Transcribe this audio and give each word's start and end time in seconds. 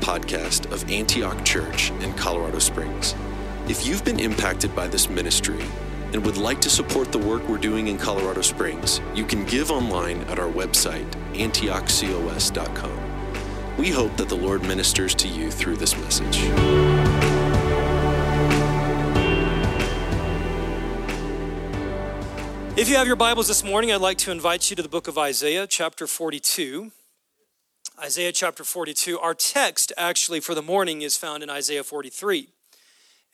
podcast 0.00 0.70
of 0.72 0.90
Antioch 0.90 1.44
Church 1.44 1.90
in 2.00 2.12
Colorado 2.14 2.58
Springs. 2.58 3.14
If 3.68 3.86
you've 3.86 4.04
been 4.04 4.18
impacted 4.18 4.74
by 4.74 4.88
this 4.88 5.08
ministry 5.08 5.62
and 6.12 6.24
would 6.24 6.36
like 6.36 6.60
to 6.62 6.70
support 6.70 7.12
the 7.12 7.18
work 7.18 7.48
we're 7.48 7.58
doing 7.58 7.88
in 7.88 7.98
Colorado 7.98 8.42
Springs, 8.42 9.00
you 9.14 9.24
can 9.24 9.44
give 9.44 9.70
online 9.70 10.22
at 10.22 10.38
our 10.38 10.50
website, 10.50 11.08
antiochcos.com. 11.34 13.10
We 13.76 13.90
hope 13.90 14.16
that 14.16 14.28
the 14.28 14.36
Lord 14.36 14.62
ministers 14.62 15.14
to 15.16 15.28
you 15.28 15.50
through 15.50 15.76
this 15.76 15.96
message. 15.96 16.38
If 22.76 22.88
you 22.88 22.96
have 22.96 23.06
your 23.06 23.16
Bibles 23.16 23.48
this 23.48 23.62
morning, 23.62 23.92
I'd 23.92 24.00
like 24.00 24.18
to 24.18 24.30
invite 24.30 24.70
you 24.70 24.76
to 24.76 24.82
the 24.82 24.88
book 24.88 25.06
of 25.06 25.18
Isaiah, 25.18 25.66
chapter 25.66 26.06
42. 26.06 26.90
Isaiah 28.02 28.32
chapter 28.32 28.64
42. 28.64 29.18
Our 29.18 29.34
text, 29.34 29.92
actually, 29.98 30.40
for 30.40 30.54
the 30.54 30.62
morning 30.62 31.02
is 31.02 31.18
found 31.18 31.42
in 31.42 31.50
Isaiah 31.50 31.84
43. 31.84 32.48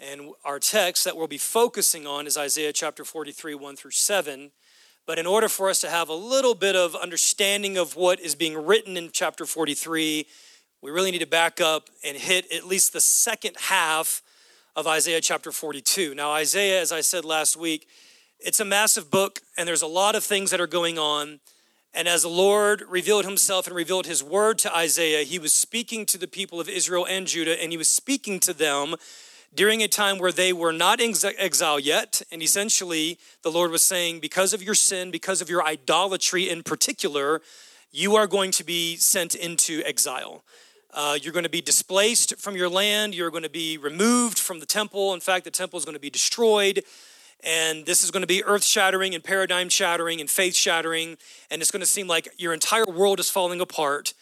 And 0.00 0.32
our 0.44 0.58
text 0.58 1.04
that 1.04 1.16
we'll 1.16 1.28
be 1.28 1.38
focusing 1.38 2.04
on 2.04 2.26
is 2.26 2.36
Isaiah 2.36 2.72
chapter 2.72 3.04
43, 3.04 3.54
1 3.54 3.76
through 3.76 3.92
7. 3.92 4.50
But 5.06 5.20
in 5.20 5.26
order 5.26 5.48
for 5.48 5.70
us 5.70 5.80
to 5.82 5.88
have 5.88 6.08
a 6.08 6.14
little 6.14 6.56
bit 6.56 6.74
of 6.74 6.96
understanding 6.96 7.78
of 7.78 7.94
what 7.94 8.18
is 8.18 8.34
being 8.34 8.56
written 8.56 8.96
in 8.96 9.10
chapter 9.12 9.46
43, 9.46 10.26
we 10.82 10.90
really 10.90 11.12
need 11.12 11.20
to 11.20 11.28
back 11.28 11.60
up 11.60 11.88
and 12.04 12.16
hit 12.16 12.50
at 12.52 12.66
least 12.66 12.92
the 12.92 13.00
second 13.00 13.56
half 13.68 14.20
of 14.74 14.88
Isaiah 14.88 15.20
chapter 15.20 15.52
42. 15.52 16.12
Now, 16.16 16.32
Isaiah, 16.32 16.80
as 16.80 16.90
I 16.90 17.02
said 17.02 17.24
last 17.24 17.56
week, 17.56 17.86
it's 18.40 18.58
a 18.58 18.64
massive 18.64 19.12
book, 19.12 19.38
and 19.56 19.68
there's 19.68 19.82
a 19.82 19.86
lot 19.86 20.16
of 20.16 20.24
things 20.24 20.50
that 20.50 20.60
are 20.60 20.66
going 20.66 20.98
on. 20.98 21.38
And 21.96 22.06
as 22.06 22.20
the 22.20 22.28
Lord 22.28 22.82
revealed 22.90 23.24
himself 23.24 23.66
and 23.66 23.74
revealed 23.74 24.04
his 24.04 24.22
word 24.22 24.58
to 24.58 24.76
Isaiah, 24.76 25.24
he 25.24 25.38
was 25.38 25.54
speaking 25.54 26.04
to 26.06 26.18
the 26.18 26.28
people 26.28 26.60
of 26.60 26.68
Israel 26.68 27.06
and 27.08 27.26
Judah, 27.26 27.60
and 27.60 27.72
he 27.72 27.78
was 27.78 27.88
speaking 27.88 28.38
to 28.40 28.52
them 28.52 28.96
during 29.54 29.82
a 29.82 29.88
time 29.88 30.18
where 30.18 30.30
they 30.30 30.52
were 30.52 30.74
not 30.74 31.00
in 31.00 31.14
exile 31.38 31.80
yet. 31.80 32.20
And 32.30 32.42
essentially, 32.42 33.18
the 33.40 33.50
Lord 33.50 33.70
was 33.70 33.82
saying, 33.82 34.20
because 34.20 34.52
of 34.52 34.62
your 34.62 34.74
sin, 34.74 35.10
because 35.10 35.40
of 35.40 35.48
your 35.48 35.64
idolatry 35.64 36.50
in 36.50 36.62
particular, 36.62 37.40
you 37.90 38.14
are 38.14 38.26
going 38.26 38.50
to 38.50 38.64
be 38.64 38.96
sent 38.96 39.34
into 39.34 39.82
exile. 39.86 40.44
Uh, 40.92 41.16
you're 41.22 41.32
going 41.32 41.44
to 41.44 41.48
be 41.48 41.62
displaced 41.62 42.38
from 42.38 42.56
your 42.56 42.68
land. 42.68 43.14
You're 43.14 43.30
going 43.30 43.42
to 43.42 43.48
be 43.48 43.78
removed 43.78 44.38
from 44.38 44.60
the 44.60 44.66
temple. 44.66 45.14
In 45.14 45.20
fact, 45.20 45.46
the 45.46 45.50
temple 45.50 45.78
is 45.78 45.86
going 45.86 45.94
to 45.94 46.00
be 46.00 46.10
destroyed. 46.10 46.84
And 47.44 47.86
this 47.86 48.02
is 48.02 48.10
going 48.10 48.22
to 48.22 48.26
be 48.26 48.42
earth 48.44 48.64
shattering 48.64 49.14
and 49.14 49.22
paradigm 49.22 49.68
shattering 49.68 50.20
and 50.20 50.28
faith 50.28 50.54
shattering. 50.54 51.16
And 51.50 51.62
it's 51.62 51.70
going 51.70 51.80
to 51.80 51.86
seem 51.86 52.06
like 52.06 52.28
your 52.38 52.52
entire 52.52 52.86
world 52.86 53.20
is 53.20 53.30
falling 53.30 53.60
apart. 53.60 54.14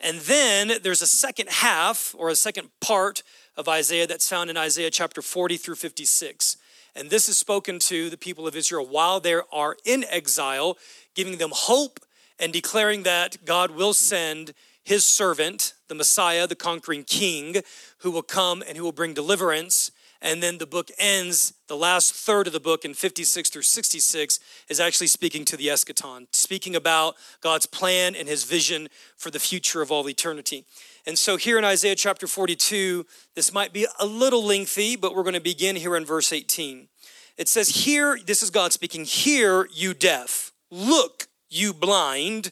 And 0.00 0.18
then 0.20 0.72
there's 0.82 1.02
a 1.02 1.06
second 1.06 1.48
half 1.48 2.14
or 2.18 2.28
a 2.28 2.36
second 2.36 2.68
part 2.80 3.22
of 3.56 3.68
Isaiah 3.68 4.06
that's 4.06 4.28
found 4.28 4.50
in 4.50 4.56
Isaiah 4.56 4.90
chapter 4.90 5.22
40 5.22 5.56
through 5.56 5.76
56. 5.76 6.58
And 6.94 7.10
this 7.10 7.28
is 7.28 7.38
spoken 7.38 7.78
to 7.80 8.10
the 8.10 8.16
people 8.16 8.46
of 8.46 8.56
Israel 8.56 8.86
while 8.86 9.20
they 9.20 9.34
are 9.52 9.76
in 9.84 10.04
exile, 10.10 10.76
giving 11.14 11.38
them 11.38 11.50
hope 11.52 12.00
and 12.38 12.52
declaring 12.52 13.02
that 13.04 13.44
God 13.44 13.70
will 13.70 13.94
send 13.94 14.52
his 14.84 15.04
servant, 15.04 15.74
the 15.88 15.94
Messiah, 15.94 16.46
the 16.46 16.54
conquering 16.54 17.04
king, 17.04 17.56
who 17.98 18.10
will 18.10 18.22
come 18.22 18.62
and 18.66 18.76
who 18.76 18.84
will 18.84 18.92
bring 18.92 19.14
deliverance 19.14 19.90
and 20.26 20.42
then 20.42 20.58
the 20.58 20.66
book 20.66 20.90
ends, 20.98 21.54
the 21.68 21.76
last 21.76 22.12
third 22.12 22.48
of 22.48 22.52
the 22.52 22.58
book 22.58 22.84
in 22.84 22.94
56 22.94 23.48
through 23.48 23.62
66 23.62 24.40
is 24.68 24.80
actually 24.80 25.06
speaking 25.06 25.44
to 25.44 25.56
the 25.56 25.68
eschaton, 25.68 26.26
speaking 26.32 26.74
about 26.74 27.14
God's 27.40 27.66
plan 27.66 28.16
and 28.16 28.26
his 28.26 28.42
vision 28.42 28.88
for 29.16 29.30
the 29.30 29.38
future 29.38 29.82
of 29.82 29.92
all 29.92 30.08
eternity. 30.08 30.64
And 31.06 31.16
so 31.16 31.36
here 31.36 31.58
in 31.58 31.64
Isaiah 31.64 31.94
chapter 31.94 32.26
42, 32.26 33.06
this 33.36 33.52
might 33.52 33.72
be 33.72 33.86
a 34.00 34.04
little 34.04 34.44
lengthy, 34.44 34.96
but 34.96 35.14
we're 35.14 35.22
going 35.22 35.34
to 35.34 35.40
begin 35.40 35.76
here 35.76 35.94
in 35.94 36.04
verse 36.04 36.32
18. 36.32 36.88
It 37.36 37.48
says, 37.48 37.84
Here, 37.84 38.18
this 38.26 38.42
is 38.42 38.50
God 38.50 38.72
speaking, 38.72 39.04
hear 39.04 39.68
you 39.72 39.94
deaf, 39.94 40.50
look 40.72 41.28
you 41.48 41.72
blind, 41.72 42.50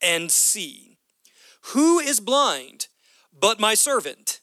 and 0.00 0.30
see. 0.30 0.98
Who 1.72 1.98
is 1.98 2.20
blind 2.20 2.86
but 3.36 3.58
my 3.58 3.74
servant? 3.74 4.40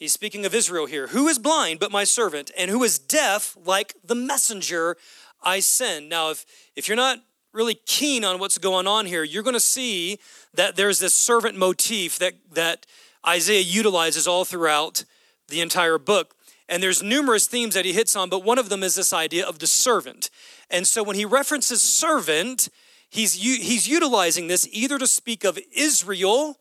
He's 0.00 0.14
speaking 0.14 0.46
of 0.46 0.54
Israel 0.54 0.86
here. 0.86 1.08
Who 1.08 1.28
is 1.28 1.38
blind 1.38 1.78
but 1.78 1.92
my 1.92 2.04
servant, 2.04 2.50
and 2.56 2.70
who 2.70 2.82
is 2.84 2.98
deaf 2.98 3.54
like 3.66 3.94
the 4.02 4.14
messenger 4.14 4.96
I 5.42 5.60
send? 5.60 6.08
Now, 6.08 6.30
if, 6.30 6.46
if 6.74 6.88
you're 6.88 6.96
not 6.96 7.18
really 7.52 7.78
keen 7.84 8.24
on 8.24 8.38
what's 8.38 8.56
going 8.56 8.86
on 8.86 9.04
here, 9.04 9.22
you're 9.22 9.42
going 9.42 9.52
to 9.52 9.60
see 9.60 10.18
that 10.54 10.74
there's 10.74 11.00
this 11.00 11.12
servant 11.12 11.58
motif 11.58 12.18
that, 12.18 12.32
that 12.50 12.86
Isaiah 13.28 13.60
utilizes 13.60 14.26
all 14.26 14.46
throughout 14.46 15.04
the 15.48 15.60
entire 15.60 15.98
book. 15.98 16.34
And 16.66 16.82
there's 16.82 17.02
numerous 17.02 17.46
themes 17.46 17.74
that 17.74 17.84
he 17.84 17.92
hits 17.92 18.16
on, 18.16 18.30
but 18.30 18.42
one 18.42 18.58
of 18.58 18.70
them 18.70 18.82
is 18.82 18.94
this 18.94 19.12
idea 19.12 19.46
of 19.46 19.58
the 19.58 19.66
servant. 19.66 20.30
And 20.70 20.86
so 20.86 21.02
when 21.02 21.16
he 21.16 21.26
references 21.26 21.82
servant, 21.82 22.70
he's, 23.10 23.34
he's 23.34 23.86
utilizing 23.86 24.46
this 24.46 24.66
either 24.72 24.98
to 24.98 25.06
speak 25.06 25.44
of 25.44 25.58
Israel 25.76 26.56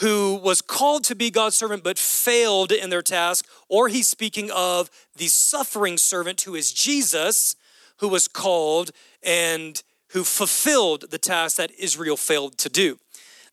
who 0.00 0.34
was 0.42 0.62
called 0.62 1.04
to 1.04 1.14
be 1.14 1.30
God's 1.30 1.56
servant 1.56 1.84
but 1.84 1.98
failed 1.98 2.72
in 2.72 2.90
their 2.90 3.02
task, 3.02 3.46
or 3.68 3.88
he's 3.88 4.08
speaking 4.08 4.50
of 4.50 4.90
the 5.16 5.28
suffering 5.28 5.98
servant 5.98 6.40
who 6.42 6.54
is 6.54 6.72
Jesus, 6.72 7.54
who 7.98 8.08
was 8.08 8.26
called 8.26 8.92
and 9.22 9.82
who 10.08 10.24
fulfilled 10.24 11.10
the 11.10 11.18
task 11.18 11.56
that 11.56 11.70
Israel 11.78 12.16
failed 12.16 12.56
to 12.58 12.68
do. 12.68 12.98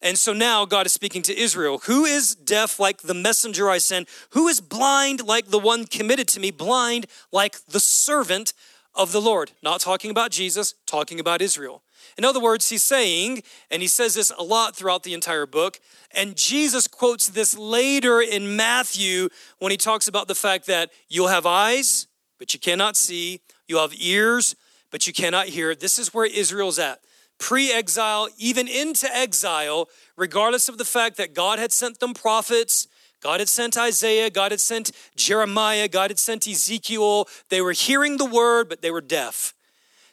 And 0.02 0.18
so 0.18 0.31
now 0.31 0.66
God 0.66 0.85
is 0.85 0.94
speaking 0.94 1.22
to 1.24 1.38
Israel. 1.38 1.80
Who 1.85 2.06
is 2.06 2.35
deaf 2.35 2.79
like 2.79 3.02
the 3.02 3.14
messenger 3.14 3.69
I 3.69 3.79
send? 3.79 4.08
Who 4.29 4.47
is 4.47 4.62
blind 4.62 5.25
like 5.25 5.47
the 5.47 5.59
one 5.59 5.85
committed 5.85 6.28
to 6.29 6.40
me? 6.40 6.52
Blind 6.52 7.08
like 7.31 7.66
the 7.66 7.79
servant 7.79 8.53
of 8.96 9.12
the 9.12 9.22
Lord. 9.22 9.52
Not 9.64 9.81
talking 9.81 10.12
about 10.12 10.31
Jesus, 10.31 10.75
talking 10.85 11.19
about 11.19 11.41
Israel. 11.41 11.81
In 12.18 12.25
other 12.25 12.40
words, 12.40 12.69
he's 12.69 12.84
saying, 12.84 13.44
and 13.72 13.81
he 13.81 13.88
says 13.88 14.16
this 14.16 14.31
a 14.38 14.44
lot 14.44 14.75
throughout 14.75 15.03
the 15.03 15.13
entire 15.13 15.45
book, 15.45 15.79
and 16.12 16.35
Jesus 16.35 16.88
quotes 16.88 17.29
this 17.29 17.57
later 17.57 18.22
in 18.22 18.56
Matthew 18.56 19.29
when 19.59 19.72
he 19.72 19.78
talks 19.78 20.07
about 20.07 20.28
the 20.28 20.35
fact 20.35 20.66
that 20.67 20.91
you'll 21.09 21.28
have 21.28 21.46
eyes, 21.46 22.07
but 22.40 22.53
you 22.53 22.59
cannot 22.59 22.96
see, 22.96 23.41
you'll 23.67 23.81
have 23.81 24.00
ears, 24.00 24.56
but 24.91 25.07
you 25.07 25.13
cannot 25.13 25.47
hear. 25.47 25.75
This 25.75 26.00
is 26.00 26.13
where 26.13 26.25
Israel's 26.25 26.79
at. 26.79 27.00
Pre 27.40 27.72
exile, 27.72 28.29
even 28.38 28.67
into 28.67 29.13
exile, 29.16 29.90
regardless 30.16 30.69
of 30.69 30.78
the 30.78 30.85
fact 30.85 31.17
that 31.17 31.35
God 31.35 31.59
had 31.59 31.72
sent 31.72 32.00
them 32.00 32.13
prophets, 32.13 32.88
God 33.22 33.40
had 33.40 33.50
sent 33.50 33.78
Isaiah, 33.78 34.29
God 34.29 34.51
had 34.51 34.59
sent 34.59 34.91
Jeremiah, 35.16 35.88
God 35.88 36.09
had 36.09 36.19
sent 36.19 36.47
Ezekiel. 36.47 37.28
They 37.50 37.62
were 37.62 37.73
hearing 37.73 38.17
the 38.17 38.25
word, 38.25 38.69
but 38.69 38.81
they 38.81 38.91
were 38.91 39.01
deaf. 39.01 39.53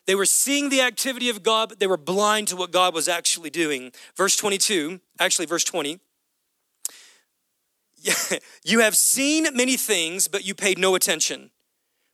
They 0.06 0.15
were 0.15 0.26
seeing 0.26 0.69
the 0.69 0.82
activity 0.82 1.28
of 1.31 1.42
God, 1.42 1.70
but 1.70 1.81
they 1.81 1.87
were 1.87 1.97
blind 1.97 2.48
to 2.48 2.56
what 2.56 2.70
God 2.70 2.94
was 2.94 3.09
actually 3.09 3.50
doing. 3.50 3.92
Verse 4.16 4.37
22, 4.37 5.00
actually, 5.19 5.47
verse 5.47 5.65
20. 5.65 6.00
You 8.65 8.81
have 8.81 8.97
seen 8.97 9.47
many 9.54 9.76
things, 9.76 10.28
but 10.28 10.44
you 10.44 10.54
paid 10.54 10.78
no 10.78 10.94
attention. 10.94 11.50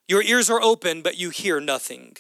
Your 0.08 0.22
ears 0.22 0.50
are 0.50 0.60
open, 0.60 1.02
but 1.02 1.16
you 1.16 1.30
hear 1.30 1.60
nothing. 1.60 2.16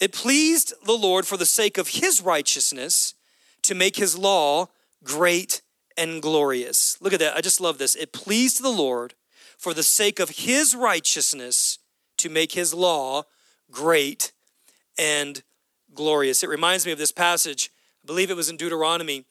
It 0.00 0.12
pleased 0.12 0.74
the 0.84 0.92
Lord 0.92 1.26
for 1.26 1.36
the 1.36 1.46
sake 1.46 1.78
of 1.78 1.88
his 1.88 2.20
righteousness 2.20 3.14
to 3.62 3.74
make 3.76 3.96
his 3.96 4.18
law 4.18 4.66
great 5.04 5.62
and 5.96 6.20
glorious. 6.20 7.00
Look 7.00 7.12
at 7.12 7.20
that. 7.20 7.36
I 7.36 7.40
just 7.40 7.60
love 7.60 7.78
this. 7.78 7.94
It 7.94 8.12
pleased 8.12 8.62
the 8.62 8.70
Lord 8.70 9.14
for 9.56 9.72
the 9.72 9.84
sake 9.84 10.18
of 10.18 10.30
his 10.30 10.74
righteousness 10.74 11.78
to 12.16 12.28
make 12.28 12.52
his 12.52 12.74
law 12.74 13.22
great 13.70 14.32
and 14.98 15.42
glorious. 15.94 16.42
It 16.42 16.48
reminds 16.48 16.86
me 16.86 16.92
of 16.92 16.98
this 16.98 17.12
passage. 17.12 17.70
I 18.02 18.06
believe 18.06 18.30
it 18.30 18.36
was 18.36 18.48
in 18.48 18.56
Deuteronomy, 18.56 19.24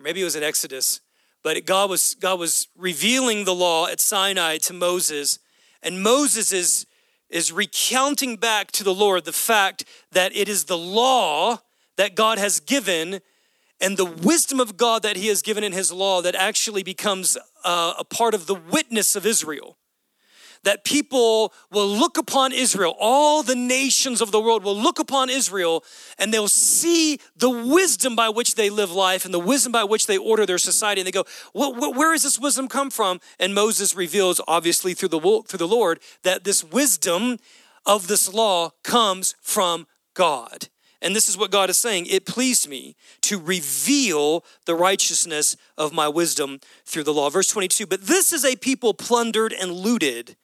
maybe 0.00 0.20
it 0.20 0.24
was 0.24 0.36
in 0.36 0.42
Exodus. 0.42 1.00
But 1.42 1.64
God 1.66 1.90
was 1.90 2.14
God 2.14 2.38
was 2.38 2.68
revealing 2.76 3.44
the 3.44 3.54
law 3.54 3.88
at 3.88 4.00
Sinai 4.00 4.58
to 4.58 4.72
Moses, 4.72 5.40
and 5.82 6.02
Moses 6.02 6.52
is 6.52 6.86
is 7.28 7.50
recounting 7.50 8.36
back 8.36 8.70
to 8.72 8.84
the 8.84 8.94
Lord 8.94 9.24
the 9.24 9.32
fact 9.32 9.84
that 10.12 10.36
it 10.36 10.48
is 10.48 10.64
the 10.64 10.78
law 10.78 11.58
that 11.96 12.14
God 12.14 12.38
has 12.38 12.60
given 12.60 13.20
and 13.80 13.96
the 13.96 14.04
wisdom 14.04 14.60
of 14.60 14.76
God 14.76 15.02
that 15.02 15.16
he 15.16 15.26
has 15.28 15.42
given 15.42 15.64
in 15.64 15.72
his 15.72 15.90
law 15.90 16.22
that 16.22 16.36
actually 16.36 16.84
becomes 16.84 17.36
uh, 17.64 17.94
a 17.98 18.04
part 18.04 18.34
of 18.34 18.46
the 18.46 18.54
witness 18.54 19.16
of 19.16 19.26
Israel 19.26 19.76
that 20.64 20.84
people 20.84 21.52
will 21.70 21.88
look 21.88 22.18
upon 22.18 22.52
Israel, 22.52 22.94
all 22.98 23.42
the 23.42 23.56
nations 23.56 24.20
of 24.20 24.30
the 24.30 24.40
world 24.40 24.62
will 24.62 24.76
look 24.76 24.98
upon 24.98 25.30
Israel 25.30 25.84
and 26.18 26.32
they'll 26.32 26.48
see 26.48 27.18
the 27.36 27.50
wisdom 27.50 28.14
by 28.16 28.28
which 28.28 28.54
they 28.54 28.70
live 28.70 28.92
life 28.92 29.24
and 29.24 29.34
the 29.34 29.38
wisdom 29.38 29.72
by 29.72 29.84
which 29.84 30.06
they 30.06 30.18
order 30.18 30.46
their 30.46 30.58
society. 30.58 31.00
And 31.00 31.06
they 31.06 31.12
go, 31.12 31.24
well, 31.52 31.74
where 31.74 32.12
does 32.12 32.22
this 32.22 32.38
wisdom 32.38 32.68
come 32.68 32.90
from? 32.90 33.20
And 33.38 33.54
Moses 33.54 33.94
reveals, 33.94 34.40
obviously 34.46 34.94
through 34.94 35.08
the, 35.08 35.42
through 35.46 35.58
the 35.58 35.68
Lord, 35.68 36.00
that 36.22 36.44
this 36.44 36.62
wisdom 36.62 37.38
of 37.84 38.06
this 38.06 38.32
law 38.32 38.70
comes 38.82 39.34
from 39.40 39.86
God. 40.14 40.68
And 41.02 41.16
this 41.16 41.28
is 41.28 41.36
what 41.36 41.50
God 41.50 41.68
is 41.68 41.78
saying 41.78 42.06
it 42.06 42.24
pleased 42.24 42.68
me 42.68 42.94
to 43.22 43.38
reveal 43.38 44.44
the 44.66 44.76
righteousness 44.76 45.56
of 45.76 45.92
my 45.92 46.08
wisdom 46.08 46.60
through 46.86 47.02
the 47.02 47.12
law. 47.12 47.28
Verse 47.28 47.48
22 47.48 47.86
But 47.86 48.02
this 48.02 48.32
is 48.32 48.44
a 48.44 48.56
people 48.56 48.94
plundered 48.94 49.52
and 49.52 49.72
looted, 49.72 50.36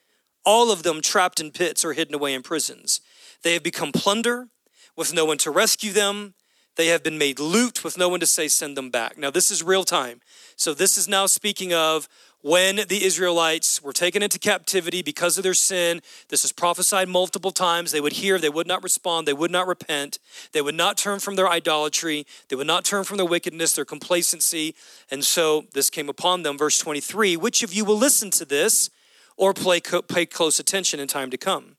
all 0.44 0.70
of 0.70 0.82
them 0.82 1.00
trapped 1.00 1.40
in 1.40 1.50
pits 1.50 1.84
or 1.84 1.92
hidden 1.92 2.14
away 2.14 2.34
in 2.34 2.42
prisons. 2.42 3.00
They 3.42 3.52
have 3.54 3.62
become 3.62 3.92
plunder 3.92 4.48
with 4.96 5.14
no 5.14 5.24
one 5.24 5.38
to 5.38 5.50
rescue 5.50 5.92
them. 5.92 6.34
They 6.76 6.88
have 6.88 7.02
been 7.02 7.18
made 7.18 7.40
loot 7.40 7.82
with 7.82 7.98
no 7.98 8.08
one 8.08 8.20
to 8.20 8.26
say, 8.26 8.48
send 8.48 8.76
them 8.76 8.90
back. 8.90 9.18
Now, 9.18 9.30
this 9.30 9.50
is 9.50 9.62
real 9.62 9.84
time. 9.84 10.20
So, 10.56 10.74
this 10.74 10.96
is 10.96 11.08
now 11.08 11.26
speaking 11.26 11.74
of 11.74 12.08
when 12.40 12.76
the 12.88 13.04
Israelites 13.04 13.82
were 13.82 13.92
taken 13.92 14.22
into 14.22 14.38
captivity 14.38 15.02
because 15.02 15.36
of 15.36 15.44
their 15.44 15.54
sin. 15.54 16.00
This 16.28 16.44
is 16.44 16.52
prophesied 16.52 17.08
multiple 17.08 17.50
times. 17.50 17.90
They 17.90 18.00
would 18.00 18.14
hear, 18.14 18.38
they 18.38 18.48
would 18.48 18.66
not 18.66 18.82
respond, 18.82 19.26
they 19.26 19.32
would 19.32 19.50
not 19.50 19.66
repent, 19.66 20.18
they 20.52 20.62
would 20.62 20.76
not 20.76 20.96
turn 20.96 21.18
from 21.18 21.34
their 21.36 21.48
idolatry, 21.48 22.26
they 22.48 22.56
would 22.56 22.66
not 22.66 22.84
turn 22.84 23.04
from 23.04 23.16
their 23.16 23.26
wickedness, 23.26 23.74
their 23.74 23.84
complacency. 23.84 24.74
And 25.10 25.24
so 25.24 25.64
this 25.74 25.90
came 25.90 26.08
upon 26.08 26.42
them. 26.42 26.56
Verse 26.56 26.78
23 26.78 27.36
Which 27.36 27.62
of 27.62 27.72
you 27.72 27.84
will 27.84 27.98
listen 27.98 28.30
to 28.30 28.44
this 28.44 28.90
or 29.38 29.54
pay, 29.54 29.80
pay 29.80 30.26
close 30.26 30.58
attention 30.58 31.00
in 31.00 31.08
time 31.08 31.30
to 31.30 31.38
come? 31.38 31.76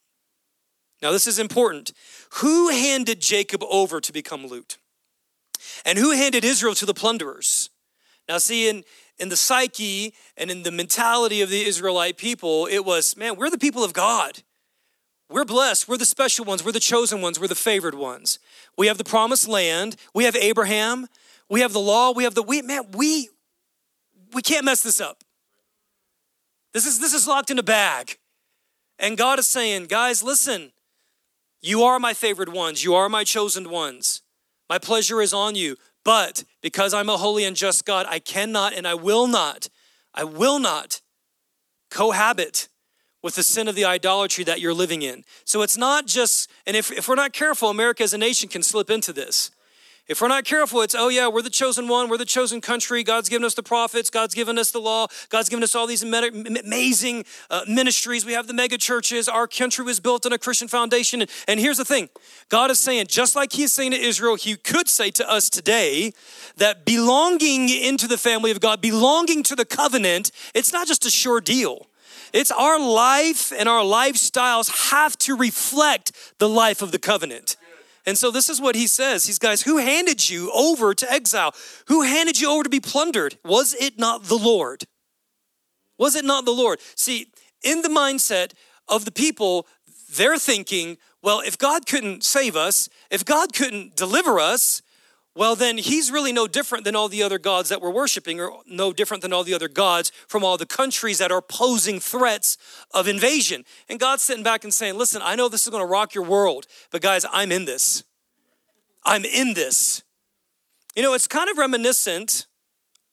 Now, 1.02 1.12
this 1.12 1.28
is 1.28 1.38
important. 1.38 1.94
Who 2.36 2.70
handed 2.70 3.22
Jacob 3.22 3.64
over 3.70 4.02
to 4.02 4.12
become 4.12 4.48
loot? 4.48 4.78
And 5.86 5.98
who 5.98 6.12
handed 6.12 6.44
Israel 6.44 6.74
to 6.76 6.86
the 6.86 6.94
plunderers? 6.94 7.70
Now, 8.28 8.38
see, 8.38 8.68
in, 8.68 8.84
in 9.18 9.30
the 9.30 9.38
psyche 9.38 10.14
and 10.38 10.50
in 10.50 10.64
the 10.64 10.72
mentality 10.72 11.42
of 11.42 11.50
the 11.50 11.62
Israelite 11.62 12.18
people, 12.18 12.66
it 12.66 12.84
was, 12.84 13.16
man, 13.16 13.36
we're 13.36 13.50
the 13.50 13.58
people 13.58 13.84
of 13.84 13.94
God. 13.94 14.44
We're 15.30 15.46
blessed. 15.46 15.88
We're 15.88 15.98
the 15.98 16.06
special 16.06 16.44
ones. 16.44 16.66
We're 16.66 16.72
the 16.72 16.80
chosen 16.80 17.22
ones. 17.22 17.40
We're 17.40 17.48
the 17.48 17.56
favored 17.56 17.96
ones. 17.96 18.40
We 18.78 18.88
have 18.88 18.98
the 18.98 19.04
promised 19.04 19.48
land. 19.48 19.96
We 20.14 20.24
have 20.24 20.36
Abraham. 20.36 21.08
We 21.50 21.62
have 21.62 21.74
the 21.74 21.80
law. 21.80 22.12
We 22.12 22.24
have 22.24 22.36
the 22.36 22.44
we 22.44 22.62
man, 22.62 22.92
we 22.94 23.30
we 24.34 24.42
can't 24.42 24.66
mess 24.66 24.82
this 24.82 25.00
up. 25.00 25.24
This 26.74 26.86
is 26.86 27.00
this 27.00 27.13
is 27.13 27.27
locked 27.27 27.50
in 27.50 27.60
a 27.60 27.63
bag. 27.63 28.18
And 28.98 29.18
God 29.18 29.39
is 29.39 29.48
saying, 29.48 29.86
guys, 29.86 30.21
listen. 30.24 30.71
You 31.62 31.83
are 31.83 32.00
my 32.00 32.13
favored 32.13 32.50
ones. 32.50 32.83
You 32.83 32.95
are 32.95 33.10
my 33.10 33.24
chosen 33.24 33.69
ones. 33.69 34.21
My 34.69 34.77
pleasure 34.77 35.21
is 35.21 35.33
on 35.33 35.56
you. 35.56 35.75
But 36.06 36.44
because 36.62 36.94
I'm 36.94 37.10
a 37.10 37.18
holy 37.18 37.44
and 37.44 37.56
just 37.56 37.86
God, 37.86 38.06
I 38.10 38.19
cannot 38.19 38.74
and 38.74 38.88
I 38.88 38.94
will 38.94 39.27
not, 39.27 39.68
I 40.13 40.24
will 40.24 40.60
not 40.60 41.01
cohabit 41.89 42.69
with 43.21 43.36
the 43.36 43.44
sin 43.44 43.68
of 43.68 43.75
the 43.75 43.83
idolatry 43.83 44.45
that 44.45 44.62
you're 44.62 44.74
living 44.74 45.01
in. 45.01 45.25
So 45.44 45.62
it's 45.62 45.75
not 45.75 46.07
just, 46.07 46.50
and 46.66 46.77
if, 46.77 46.92
if 46.92 47.10
we're 47.10 47.16
not 47.16 47.33
careful, 47.33 47.69
America 47.69 48.04
as 48.04 48.13
a 48.13 48.18
nation 48.18 48.48
can 48.48 48.63
slip 48.63 48.89
into 48.89 49.12
this. 49.12 49.51
If 50.10 50.22
we're 50.22 50.28
not 50.28 50.44
careful, 50.44 50.82
it's, 50.82 50.96
oh 50.96 51.10
yeah, 51.10 51.28
we're 51.28 51.44
the 51.44 51.52
chosen 51.52 51.88
one, 51.88 52.10
we're 52.10 52.18
the 52.18 52.26
chosen 52.26 52.62
country. 52.62 53.04
God's 53.04 53.30
given 53.30 53.46
us 53.46 53.54
the 53.54 53.62
prophets, 53.62 54.10
God's 54.10 54.34
given 54.34 54.58
us 54.58 54.72
the 54.72 54.82
law, 54.82 55.06
God's 55.30 55.50
given 55.50 55.62
us 55.62 55.76
all 55.76 55.86
these 55.86 56.02
amazing 56.02 57.26
uh, 57.52 57.62
ministries. 57.68 58.26
We 58.26 58.34
have 58.34 58.48
the 58.48 58.56
mega 58.56 58.80
churches. 58.80 59.30
Our 59.30 59.46
country 59.46 59.86
was 59.86 60.00
built 60.00 60.26
on 60.26 60.34
a 60.34 60.40
Christian 60.40 60.68
foundation. 60.68 61.22
And, 61.22 61.30
and 61.48 61.60
here's 61.60 61.78
the 61.78 61.86
thing 61.86 62.10
God 62.50 62.72
is 62.72 62.80
saying, 62.80 63.06
just 63.08 63.36
like 63.36 63.54
He 63.54 63.62
is 63.62 63.72
saying 63.72 63.92
to 63.92 64.00
Israel, 64.00 64.34
He 64.36 64.56
could 64.56 64.90
say 64.90 65.12
to 65.12 65.30
us 65.30 65.48
today 65.48 66.12
that 66.58 66.86
belonging 66.86 67.70
into 67.70 68.08
the 68.08 68.18
family 68.18 68.50
of 68.50 68.60
God, 68.60 68.82
belonging 68.82 69.44
to 69.44 69.56
the 69.56 69.66
covenant, 69.66 70.32
it's 70.56 70.74
not 70.74 70.88
just 70.88 71.06
a 71.06 71.12
sure 71.12 71.40
deal. 71.40 71.86
It's 72.34 72.50
our 72.50 72.80
life 72.80 73.54
and 73.56 73.70
our 73.70 73.84
lifestyles 73.84 74.90
have 74.90 75.18
to 75.20 75.36
reflect 75.36 76.14
the 76.40 76.50
life 76.50 76.82
of 76.82 76.92
the 76.92 77.00
covenant. 77.00 77.58
And 78.10 78.18
so 78.18 78.32
this 78.32 78.50
is 78.50 78.60
what 78.60 78.74
he 78.74 78.88
says. 78.88 79.28
He's 79.28 79.38
guys, 79.38 79.62
who 79.62 79.78
handed 79.78 80.32
you 80.32 80.52
over 80.52 80.96
to 80.96 81.12
exile? 81.14 81.54
Who 81.90 82.02
handed 82.02 82.42
you 82.42 82.50
over 82.50 82.64
to 82.64 82.70
be 82.70 82.80
plundered? 82.80 83.38
Was 83.46 83.76
it 83.76 84.00
not 84.00 84.24
the 84.24 84.36
Lord? 84.36 84.86
Was 86.00 86.16
it 86.16 86.26
not 86.26 86.44
the 86.44 86.52
Lord? 86.52 86.80
See, 86.96 87.28
in 87.64 87.84
the 87.84 87.88
mindset 87.88 88.54
of 88.88 89.06
the 89.06 89.12
people, 89.12 89.68
they're 90.12 90.40
thinking, 90.40 90.98
well, 91.22 91.42
if 91.42 91.56
God 91.56 91.86
couldn't 91.86 92.24
save 92.24 92.56
us, 92.56 92.90
if 93.12 93.24
God 93.24 93.54
couldn't 93.54 93.96
deliver 93.96 94.40
us, 94.40 94.82
well, 95.40 95.56
then 95.56 95.78
he's 95.78 96.12
really 96.12 96.34
no 96.34 96.48
different 96.48 96.84
than 96.84 96.98
all 96.98 97.08
the 97.08 97.24
other 97.24 97.40
gods 97.40 97.70
that 97.70 97.82
we're 97.82 97.90
worshiping, 97.90 98.42
or 98.42 98.60
no 98.68 98.92
different 98.92 99.22
than 99.22 99.32
all 99.32 99.46
the 99.46 99.54
other 99.54 99.70
gods 99.70 100.12
from 100.28 100.44
all 100.44 100.58
the 100.58 100.66
countries 100.66 101.18
that 101.20 101.32
are 101.32 101.42
posing 101.42 102.02
threats 102.02 102.58
of 102.94 103.08
invasion. 103.08 103.64
And 103.88 104.02
God's 104.02 104.22
sitting 104.22 104.44
back 104.44 104.66
and 104.66 104.74
saying, 104.74 104.98
Listen, 104.98 105.22
I 105.24 105.36
know 105.36 105.48
this 105.48 105.66
is 105.66 105.70
going 105.70 105.82
to 105.82 105.88
rock 105.88 106.14
your 106.14 106.26
world, 106.26 106.68
but 106.92 107.02
guys, 107.02 107.26
I'm 107.32 107.54
in 107.54 107.64
this. 107.64 108.04
I'm 109.06 109.24
in 109.24 109.54
this. 109.54 110.04
You 110.94 111.04
know, 111.04 111.14
it's 111.14 111.26
kind 111.26 111.50
of 111.50 111.58
reminiscent 111.58 112.46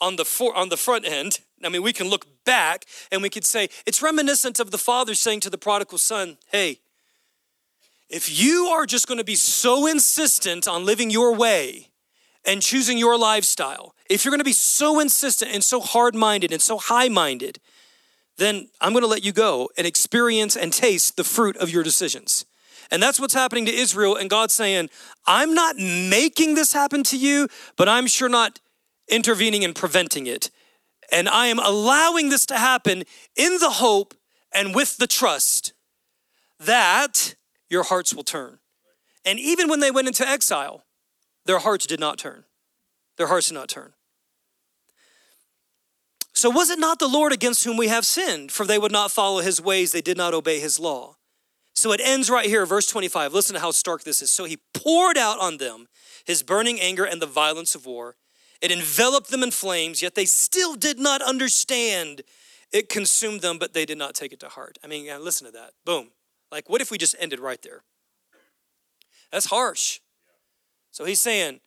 on 0.00 0.16
the 0.16 0.24
for, 0.24 0.52
on 0.52 0.68
the 0.68 0.76
front 0.76 1.06
end. 1.06 1.38
I 1.62 1.68
mean, 1.68 1.84
we 1.84 1.92
can 1.92 2.08
look 2.08 2.26
back 2.44 2.86
and 3.12 3.22
we 3.22 3.30
could 3.30 3.44
say 3.44 3.68
it's 3.86 4.02
reminiscent 4.02 4.58
of 4.58 4.72
the 4.72 4.78
father 4.78 5.14
saying 5.14 5.40
to 5.42 5.50
the 5.50 5.58
prodigal 5.58 5.98
son, 5.98 6.38
"Hey, 6.50 6.80
if 8.10 8.36
you 8.36 8.66
are 8.66 8.84
just 8.84 9.06
going 9.06 9.18
to 9.18 9.24
be 9.24 9.36
so 9.36 9.86
insistent 9.86 10.66
on 10.66 10.84
living 10.84 11.08
your 11.08 11.32
way 11.32 11.92
and 12.46 12.62
choosing 12.62 12.96
your 12.96 13.18
lifestyle, 13.18 13.94
if 14.08 14.24
you're 14.24 14.30
going 14.30 14.38
to 14.38 14.44
be 14.44 14.52
so 14.52 15.00
insistent 15.00 15.52
and 15.52 15.64
so 15.64 15.80
hard-minded 15.80 16.52
and 16.52 16.62
so 16.62 16.78
high-minded, 16.78 17.58
then 18.38 18.68
I'm 18.80 18.92
going 18.92 19.02
to 19.02 19.08
let 19.08 19.24
you 19.24 19.32
go 19.32 19.68
and 19.76 19.86
experience 19.86 20.56
and 20.56 20.72
taste 20.72 21.16
the 21.16 21.24
fruit 21.24 21.56
of 21.56 21.70
your 21.70 21.82
decisions." 21.82 22.46
And 22.90 23.02
that's 23.02 23.18
what's 23.18 23.34
happening 23.34 23.66
to 23.66 23.74
Israel. 23.74 24.14
And 24.14 24.30
God's 24.30 24.54
saying, 24.54 24.90
I'm 25.26 25.54
not 25.54 25.76
making 25.76 26.54
this 26.54 26.72
happen 26.72 27.02
to 27.04 27.16
you, 27.16 27.48
but 27.76 27.88
I'm 27.88 28.06
sure 28.06 28.28
not 28.28 28.60
intervening 29.08 29.64
and 29.64 29.74
preventing 29.74 30.28
it. 30.28 30.50
And 31.10 31.28
I 31.28 31.48
am 31.48 31.58
allowing 31.58 32.28
this 32.28 32.46
to 32.46 32.56
happen 32.56 33.02
in 33.34 33.58
the 33.58 33.70
hope 33.70 34.14
and 34.52 34.72
with 34.72 34.98
the 34.98 35.08
trust 35.08 35.72
that 36.60 37.34
your 37.68 37.82
hearts 37.82 38.14
will 38.14 38.22
turn. 38.22 38.60
And 39.24 39.40
even 39.40 39.68
when 39.68 39.80
they 39.80 39.90
went 39.90 40.06
into 40.06 40.26
exile, 40.26 40.84
their 41.46 41.58
hearts 41.58 41.86
did 41.86 42.00
not 42.00 42.18
turn. 42.18 42.44
Their 43.16 43.28
hearts 43.28 43.48
did 43.48 43.54
not 43.54 43.68
turn. 43.68 43.92
So, 46.32 46.50
was 46.50 46.68
it 46.68 46.78
not 46.78 46.98
the 46.98 47.08
Lord 47.08 47.32
against 47.32 47.64
whom 47.64 47.78
we 47.78 47.88
have 47.88 48.04
sinned? 48.04 48.52
For 48.52 48.66
they 48.66 48.78
would 48.78 48.92
not 48.92 49.10
follow 49.10 49.40
his 49.40 49.60
ways, 49.60 49.92
they 49.92 50.02
did 50.02 50.18
not 50.18 50.34
obey 50.34 50.60
his 50.60 50.78
law. 50.78 51.16
So 51.76 51.92
it 51.92 52.00
ends 52.02 52.30
right 52.30 52.46
here, 52.46 52.64
verse 52.64 52.86
25. 52.86 53.34
Listen 53.34 53.54
to 53.54 53.60
how 53.60 53.70
stark 53.70 54.02
this 54.02 54.22
is. 54.22 54.30
So 54.32 54.44
he 54.44 54.58
poured 54.72 55.18
out 55.18 55.38
on 55.38 55.58
them 55.58 55.88
his 56.24 56.42
burning 56.42 56.80
anger 56.80 57.04
and 57.04 57.20
the 57.20 57.26
violence 57.26 57.74
of 57.74 57.84
war. 57.84 58.16
It 58.62 58.72
enveloped 58.72 59.30
them 59.30 59.42
in 59.42 59.50
flames, 59.50 60.00
yet 60.00 60.14
they 60.14 60.24
still 60.24 60.74
did 60.74 60.98
not 60.98 61.20
understand. 61.20 62.22
It 62.72 62.88
consumed 62.88 63.42
them, 63.42 63.58
but 63.58 63.74
they 63.74 63.84
did 63.84 63.98
not 63.98 64.14
take 64.14 64.32
it 64.32 64.40
to 64.40 64.48
heart. 64.48 64.78
I 64.82 64.86
mean, 64.86 65.06
listen 65.22 65.46
to 65.46 65.52
that. 65.52 65.72
Boom. 65.84 66.08
Like, 66.50 66.70
what 66.70 66.80
if 66.80 66.90
we 66.90 66.96
just 66.96 67.14
ended 67.18 67.40
right 67.40 67.60
there? 67.62 67.82
That's 69.30 69.46
harsh. 69.46 70.00
So 70.96 71.04
he's 71.04 71.20
saying, 71.20 71.60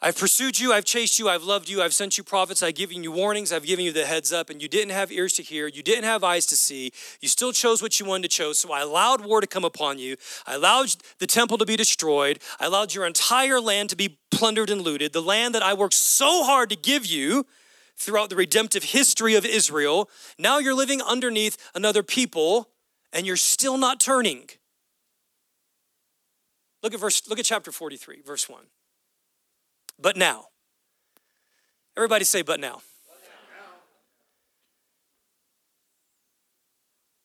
I've 0.00 0.16
pursued 0.16 0.60
you, 0.60 0.72
I've 0.72 0.84
chased 0.84 1.18
you, 1.18 1.28
I've 1.28 1.42
loved 1.42 1.68
you, 1.68 1.82
I've 1.82 1.92
sent 1.92 2.16
you 2.16 2.22
prophets, 2.22 2.62
I've 2.62 2.76
given 2.76 3.02
you 3.02 3.10
warnings, 3.10 3.52
I've 3.52 3.66
given 3.66 3.84
you 3.84 3.90
the 3.90 4.06
heads 4.06 4.32
up, 4.32 4.48
and 4.48 4.62
you 4.62 4.68
didn't 4.68 4.92
have 4.92 5.10
ears 5.10 5.32
to 5.34 5.42
hear, 5.42 5.66
you 5.66 5.82
didn't 5.82 6.04
have 6.04 6.22
eyes 6.22 6.46
to 6.46 6.56
see, 6.56 6.92
you 7.20 7.26
still 7.26 7.50
chose 7.50 7.82
what 7.82 7.98
you 7.98 8.06
wanted 8.06 8.30
to 8.30 8.36
choose. 8.36 8.60
So 8.60 8.70
I 8.70 8.82
allowed 8.82 9.26
war 9.26 9.40
to 9.40 9.46
come 9.48 9.64
upon 9.64 9.98
you, 9.98 10.14
I 10.46 10.54
allowed 10.54 10.94
the 11.18 11.26
temple 11.26 11.58
to 11.58 11.66
be 11.66 11.74
destroyed, 11.74 12.38
I 12.60 12.66
allowed 12.66 12.94
your 12.94 13.06
entire 13.06 13.60
land 13.60 13.90
to 13.90 13.96
be 13.96 14.20
plundered 14.30 14.70
and 14.70 14.82
looted, 14.82 15.12
the 15.12 15.20
land 15.20 15.52
that 15.56 15.64
I 15.64 15.74
worked 15.74 15.94
so 15.94 16.44
hard 16.44 16.70
to 16.70 16.76
give 16.76 17.04
you 17.04 17.46
throughout 17.96 18.30
the 18.30 18.36
redemptive 18.36 18.84
history 18.84 19.34
of 19.34 19.44
Israel. 19.44 20.08
Now 20.38 20.60
you're 20.60 20.74
living 20.74 21.02
underneath 21.02 21.58
another 21.74 22.04
people, 22.04 22.68
and 23.12 23.26
you're 23.26 23.36
still 23.36 23.78
not 23.78 23.98
turning. 23.98 24.48
Look 26.82 26.94
at 26.94 27.00
verse, 27.00 27.22
look 27.28 27.38
at 27.38 27.44
chapter 27.44 27.72
43, 27.72 28.22
verse 28.22 28.48
1. 28.48 28.62
But 29.98 30.16
now. 30.16 30.46
Everybody 31.96 32.24
say, 32.24 32.42
but 32.42 32.60
now. 32.60 32.80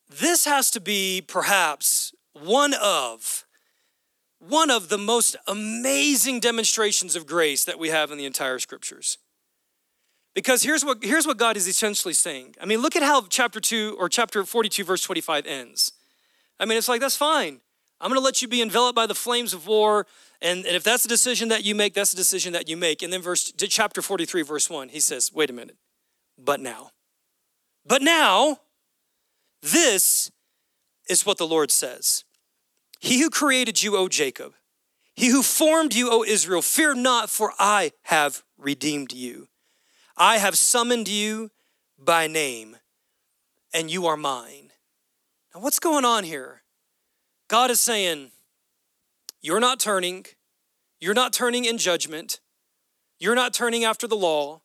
This 0.08 0.44
has 0.44 0.70
to 0.70 0.80
be 0.80 1.22
perhaps 1.26 2.14
one 2.32 2.74
of 2.74 3.44
one 4.38 4.70
of 4.70 4.88
the 4.88 4.98
most 4.98 5.34
amazing 5.46 6.40
demonstrations 6.40 7.16
of 7.16 7.26
grace 7.26 7.64
that 7.64 7.78
we 7.78 7.88
have 7.88 8.10
in 8.10 8.18
the 8.18 8.26
entire 8.26 8.58
scriptures. 8.58 9.18
Because 10.34 10.62
here's 10.62 10.84
what, 10.84 10.98
here's 11.02 11.26
what 11.26 11.38
God 11.38 11.56
is 11.56 11.66
essentially 11.66 12.12
saying. 12.12 12.54
I 12.60 12.66
mean, 12.66 12.80
look 12.82 12.94
at 12.94 13.02
how 13.02 13.22
chapter 13.28 13.60
2 13.60 13.96
or 13.98 14.08
chapter 14.08 14.44
42, 14.44 14.84
verse 14.84 15.02
25 15.02 15.46
ends. 15.46 15.92
I 16.60 16.66
mean, 16.66 16.76
it's 16.76 16.88
like, 16.88 17.00
that's 17.00 17.16
fine. 17.16 17.60
I'm 18.00 18.10
going 18.10 18.20
to 18.20 18.24
let 18.24 18.42
you 18.42 18.48
be 18.48 18.62
enveloped 18.62 18.96
by 18.96 19.06
the 19.06 19.14
flames 19.14 19.54
of 19.54 19.66
war. 19.66 20.06
And, 20.42 20.66
and 20.66 20.76
if 20.76 20.82
that's 20.82 21.02
the 21.02 21.08
decision 21.08 21.48
that 21.48 21.64
you 21.64 21.74
make, 21.74 21.94
that's 21.94 22.10
the 22.10 22.16
decision 22.16 22.52
that 22.52 22.68
you 22.68 22.76
make. 22.76 23.02
And 23.02 23.12
then 23.12 23.22
verse 23.22 23.52
chapter 23.56 24.02
43, 24.02 24.42
verse 24.42 24.68
1, 24.68 24.90
he 24.90 25.00
says, 25.00 25.32
wait 25.32 25.48
a 25.48 25.52
minute. 25.52 25.76
But 26.38 26.60
now. 26.60 26.90
But 27.86 28.02
now, 28.02 28.58
this 29.62 30.30
is 31.08 31.24
what 31.24 31.38
the 31.38 31.46
Lord 31.46 31.70
says. 31.70 32.24
He 33.00 33.20
who 33.20 33.30
created 33.30 33.82
you, 33.82 33.96
O 33.96 34.08
Jacob, 34.08 34.54
He 35.14 35.28
who 35.28 35.42
formed 35.42 35.94
you, 35.94 36.10
O 36.10 36.24
Israel, 36.24 36.62
fear 36.62 36.94
not, 36.94 37.30
for 37.30 37.52
I 37.58 37.92
have 38.04 38.42
redeemed 38.58 39.12
you. 39.12 39.48
I 40.16 40.38
have 40.38 40.56
summoned 40.56 41.08
you 41.08 41.50
by 41.98 42.26
name, 42.26 42.76
and 43.72 43.90
you 43.90 44.06
are 44.06 44.16
mine. 44.16 44.72
Now, 45.54 45.60
what's 45.60 45.78
going 45.78 46.04
on 46.04 46.24
here? 46.24 46.62
God 47.48 47.70
is 47.70 47.80
saying, 47.80 48.30
You're 49.40 49.60
not 49.60 49.80
turning. 49.80 50.26
You're 51.00 51.14
not 51.14 51.32
turning 51.32 51.64
in 51.64 51.78
judgment. 51.78 52.40
You're 53.18 53.34
not 53.34 53.54
turning 53.54 53.84
after 53.84 54.06
the 54.06 54.16
law. 54.16 54.62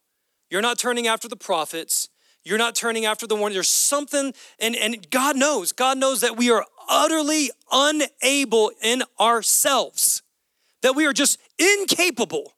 You're 0.49 0.61
not 0.61 0.77
turning 0.77 1.07
after 1.07 1.27
the 1.27 1.35
prophets. 1.35 2.09
You're 2.43 2.57
not 2.57 2.75
turning 2.75 3.05
after 3.05 3.27
the 3.27 3.35
one. 3.35 3.53
There's 3.53 3.69
something, 3.69 4.33
and, 4.59 4.75
and 4.75 5.09
God 5.11 5.35
knows, 5.35 5.71
God 5.71 5.97
knows 5.97 6.21
that 6.21 6.37
we 6.37 6.49
are 6.49 6.65
utterly 6.89 7.51
unable 7.71 8.71
in 8.81 9.03
ourselves, 9.19 10.23
that 10.81 10.95
we 10.95 11.05
are 11.05 11.13
just 11.13 11.39
incapable. 11.59 12.53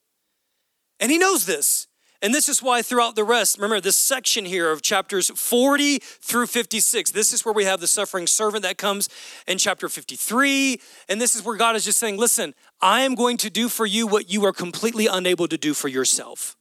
And 0.99 1.11
He 1.11 1.17
knows 1.17 1.45
this. 1.45 1.87
And 2.23 2.33
this 2.33 2.47
is 2.47 2.63
why 2.63 2.81
throughout 2.81 3.17
the 3.17 3.25
rest, 3.25 3.57
remember 3.57 3.81
this 3.81 3.97
section 3.97 4.45
here 4.45 4.71
of 4.71 4.81
chapters 4.81 5.29
40 5.29 5.99
through 5.99 6.47
56, 6.47 7.11
this 7.11 7.33
is 7.33 7.43
where 7.43 7.53
we 7.53 7.65
have 7.65 7.81
the 7.81 7.87
suffering 7.87 8.27
servant 8.27 8.63
that 8.63 8.77
comes 8.77 9.09
in 9.45 9.57
chapter 9.57 9.89
53. 9.89 10.79
And 11.09 11.19
this 11.19 11.35
is 11.35 11.43
where 11.43 11.57
God 11.57 11.75
is 11.75 11.83
just 11.83 11.99
saying, 11.99 12.17
listen, 12.17 12.55
I 12.81 13.01
am 13.01 13.13
going 13.13 13.35
to 13.37 13.49
do 13.49 13.67
for 13.67 13.85
you 13.85 14.07
what 14.07 14.31
you 14.31 14.45
are 14.45 14.53
completely 14.53 15.05
unable 15.05 15.49
to 15.49 15.57
do 15.57 15.73
for 15.73 15.89
yourself. 15.89 16.55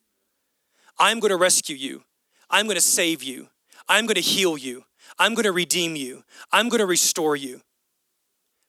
I'm 0.99 1.21
going 1.21 1.31
to 1.31 1.37
rescue 1.37 1.77
you. 1.77 2.03
I'm 2.51 2.67
going 2.67 2.75
to 2.75 2.81
save 2.81 3.23
you. 3.23 3.49
I'm 3.89 4.07
going 4.07 4.17
to 4.17 4.21
heal 4.21 4.59
you. 4.59 4.83
I'm 5.17 5.35
going 5.35 5.45
to 5.45 5.53
redeem 5.53 5.95
you. 5.95 6.25
I'm 6.51 6.71
going 6.71 6.81
to 6.81 6.87
restore 6.87 7.37
you 7.37 7.61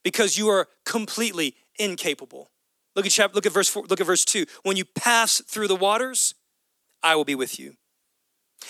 because 0.03 0.37
you 0.37 0.47
are 0.49 0.67
completely 0.85 1.55
incapable. 1.79 2.51
Look 2.95 3.07
at 3.07 3.11
chapter, 3.11 3.33
look 3.33 3.47
at 3.47 3.51
verse 3.51 3.67
four, 3.67 3.83
look 3.89 3.99
at 3.99 4.05
verse 4.05 4.23
2. 4.25 4.45
When 4.61 4.77
you 4.77 4.85
pass 4.85 5.41
through 5.41 5.67
the 5.67 5.75
waters, 5.75 6.35
I 7.03 7.15
will 7.15 7.25
be 7.25 7.35
with 7.35 7.59
you. 7.59 7.75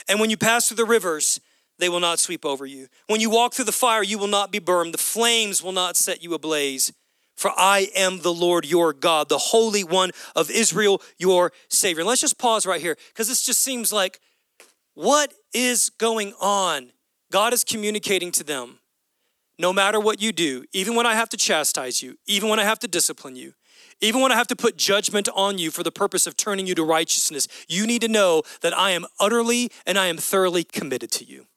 And 0.07 0.19
when 0.19 0.29
you 0.29 0.37
pass 0.37 0.67
through 0.67 0.77
the 0.77 0.85
rivers, 0.85 1.39
they 1.79 1.89
will 1.89 1.99
not 1.99 2.19
sweep 2.19 2.45
over 2.45 2.65
you. 2.65 2.87
When 3.07 3.21
you 3.21 3.29
walk 3.29 3.53
through 3.53 3.65
the 3.65 3.71
fire, 3.71 4.03
you 4.03 4.17
will 4.17 4.27
not 4.27 4.51
be 4.51 4.59
burned. 4.59 4.93
The 4.93 4.99
flames 4.99 5.61
will 5.61 5.71
not 5.71 5.95
set 5.95 6.23
you 6.23 6.33
ablaze. 6.33 6.93
For 7.35 7.51
I 7.57 7.89
am 7.95 8.19
the 8.21 8.33
Lord 8.33 8.65
your 8.65 8.93
God, 8.93 9.27
the 9.27 9.37
Holy 9.37 9.83
One 9.83 10.11
of 10.35 10.51
Israel, 10.51 11.01
your 11.17 11.51
Savior. 11.67 12.01
And 12.01 12.07
let's 12.07 12.21
just 12.21 12.37
pause 12.37 12.65
right 12.65 12.81
here 12.81 12.95
because 13.09 13.27
this 13.27 13.45
just 13.45 13.61
seems 13.61 13.91
like 13.91 14.19
what 14.93 15.33
is 15.53 15.89
going 15.89 16.33
on? 16.39 16.91
God 17.31 17.53
is 17.53 17.63
communicating 17.63 18.31
to 18.33 18.43
them 18.43 18.79
no 19.57 19.73
matter 19.73 19.99
what 19.99 20.21
you 20.21 20.31
do, 20.31 20.65
even 20.73 20.95
when 20.95 21.05
I 21.05 21.15
have 21.15 21.29
to 21.29 21.37
chastise 21.37 22.01
you, 22.01 22.17
even 22.27 22.49
when 22.49 22.59
I 22.59 22.63
have 22.63 22.79
to 22.79 22.87
discipline 22.87 23.35
you, 23.35 23.53
even 24.01 24.21
when 24.21 24.31
I 24.31 24.35
have 24.35 24.47
to 24.47 24.55
put 24.55 24.77
judgment 24.77 25.29
on 25.35 25.57
you 25.57 25.71
for 25.71 25.83
the 25.83 25.91
purpose 25.91 26.27
of 26.27 26.37
turning 26.37 26.67
you 26.67 26.75
to 26.75 26.83
righteousness, 26.83 27.47
you 27.67 27.87
need 27.87 28.01
to 28.01 28.07
know 28.07 28.43
that 28.61 28.77
I 28.77 28.91
am 28.91 29.05
utterly 29.19 29.69
and 29.85 29.97
I 29.97 30.07
am 30.07 30.17
thoroughly 30.17 30.63
committed 30.63 31.11
to 31.11 31.25
you. 31.25 31.47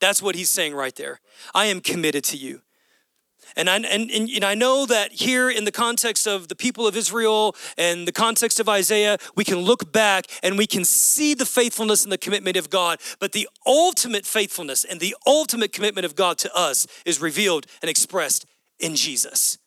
That's 0.00 0.22
what 0.22 0.34
he's 0.34 0.50
saying 0.50 0.74
right 0.74 0.94
there. 0.94 1.20
I 1.54 1.66
am 1.66 1.80
committed 1.80 2.24
to 2.24 2.36
you. 2.36 2.62
And 3.56 3.70
I, 3.70 3.76
and, 3.76 4.10
and, 4.10 4.44
I 4.44 4.54
know 4.54 4.86
that 4.86 5.12
here 5.12 5.50
in 5.50 5.64
the 5.64 5.72
context 5.72 6.26
of 6.26 6.48
the 6.48 6.56
people 6.56 6.86
of 6.86 6.96
Israel 6.96 7.54
and 7.76 8.08
the 8.08 8.12
context 8.12 8.58
of 8.58 8.68
Isaiah, 8.68 9.18
we 9.36 9.44
can 9.44 9.58
look 9.58 9.92
back 9.92 10.26
and 10.42 10.58
we 10.58 10.66
can 10.66 10.84
see 10.84 11.34
the 11.34 11.46
faithfulness 11.46 12.04
and 12.04 12.12
the 12.12 12.18
commitment 12.18 12.56
of 12.56 12.70
God. 12.70 13.00
But 13.20 13.32
the 13.32 13.48
ultimate 13.66 14.26
faithfulness 14.26 14.84
and 14.84 14.98
the 14.98 15.14
ultimate 15.26 15.72
commitment 15.72 16.04
of 16.04 16.16
God 16.16 16.38
to 16.38 16.54
us 16.54 16.86
is 17.04 17.20
revealed 17.20 17.66
and 17.82 17.88
expressed 17.88 18.46
in 18.78 18.96
Jesus. 18.96 19.58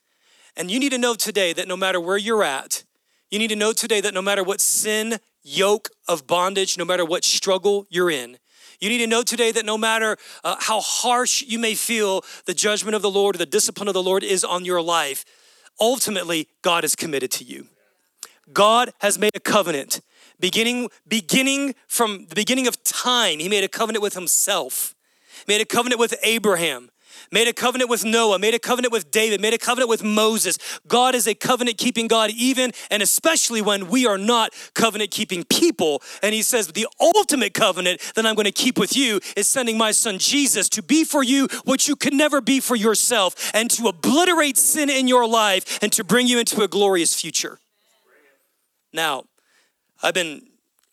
And 0.57 0.71
you 0.71 0.79
need 0.79 0.91
to 0.91 0.97
know 0.97 1.13
today 1.13 1.53
that 1.53 1.67
no 1.67 1.77
matter 1.77 2.01
where 2.01 2.17
you're 2.17 2.43
at, 2.43 2.83
you 3.29 3.37
need 3.37 3.49
to 3.49 3.55
know 3.55 3.73
today 3.73 4.01
that 4.01 4.13
no 4.13 4.23
matter 4.23 4.43
what 4.43 4.59
sin, 4.59 5.19
yoke 5.43 5.89
of 6.07 6.25
bondage, 6.25 6.79
no 6.79 6.83
matter 6.83 7.05
what 7.05 7.23
struggle 7.23 7.85
you're 7.89 8.09
in, 8.09 8.39
you 8.79 8.89
need 8.89 8.97
to 8.97 9.07
know 9.07 9.21
today 9.21 9.51
that 9.51 9.65
no 9.65 9.77
matter 9.77 10.17
uh, 10.43 10.55
how 10.59 10.81
harsh 10.81 11.43
you 11.43 11.59
may 11.59 11.75
feel 11.75 12.23
the 12.45 12.55
judgment 12.55 12.95
of 12.95 13.03
the 13.03 13.09
Lord 13.09 13.35
or 13.35 13.37
the 13.37 13.45
discipline 13.45 13.87
of 13.87 13.93
the 13.93 14.03
Lord 14.03 14.23
is 14.23 14.43
on 14.43 14.65
your 14.65 14.81
life, 14.81 15.25
ultimately, 15.79 16.47
God 16.63 16.83
is 16.83 16.95
committed 16.95 17.31
to 17.33 17.43
you. 17.43 17.67
God 18.51 18.93
has 18.99 19.19
made 19.19 19.35
a 19.35 19.39
covenant 19.39 20.01
beginning 20.39 20.89
beginning 21.07 21.75
from 21.87 22.25
the 22.29 22.35
beginning 22.35 22.67
of 22.67 22.83
time. 22.83 23.39
He 23.39 23.49
made 23.49 23.63
a 23.63 23.67
covenant 23.67 24.01
with 24.01 24.15
himself. 24.15 24.95
Made 25.47 25.61
a 25.61 25.65
covenant 25.65 25.99
with 25.99 26.15
Abraham 26.23 26.89
made 27.31 27.47
a 27.47 27.53
covenant 27.53 27.89
with 27.89 28.03
Noah, 28.03 28.39
made 28.39 28.53
a 28.53 28.59
covenant 28.59 28.91
with 28.91 29.11
David, 29.11 29.41
made 29.41 29.53
a 29.53 29.57
covenant 29.57 29.89
with 29.89 30.03
Moses. 30.03 30.57
God 30.87 31.15
is 31.15 31.27
a 31.27 31.35
covenant 31.35 31.77
keeping 31.77 32.07
God, 32.07 32.31
even 32.31 32.71
and 32.89 33.01
especially 33.01 33.61
when 33.61 33.87
we 33.87 34.05
are 34.05 34.17
not 34.17 34.53
covenant 34.73 35.11
keeping 35.11 35.43
people. 35.43 36.01
And 36.21 36.33
He 36.33 36.41
says, 36.41 36.67
The 36.67 36.87
ultimate 36.99 37.53
covenant 37.53 38.01
that 38.15 38.25
I'm 38.25 38.35
going 38.35 38.45
to 38.45 38.51
keep 38.51 38.77
with 38.77 38.95
you 38.95 39.19
is 39.35 39.47
sending 39.47 39.77
my 39.77 39.91
son 39.91 40.17
Jesus 40.19 40.69
to 40.69 40.81
be 40.81 41.03
for 41.03 41.23
you 41.23 41.47
what 41.63 41.87
you 41.87 41.95
could 41.95 42.13
never 42.13 42.41
be 42.41 42.59
for 42.59 42.75
yourself 42.75 43.51
and 43.53 43.69
to 43.71 43.87
obliterate 43.87 44.57
sin 44.57 44.89
in 44.89 45.07
your 45.07 45.27
life 45.27 45.79
and 45.81 45.91
to 45.93 46.03
bring 46.03 46.27
you 46.27 46.39
into 46.39 46.61
a 46.61 46.67
glorious 46.67 47.19
future. 47.19 47.59
Now, 48.93 49.25
I've 50.01 50.13
been 50.13 50.47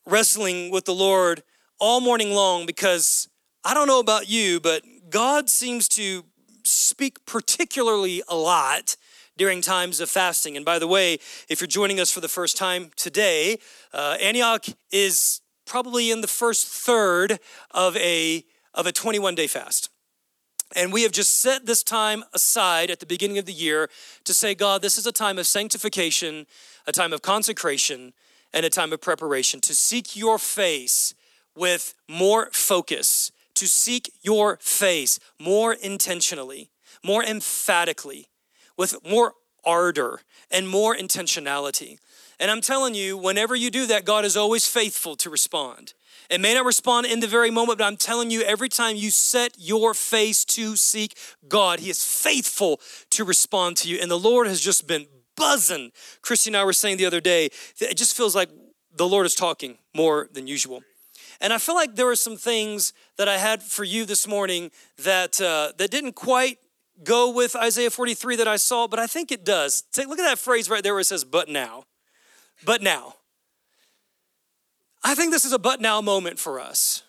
wrestling 0.06 0.70
with 0.70 0.84
the 0.84 0.94
Lord 0.94 1.42
all 1.78 2.00
morning 2.00 2.32
long 2.32 2.66
because 2.66 3.28
I 3.64 3.74
don't 3.74 3.86
know 3.86 4.00
about 4.00 4.28
you, 4.28 4.60
but 4.60 4.82
God 5.14 5.48
seems 5.48 5.86
to 5.90 6.24
speak 6.64 7.24
particularly 7.24 8.24
a 8.26 8.34
lot 8.34 8.96
during 9.36 9.60
times 9.60 10.00
of 10.00 10.10
fasting. 10.10 10.56
And 10.56 10.64
by 10.64 10.80
the 10.80 10.88
way, 10.88 11.20
if 11.48 11.60
you're 11.60 11.68
joining 11.68 12.00
us 12.00 12.10
for 12.10 12.20
the 12.20 12.26
first 12.26 12.56
time 12.56 12.90
today, 12.96 13.58
uh, 13.92 14.16
Antioch 14.20 14.64
is 14.90 15.40
probably 15.66 16.10
in 16.10 16.20
the 16.20 16.26
first 16.26 16.66
third 16.66 17.38
of 17.70 17.96
a 17.96 18.44
of 18.74 18.88
a 18.88 18.92
21 18.92 19.36
day 19.36 19.46
fast. 19.46 19.88
And 20.74 20.92
we 20.92 21.04
have 21.04 21.12
just 21.12 21.38
set 21.38 21.64
this 21.64 21.84
time 21.84 22.24
aside 22.32 22.90
at 22.90 22.98
the 22.98 23.06
beginning 23.06 23.38
of 23.38 23.46
the 23.46 23.52
year 23.52 23.88
to 24.24 24.34
say, 24.34 24.56
God, 24.56 24.82
this 24.82 24.98
is 24.98 25.06
a 25.06 25.12
time 25.12 25.38
of 25.38 25.46
sanctification, 25.46 26.44
a 26.88 26.92
time 26.92 27.12
of 27.12 27.22
consecration, 27.22 28.14
and 28.52 28.66
a 28.66 28.70
time 28.70 28.92
of 28.92 29.00
preparation 29.00 29.60
to 29.60 29.76
seek 29.76 30.16
your 30.16 30.40
face 30.40 31.14
with 31.54 31.94
more 32.08 32.48
focus 32.50 33.30
to 33.54 33.66
seek 33.66 34.12
your 34.22 34.58
face 34.60 35.18
more 35.40 35.72
intentionally, 35.72 36.70
more 37.02 37.22
emphatically, 37.24 38.28
with 38.76 38.96
more 39.08 39.34
ardor 39.64 40.20
and 40.50 40.68
more 40.68 40.96
intentionality. 40.96 41.98
And 42.40 42.50
I'm 42.50 42.60
telling 42.60 42.94
you, 42.94 43.16
whenever 43.16 43.54
you 43.54 43.70
do 43.70 43.86
that, 43.86 44.04
God 44.04 44.24
is 44.24 44.36
always 44.36 44.66
faithful 44.66 45.16
to 45.16 45.30
respond. 45.30 45.94
It 46.30 46.40
may 46.40 46.54
not 46.54 46.64
respond 46.64 47.06
in 47.06 47.20
the 47.20 47.26
very 47.26 47.50
moment, 47.50 47.78
but 47.78 47.84
I'm 47.84 47.96
telling 47.96 48.30
you, 48.30 48.42
every 48.42 48.68
time 48.68 48.96
you 48.96 49.10
set 49.10 49.54
your 49.58 49.94
face 49.94 50.44
to 50.46 50.74
seek 50.76 51.16
God, 51.48 51.80
He 51.80 51.90
is 51.90 52.04
faithful 52.04 52.80
to 53.10 53.24
respond 53.24 53.76
to 53.78 53.88
you. 53.88 53.98
And 54.00 54.10
the 54.10 54.18
Lord 54.18 54.46
has 54.46 54.60
just 54.60 54.86
been 54.86 55.06
buzzing. 55.36 55.92
Christy 56.22 56.50
and 56.50 56.56
I 56.56 56.64
were 56.64 56.72
saying 56.72 56.96
the 56.96 57.06
other 57.06 57.20
day, 57.20 57.50
it 57.78 57.96
just 57.96 58.16
feels 58.16 58.34
like 58.34 58.48
the 58.96 59.08
Lord 59.08 59.26
is 59.26 59.34
talking 59.34 59.78
more 59.94 60.28
than 60.32 60.46
usual. 60.46 60.82
And 61.40 61.52
I 61.52 61.58
feel 61.58 61.74
like 61.74 61.96
there 61.96 62.06
were 62.06 62.16
some 62.16 62.36
things 62.36 62.92
that 63.16 63.28
I 63.28 63.38
had 63.38 63.62
for 63.62 63.84
you 63.84 64.04
this 64.04 64.26
morning 64.26 64.70
that 64.98 65.40
uh, 65.40 65.72
that 65.78 65.90
didn't 65.90 66.14
quite 66.14 66.58
go 67.02 67.30
with 67.30 67.56
Isaiah 67.56 67.90
43 67.90 68.36
that 68.36 68.48
I 68.48 68.56
saw, 68.56 68.86
but 68.86 68.98
I 68.98 69.06
think 69.06 69.32
it 69.32 69.44
does. 69.44 69.82
Take 69.92 70.08
look 70.08 70.18
at 70.18 70.28
that 70.28 70.38
phrase 70.38 70.70
right 70.70 70.82
there 70.82 70.94
where 70.94 71.00
it 71.00 71.06
says 71.06 71.24
"but 71.24 71.48
now," 71.48 71.84
but 72.64 72.82
now. 72.82 73.16
I 75.02 75.14
think 75.14 75.32
this 75.32 75.44
is 75.44 75.52
a 75.52 75.58
but 75.58 75.80
now 75.80 76.00
moment 76.00 76.38
for 76.38 76.58
us. 76.58 77.02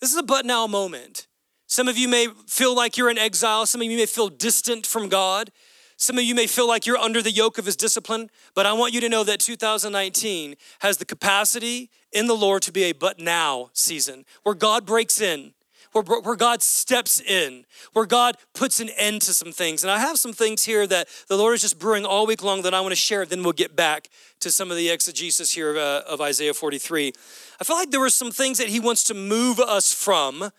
This 0.00 0.12
is 0.12 0.18
a 0.18 0.22
but 0.22 0.46
now 0.46 0.66
moment. 0.66 1.26
Some 1.66 1.88
of 1.88 1.98
you 1.98 2.06
may 2.06 2.28
feel 2.46 2.76
like 2.76 2.96
you're 2.96 3.10
in 3.10 3.18
exile. 3.18 3.66
Some 3.66 3.80
of 3.80 3.88
you 3.88 3.96
may 3.96 4.06
feel 4.06 4.28
distant 4.28 4.86
from 4.86 5.08
God. 5.08 5.50
Some 5.96 6.18
of 6.18 6.24
you 6.24 6.34
may 6.34 6.46
feel 6.46 6.68
like 6.68 6.84
you're 6.84 6.98
under 6.98 7.22
the 7.22 7.30
yoke 7.30 7.56
of 7.56 7.64
his 7.64 7.76
discipline, 7.76 8.30
but 8.54 8.66
I 8.66 8.74
want 8.74 8.92
you 8.92 9.00
to 9.00 9.08
know 9.08 9.24
that 9.24 9.40
2019 9.40 10.56
has 10.80 10.98
the 10.98 11.06
capacity 11.06 11.90
in 12.12 12.26
the 12.26 12.36
Lord 12.36 12.62
to 12.62 12.72
be 12.72 12.84
a 12.84 12.92
but 12.92 13.18
now 13.18 13.70
season 13.72 14.26
where 14.42 14.54
God 14.54 14.84
breaks 14.84 15.22
in, 15.22 15.54
where, 15.92 16.20
where 16.20 16.36
God 16.36 16.62
steps 16.62 17.18
in, 17.18 17.64
where 17.94 18.04
God 18.04 18.36
puts 18.54 18.78
an 18.78 18.90
end 18.98 19.22
to 19.22 19.32
some 19.32 19.52
things. 19.52 19.82
And 19.82 19.90
I 19.90 19.98
have 19.98 20.18
some 20.18 20.34
things 20.34 20.64
here 20.64 20.86
that 20.86 21.08
the 21.28 21.36
Lord 21.38 21.54
is 21.54 21.62
just 21.62 21.78
brewing 21.78 22.04
all 22.04 22.26
week 22.26 22.42
long 22.42 22.60
that 22.62 22.74
I 22.74 22.80
want 22.82 22.92
to 22.92 22.96
share. 22.96 23.24
Then 23.24 23.42
we'll 23.42 23.52
get 23.52 23.74
back 23.74 24.10
to 24.40 24.50
some 24.50 24.70
of 24.70 24.76
the 24.76 24.90
exegesis 24.90 25.52
here 25.52 25.70
of, 25.70 25.76
uh, 25.78 26.02
of 26.06 26.20
Isaiah 26.20 26.52
43. 26.52 27.12
I 27.58 27.64
feel 27.64 27.76
like 27.76 27.90
there 27.90 28.00
were 28.00 28.10
some 28.10 28.30
things 28.30 28.58
that 28.58 28.68
he 28.68 28.80
wants 28.80 29.02
to 29.04 29.14
move 29.14 29.58
us 29.60 29.94
from 29.94 30.50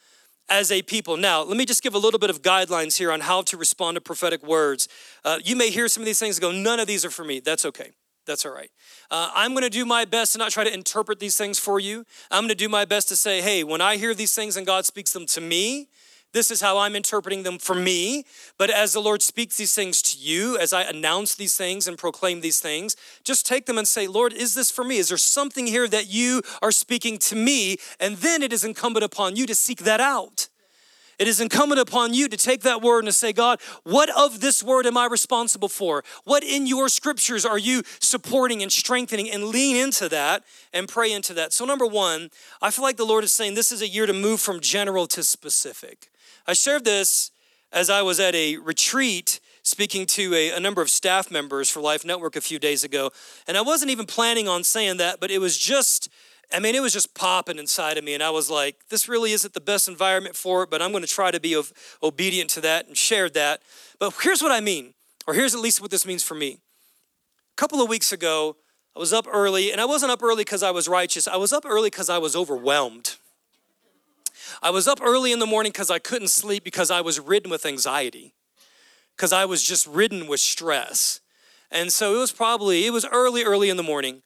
as 0.50 0.72
a 0.72 0.82
people. 0.82 1.18
Now, 1.18 1.44
let 1.44 1.58
me 1.58 1.66
just 1.66 1.84
give 1.84 1.94
a 1.94 1.98
little 1.98 2.20
bit 2.20 2.30
of 2.30 2.42
guidelines 2.42 2.98
here 2.98 3.12
on 3.12 3.22
how 3.22 3.42
to 3.44 3.58
respond 3.58 3.96
to 3.96 4.02
prophetic 4.02 4.44
words. 4.44 4.88
Uh, 5.26 5.40
you 5.44 5.56
may 5.56 5.70
hear 5.70 5.88
some 5.88 6.02
of 6.02 6.06
these 6.06 6.20
things 6.20 6.40
go, 6.40 6.52
none 6.52 6.80
of 6.80 6.88
these 6.88 7.04
are 7.04 7.10
for 7.10 7.24
me. 7.24 7.40
That's 7.40 7.66
okay. 7.66 7.92
That's 8.26 8.46
all 8.46 8.54
right. 8.54 8.70
Uh, 9.10 9.32
I'm 9.34 9.52
going 9.52 9.64
to 9.64 9.70
do 9.70 9.86
my 9.86 10.04
best 10.06 10.34
to 10.34 10.38
not 10.38 10.52
try 10.52 10.66
to 10.66 10.74
interpret 10.74 11.20
these 11.20 11.38
things 11.38 11.58
for 11.58 11.80
you. 11.80 12.06
I'm 12.30 12.42
going 12.44 12.50
to 12.50 12.56
do 12.56 12.70
my 12.70 12.84
best 12.86 13.08
to 13.10 13.16
say, 13.16 13.42
hey, 13.42 13.64
when 13.64 13.80
I 13.80 13.96
hear 13.96 14.14
these 14.14 14.36
things 14.36 14.58
and 14.58 14.66
God 14.66 14.86
speaks 14.86 15.14
them 15.14 15.26
to 15.28 15.42
me, 15.42 15.88
This 16.34 16.52
is 16.52 16.62
how 16.62 16.78
I'm 16.78 16.96
interpreting 16.96 17.44
them 17.44 17.58
for 17.58 17.76
me. 17.76 18.26
But 18.58 18.70
as 18.70 18.94
the 18.94 19.00
Lord 19.00 19.22
speaks 19.22 19.58
these 19.58 19.74
things 19.74 20.02
to 20.04 20.18
you, 20.18 20.58
as 20.58 20.74
I 20.74 20.84
announce 20.84 21.36
these 21.36 21.56
things 21.56 21.88
and 21.88 21.98
proclaim 21.98 22.42
these 22.42 22.60
things, 22.60 22.96
just 23.24 23.46
take 23.46 23.66
them 23.66 23.78
and 23.78 23.88
say, 23.88 24.08
Lord, 24.08 24.34
is 24.34 24.54
this 24.54 24.70
for 24.70 24.84
me? 24.84 24.98
Is 24.98 25.10
there 25.10 25.18
something 25.18 25.68
here 25.68 25.88
that 25.88 26.12
you 26.12 26.42
are 26.62 26.72
speaking 26.72 27.18
to 27.20 27.36
me? 27.36 27.78
And 28.00 28.18
then 28.18 28.44
it 28.44 28.52
is 28.52 28.64
incumbent 28.64 29.06
upon 29.06 29.36
you 29.36 29.46
to 29.48 29.56
seek 29.56 29.80
that 29.80 30.00
out. 30.00 30.50
It 31.20 31.28
is 31.28 31.40
incumbent 31.40 31.82
upon 31.82 32.14
you 32.14 32.28
to 32.28 32.38
take 32.38 32.62
that 32.62 32.82
word 32.82 33.00
and 33.00 33.08
to 33.08 33.14
say, 33.14 33.34
God, 33.34 33.60
what 33.84 34.10
of 34.16 34.40
this 34.40 34.62
word 34.62 34.86
am 34.86 34.98
I 34.98 35.08
responsible 35.08 35.68
for? 35.68 36.04
What 36.26 36.44
in 36.44 36.68
your 36.68 36.90
scriptures 36.90 37.44
are 37.44 37.58
you 37.58 37.82
supporting 38.00 38.62
and 38.62 38.72
strengthening 38.72 39.30
and 39.32 39.46
lean 39.46 39.76
into 39.78 40.10
that 40.10 40.44
and 40.74 40.88
pray 40.88 41.12
into 41.12 41.34
that? 41.34 41.54
So, 41.54 41.66
number 41.66 41.88
one, 41.88 42.30
I 42.62 42.70
feel 42.70 42.84
like 42.84 42.98
the 42.98 43.06
Lord 43.06 43.24
is 43.24 43.34
saying 43.34 43.56
this 43.56 43.72
is 43.72 43.82
a 43.82 43.88
year 43.88 44.06
to 44.06 44.14
move 44.14 44.40
from 44.40 44.60
general 44.60 45.08
to 45.08 45.24
specific. 45.24 46.10
I 46.48 46.54
shared 46.54 46.86
this 46.86 47.32
as 47.72 47.90
I 47.90 48.02
was 48.02 48.20
at 48.20 48.34
a 48.34 48.58
retreat 48.58 49.40
speaking 49.64 50.06
to 50.06 50.34
a, 50.34 50.52
a, 50.52 50.60
number 50.62 50.82
of 50.82 50.90
staff 50.90 51.30
members 51.30 51.70
for 51.70 51.82
Life 51.82 52.06
Network 52.06 52.38
a 52.38 52.42
few 52.42 52.58
days 52.58 52.86
ago. 52.86 53.12
And 53.48 53.58
I 53.58 53.62
wasn't 53.62 53.92
even 53.92 54.06
planning 54.06 54.48
on 54.48 54.64
saying 54.64 54.96
that, 54.98 55.20
but 55.20 55.30
it 55.30 55.40
was 55.40 55.58
just 55.58 56.10
I 56.54 56.60
mean, 56.60 56.76
it 56.76 56.82
was 56.82 56.94
just 56.94 57.14
popping 57.14 57.60
inside 57.60 57.98
of 57.98 58.06
me. 58.06 58.14
And 58.14 58.24
I 58.24 58.30
was 58.30 58.50
like, 58.50 58.78
this 58.90 59.10
really 59.10 59.34
isn't 59.34 59.54
the 59.54 59.60
best 59.60 59.90
environment 59.90 60.36
for 60.36 60.64
it, 60.64 60.70
but 60.70 60.82
I'm 60.82 60.92
going 60.92 61.04
to 61.04 61.10
try 61.10 61.30
to 61.30 61.42
be 61.42 61.62
obedient 62.02 62.50
to 62.52 62.62
that 62.62 62.88
and 62.88 62.96
shared 62.96 63.34
that. 63.34 63.62
But 64.00 64.14
here's 64.22 64.42
what 64.42 64.54
I 64.54 64.62
mean, 64.62 64.94
or 65.28 65.34
here's 65.34 65.54
at 65.54 65.60
least 65.60 65.82
what 65.82 65.92
this 65.92 66.06
means 66.06 66.24
for 66.24 66.36
me. 66.36 66.60
A 67.52 67.56
couple 67.58 67.82
of 67.82 67.90
weeks 67.90 68.14
ago, 68.14 68.56
I 68.96 69.00
was 69.00 69.12
up 69.12 69.28
early, 69.30 69.72
and 69.72 69.82
I 69.82 69.86
wasn't 69.86 70.12
up 70.12 70.24
early 70.24 70.44
because 70.44 70.64
I 70.64 70.72
was 70.72 70.88
righteous. 70.88 71.28
I 71.28 71.36
was 71.36 71.52
up 71.52 71.66
early 71.66 71.90
because 71.90 72.10
I 72.10 72.18
was 72.18 72.36
overwhelmed. 72.36 73.18
I 74.62 74.70
was 74.70 74.88
up 74.88 75.00
early 75.02 75.32
in 75.32 75.40
the 75.40 75.46
morning 75.46 75.72
because 75.72 75.92
I 75.92 76.00
couldn't 76.00 76.30
sleep 76.30 76.64
because 76.64 76.92
I 76.92 77.02
was 77.02 77.20
ridden 77.20 77.50
with 77.52 77.66
anxiety, 77.66 78.34
because 79.16 79.34
I 79.34 79.46
was 79.46 79.64
just 79.64 79.88
ridden 79.88 80.28
with 80.28 80.40
stress. 80.40 81.22
And 81.72 81.92
so 81.92 82.16
it 82.16 82.20
was 82.20 82.32
probably, 82.32 82.86
it 82.86 82.94
was 82.94 83.06
early, 83.06 83.44
early 83.44 83.70
in 83.70 83.78
the 83.78 83.84
morning. 83.84 84.22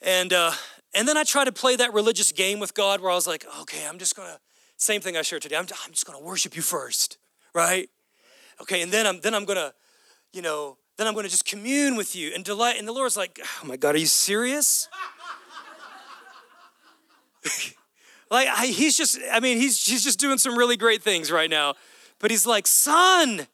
And 0.00 0.32
uh, 0.32 0.52
and 0.94 1.06
then 1.06 1.16
I 1.16 1.24
tried 1.24 1.44
to 1.44 1.52
play 1.52 1.76
that 1.76 1.92
religious 1.92 2.32
game 2.32 2.60
with 2.60 2.74
God 2.74 3.00
where 3.00 3.10
I 3.10 3.14
was 3.14 3.26
like, 3.26 3.44
okay, 3.62 3.86
I'm 3.86 3.98
just 3.98 4.16
gonna, 4.16 4.38
same 4.76 5.00
thing 5.00 5.16
I 5.16 5.22
shared 5.22 5.42
today, 5.42 5.56
I'm, 5.56 5.66
I'm 5.84 5.92
just 5.92 6.06
gonna 6.06 6.20
worship 6.20 6.56
you 6.56 6.62
first, 6.62 7.18
right? 7.52 7.88
Okay, 8.60 8.82
and 8.82 8.92
then 8.92 9.06
I'm 9.06 9.20
then 9.20 9.34
I'm 9.34 9.44
gonna, 9.44 9.74
you 10.32 10.42
know, 10.42 10.78
then 10.96 11.06
I'm 11.06 11.14
gonna 11.14 11.28
just 11.28 11.44
commune 11.44 11.96
with 11.96 12.16
you 12.16 12.32
and 12.34 12.44
delight. 12.44 12.76
And 12.78 12.86
the 12.86 12.92
Lord's 12.92 13.16
like, 13.16 13.40
oh 13.62 13.66
my 13.66 13.76
God, 13.76 13.94
are 13.94 13.98
you 13.98 14.06
serious? 14.06 14.88
like 18.30 18.48
I, 18.48 18.66
he's 18.66 18.96
just, 18.96 19.18
I 19.32 19.40
mean, 19.40 19.58
he's 19.58 19.84
he's 19.84 20.04
just 20.04 20.18
doing 20.18 20.38
some 20.38 20.56
really 20.56 20.76
great 20.76 21.02
things 21.02 21.30
right 21.30 21.50
now. 21.50 21.74
But 22.18 22.30
he's 22.30 22.46
like, 22.46 22.66
son, 22.66 23.46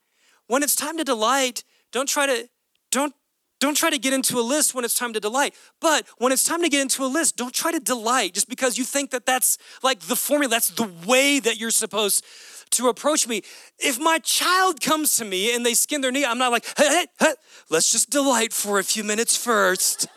when 0.47 0.63
it's 0.63 0.77
time 0.77 0.97
to 0.99 1.05
delight, 1.05 1.65
don't 1.93 2.09
try 2.09 2.27
to, 2.27 2.49
don't 2.91 3.15
don't 3.61 3.77
try 3.77 3.89
to 3.89 3.99
get 3.99 4.13
into 4.13 4.39
a 4.39 4.43
list 4.43 4.75
when 4.75 4.85
it's 4.85 4.95
time 4.95 5.13
to 5.15 5.21
delight. 5.21 5.55
But 5.81 6.07
when 6.19 6.33
it's 6.33 6.45
time 6.45 6.63
to 6.63 6.69
get 6.69 6.83
into 6.83 7.05
a 7.05 7.07
list, 7.07 7.37
don't 7.37 7.55
try 7.55 7.73
to 7.73 7.81
delight 7.81 8.35
just 8.35 8.49
because 8.49 8.77
you 8.77 8.85
think 8.85 9.11
that 9.11 9.25
that's 9.25 9.57
like 9.83 10.01
the 10.01 10.17
formula, 10.17 10.51
that's 10.51 10.69
the 10.69 10.91
way 11.07 11.41
that 11.41 11.59
you're 11.59 11.71
supposed 11.71 12.25
to 12.73 12.89
approach 12.89 13.27
me. 13.27 13.43
If 13.79 13.99
my 13.99 14.19
child 14.19 14.81
comes 14.81 15.17
to 15.17 15.25
me 15.25 15.55
and 15.55 15.65
they 15.65 15.75
skin 15.75 16.01
their 16.01 16.13
knee, 16.13 16.25
I'm 16.25 16.39
not 16.39 16.53
like, 16.53 16.67
hey, 16.77 16.89
hey, 16.89 17.07
hey, 17.21 17.35
let's 17.71 17.91
just 17.91 18.11
delight 18.11 18.53
for 18.53 18.79
a 18.79 18.85
few 18.85 19.05
minutes 19.05 19.37
first. 19.37 20.09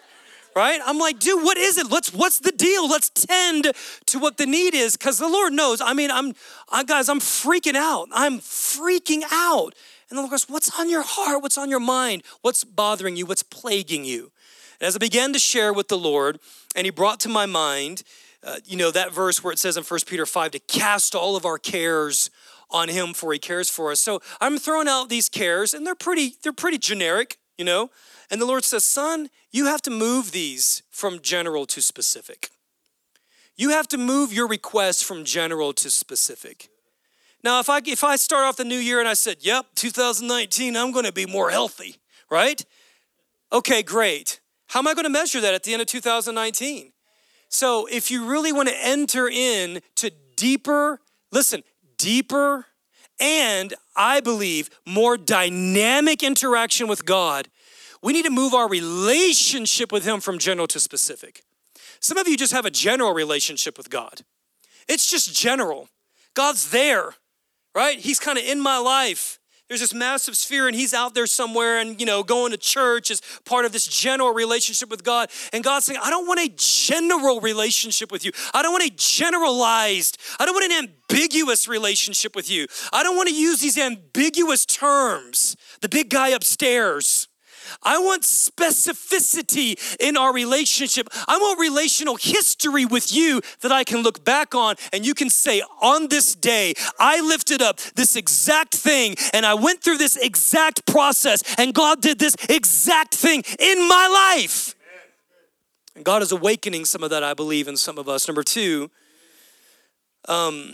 Right? 0.57 0.81
I'm 0.83 0.97
like, 0.97 1.19
dude, 1.19 1.43
what 1.43 1.55
is 1.55 1.77
it? 1.77 1.91
Let's 1.91 2.11
what's 2.11 2.39
the 2.39 2.51
deal? 2.51 2.89
Let's 2.89 3.09
tend 3.09 3.71
to 4.07 4.17
what 4.17 4.37
the 4.37 4.47
need 4.47 4.73
is 4.73 4.97
because 4.97 5.19
the 5.19 5.27
Lord 5.27 5.53
knows. 5.53 5.81
I 5.81 5.93
mean, 5.93 6.09
I'm 6.09 6.33
I, 6.71 6.83
guys, 6.83 7.09
I'm 7.09 7.19
freaking 7.19 7.75
out. 7.75 8.07
I'm 8.11 8.39
freaking 8.39 9.21
out. 9.31 9.75
And 10.09 10.17
the 10.17 10.21
Lord 10.21 10.31
goes, 10.31 10.49
What's 10.49 10.79
on 10.79 10.89
your 10.89 11.03
heart? 11.03 11.43
What's 11.43 11.59
on 11.59 11.69
your 11.69 11.79
mind? 11.79 12.23
What's 12.41 12.63
bothering 12.63 13.15
you? 13.15 13.27
What's 13.27 13.43
plaguing 13.43 14.03
you? 14.03 14.31
And 14.79 14.87
as 14.87 14.95
I 14.95 14.97
began 14.97 15.31
to 15.33 15.37
share 15.37 15.71
with 15.71 15.89
the 15.89 15.97
Lord, 15.97 16.39
and 16.75 16.85
He 16.85 16.91
brought 16.91 17.19
to 17.19 17.29
my 17.29 17.45
mind, 17.45 18.01
uh, 18.43 18.55
you 18.65 18.77
know, 18.77 18.89
that 18.89 19.13
verse 19.13 19.43
where 19.43 19.53
it 19.53 19.59
says 19.59 19.77
in 19.77 19.83
1 19.83 19.99
Peter 20.07 20.25
5 20.25 20.51
to 20.51 20.59
cast 20.59 21.13
all 21.13 21.35
of 21.35 21.45
our 21.45 21.59
cares 21.59 22.31
on 22.71 22.89
Him 22.89 23.13
for 23.13 23.31
He 23.31 23.37
cares 23.37 23.69
for 23.69 23.91
us. 23.91 23.99
So 23.99 24.23
I'm 24.41 24.57
throwing 24.57 24.87
out 24.87 25.09
these 25.09 25.29
cares, 25.29 25.75
and 25.75 25.85
they're 25.85 25.93
pretty, 25.93 26.33
they're 26.41 26.51
pretty 26.51 26.79
generic, 26.79 27.37
you 27.57 27.65
know. 27.65 27.89
And 28.29 28.41
the 28.41 28.45
Lord 28.45 28.63
says, 28.63 28.85
Son, 28.85 29.29
you 29.51 29.65
have 29.65 29.81
to 29.83 29.91
move 29.91 30.31
these 30.31 30.83
from 30.89 31.21
general 31.21 31.65
to 31.67 31.81
specific. 31.81 32.49
You 33.55 33.69
have 33.69 33.87
to 33.89 33.97
move 33.97 34.31
your 34.31 34.47
requests 34.47 35.01
from 35.01 35.23
general 35.23 35.73
to 35.73 35.89
specific. 35.89 36.69
Now, 37.43 37.59
if 37.59 37.69
I 37.69 37.81
if 37.85 38.03
I 38.03 38.15
start 38.15 38.43
off 38.43 38.57
the 38.57 38.65
new 38.65 38.77
year 38.77 38.99
and 38.99 39.07
I 39.07 39.13
said, 39.13 39.37
"Yep, 39.41 39.67
2019, 39.75 40.75
I'm 40.75 40.91
to 41.05 41.11
be 41.11 41.25
more 41.25 41.49
healthy," 41.49 41.97
right? 42.29 42.63
Okay, 43.51 43.83
great. 43.83 44.39
How 44.67 44.79
am 44.79 44.87
I 44.87 44.93
to 45.05 45.09
measure 45.09 45.39
that 45.41 45.53
at 45.53 45.63
the 45.63 45.73
end 45.73 45.81
of 45.81 45.87
2019? 45.87 46.91
So, 47.49 47.85
if 47.85 48.11
you 48.11 48.25
really 48.25 48.51
want 48.51 48.69
to 48.69 48.85
enter 48.85 49.29
in 49.29 49.81
to 49.95 50.11
deeper, 50.35 50.99
listen, 51.31 51.63
deeper 51.97 52.65
and 53.19 53.73
I 53.95 54.19
believe 54.19 54.69
more 54.85 55.17
dynamic 55.17 56.23
interaction 56.23 56.87
with 56.87 57.05
God, 57.05 57.47
we 58.01 58.13
need 58.13 58.25
to 58.25 58.31
move 58.31 58.53
our 58.53 58.69
relationship 58.69 59.91
with 59.91 60.05
Him 60.05 60.19
from 60.19 60.37
general 60.39 60.67
to 60.67 60.79
specific. 60.79 61.43
Some 61.99 62.17
of 62.17 62.27
you 62.27 62.37
just 62.37 62.53
have 62.53 62.65
a 62.65 62.71
general 62.71 63.13
relationship 63.13 63.77
with 63.77 63.89
God. 63.89 64.21
It's 64.87 65.09
just 65.09 65.35
general. 65.35 65.89
God's 66.33 66.69
there 66.69 67.15
right? 67.77 67.99
He's 67.99 68.19
kind 68.19 68.39
of 68.39 68.43
in 68.43 68.59
my 68.59 68.79
life. 68.79 69.39
There's 69.67 69.81
this 69.81 69.93
massive 69.93 70.37
sphere, 70.37 70.67
and 70.67 70.75
he's 70.75 70.93
out 70.93 71.13
there 71.13 71.27
somewhere 71.27 71.79
and, 71.79 71.99
you 71.99 72.05
know, 72.05 72.23
going 72.23 72.51
to 72.51 72.57
church 72.57 73.11
as 73.11 73.21
part 73.43 73.65
of 73.65 73.73
this 73.73 73.85
general 73.85 74.33
relationship 74.33 74.89
with 74.89 75.03
God. 75.03 75.29
And 75.51 75.61
God's 75.61 75.85
saying, 75.85 75.99
I 76.01 76.09
don't 76.09 76.25
want 76.25 76.39
a 76.39 76.49
general 76.55 77.41
relationship 77.41 78.09
with 78.11 78.23
you. 78.23 78.31
I 78.53 78.61
don't 78.61 78.71
want 78.71 78.85
a 78.85 78.91
generalized, 78.95 80.17
I 80.39 80.45
don't 80.45 80.55
want 80.55 80.71
an 80.71 80.89
ambiguous 80.89 81.67
relationship 81.67 82.33
with 82.33 82.49
you. 82.49 82.67
I 82.93 83.03
don't 83.03 83.17
want 83.17 83.27
to 83.27 83.35
use 83.35 83.59
these 83.59 83.77
ambiguous 83.77 84.65
terms. 84.65 85.57
The 85.81 85.89
big 85.89 86.09
guy 86.09 86.29
upstairs. 86.29 87.27
I 87.83 87.99
want 87.99 88.23
specificity 88.23 89.77
in 89.99 90.17
our 90.17 90.33
relationship. 90.33 91.07
I 91.27 91.37
want 91.37 91.59
relational 91.59 92.15
history 92.15 92.85
with 92.85 93.13
you 93.13 93.41
that 93.61 93.71
I 93.71 93.83
can 93.83 94.01
look 94.01 94.23
back 94.23 94.55
on 94.55 94.75
and 94.93 95.05
you 95.05 95.13
can 95.13 95.29
say, 95.29 95.61
on 95.81 96.07
this 96.09 96.35
day, 96.35 96.73
I 96.99 97.21
lifted 97.21 97.61
up 97.61 97.79
this 97.95 98.15
exact 98.15 98.75
thing 98.75 99.15
and 99.33 99.45
I 99.45 99.53
went 99.53 99.83
through 99.83 99.97
this 99.97 100.15
exact 100.15 100.85
process 100.85 101.43
and 101.57 101.73
God 101.73 102.01
did 102.01 102.19
this 102.19 102.35
exact 102.49 103.15
thing 103.15 103.43
in 103.59 103.87
my 103.87 104.35
life. 104.37 104.75
And 105.95 106.05
God 106.05 106.21
is 106.21 106.31
awakening 106.31 106.85
some 106.85 107.03
of 107.03 107.09
that, 107.09 107.23
I 107.23 107.33
believe, 107.33 107.67
in 107.67 107.75
some 107.75 107.97
of 107.97 108.07
us. 108.07 108.27
Number 108.27 108.43
two, 108.43 108.91
um, 110.27 110.73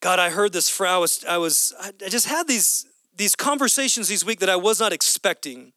God, 0.00 0.18
I 0.18 0.30
heard 0.30 0.52
this 0.52 0.70
for 0.70 0.86
I 0.86 0.96
was, 0.96 1.24
I 1.28 1.36
was, 1.36 1.74
I 1.80 2.08
just 2.08 2.26
had 2.26 2.48
these 2.48 2.86
these 3.16 3.36
conversations 3.36 4.08
these 4.08 4.24
week 4.24 4.40
that 4.40 4.48
I 4.48 4.56
was 4.56 4.80
not 4.80 4.92
expecting. 4.92 5.72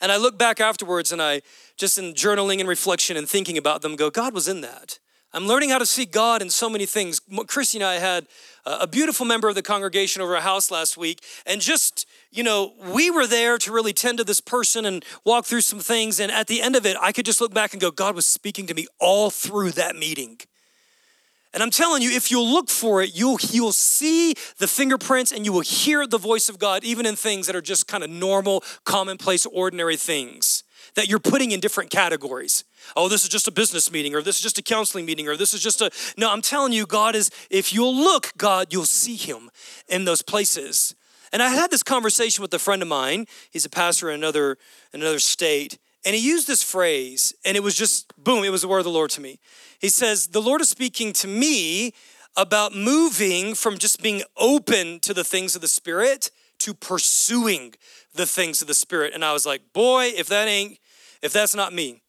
And 0.00 0.10
I 0.10 0.16
look 0.16 0.38
back 0.38 0.60
afterwards 0.60 1.12
and 1.12 1.20
I 1.20 1.42
just 1.76 1.98
in 1.98 2.14
journaling 2.14 2.60
and 2.60 2.68
reflection 2.68 3.16
and 3.16 3.28
thinking 3.28 3.58
about 3.58 3.82
them 3.82 3.96
go, 3.96 4.10
God 4.10 4.34
was 4.34 4.48
in 4.48 4.60
that. 4.62 4.98
I'm 5.32 5.46
learning 5.46 5.70
how 5.70 5.78
to 5.78 5.86
see 5.86 6.06
God 6.06 6.42
in 6.42 6.50
so 6.50 6.68
many 6.68 6.86
things. 6.86 7.20
Christy 7.46 7.78
and 7.78 7.86
I 7.86 7.94
had 8.00 8.26
a 8.64 8.88
beautiful 8.88 9.24
member 9.24 9.48
of 9.48 9.54
the 9.54 9.62
congregation 9.62 10.20
over 10.20 10.34
our 10.34 10.42
house 10.42 10.72
last 10.72 10.96
week, 10.96 11.24
and 11.46 11.60
just, 11.60 12.04
you 12.32 12.42
know, 12.42 12.72
we 12.92 13.10
were 13.10 13.28
there 13.28 13.56
to 13.58 13.72
really 13.72 13.92
tend 13.92 14.18
to 14.18 14.24
this 14.24 14.40
person 14.40 14.84
and 14.84 15.04
walk 15.24 15.44
through 15.44 15.60
some 15.60 15.78
things. 15.78 16.18
And 16.18 16.32
at 16.32 16.48
the 16.48 16.60
end 16.60 16.74
of 16.74 16.84
it, 16.84 16.96
I 17.00 17.12
could 17.12 17.26
just 17.26 17.40
look 17.40 17.54
back 17.54 17.72
and 17.72 17.80
go, 17.80 17.92
God 17.92 18.16
was 18.16 18.26
speaking 18.26 18.66
to 18.66 18.74
me 18.74 18.88
all 18.98 19.30
through 19.30 19.70
that 19.72 19.94
meeting. 19.94 20.40
And 21.52 21.62
I'm 21.62 21.70
telling 21.70 22.02
you, 22.02 22.10
if 22.10 22.30
you'll 22.30 22.48
look 22.48 22.70
for 22.70 23.02
it, 23.02 23.16
you'll, 23.16 23.38
you'll 23.50 23.72
see 23.72 24.34
the 24.58 24.68
fingerprints 24.68 25.32
and 25.32 25.44
you 25.44 25.52
will 25.52 25.60
hear 25.60 26.06
the 26.06 26.18
voice 26.18 26.48
of 26.48 26.58
God, 26.58 26.84
even 26.84 27.06
in 27.06 27.16
things 27.16 27.46
that 27.46 27.56
are 27.56 27.60
just 27.60 27.88
kind 27.88 28.04
of 28.04 28.10
normal, 28.10 28.62
commonplace, 28.84 29.46
ordinary 29.46 29.96
things 29.96 30.62
that 30.94 31.08
you're 31.08 31.18
putting 31.18 31.50
in 31.50 31.60
different 31.60 31.90
categories. 31.90 32.64
Oh, 32.96 33.08
this 33.08 33.22
is 33.22 33.28
just 33.28 33.48
a 33.48 33.52
business 33.52 33.90
meeting, 33.92 34.14
or 34.14 34.22
this 34.22 34.36
is 34.36 34.42
just 34.42 34.58
a 34.58 34.62
counseling 34.62 35.04
meeting, 35.04 35.28
or 35.28 35.36
this 35.36 35.54
is 35.54 35.62
just 35.62 35.80
a. 35.80 35.90
No, 36.16 36.30
I'm 36.30 36.42
telling 36.42 36.72
you, 36.72 36.86
God 36.86 37.14
is, 37.14 37.30
if 37.50 37.72
you'll 37.72 37.94
look, 37.94 38.32
God, 38.36 38.72
you'll 38.72 38.86
see 38.86 39.16
Him 39.16 39.50
in 39.88 40.04
those 40.04 40.22
places. 40.22 40.94
And 41.32 41.42
I 41.42 41.48
had 41.48 41.70
this 41.70 41.82
conversation 41.82 42.42
with 42.42 42.52
a 42.54 42.58
friend 42.58 42.82
of 42.82 42.88
mine. 42.88 43.26
He's 43.50 43.64
a 43.64 43.70
pastor 43.70 44.10
in 44.10 44.16
another, 44.16 44.58
in 44.92 45.00
another 45.00 45.20
state. 45.20 45.78
And 46.04 46.14
he 46.14 46.26
used 46.26 46.46
this 46.46 46.62
phrase, 46.62 47.34
and 47.44 47.56
it 47.56 47.62
was 47.62 47.74
just 47.74 48.12
boom, 48.16 48.44
it 48.44 48.50
was 48.50 48.62
the 48.62 48.68
word 48.68 48.78
of 48.78 48.84
the 48.84 48.90
Lord 48.90 49.10
to 49.10 49.20
me. 49.20 49.38
He 49.78 49.88
says, 49.88 50.28
The 50.28 50.42
Lord 50.42 50.60
is 50.60 50.68
speaking 50.68 51.12
to 51.14 51.28
me 51.28 51.92
about 52.36 52.74
moving 52.74 53.54
from 53.54 53.76
just 53.76 54.02
being 54.02 54.22
open 54.36 55.00
to 55.00 55.12
the 55.12 55.24
things 55.24 55.54
of 55.54 55.60
the 55.60 55.68
Spirit 55.68 56.30
to 56.60 56.72
pursuing 56.72 57.74
the 58.14 58.26
things 58.26 58.62
of 58.62 58.68
the 58.68 58.74
Spirit. 58.74 59.12
And 59.14 59.24
I 59.24 59.32
was 59.32 59.44
like, 59.44 59.72
Boy, 59.72 60.12
if 60.16 60.26
that 60.28 60.48
ain't, 60.48 60.78
if 61.22 61.32
that's 61.32 61.54
not 61.54 61.72
me. 61.72 62.00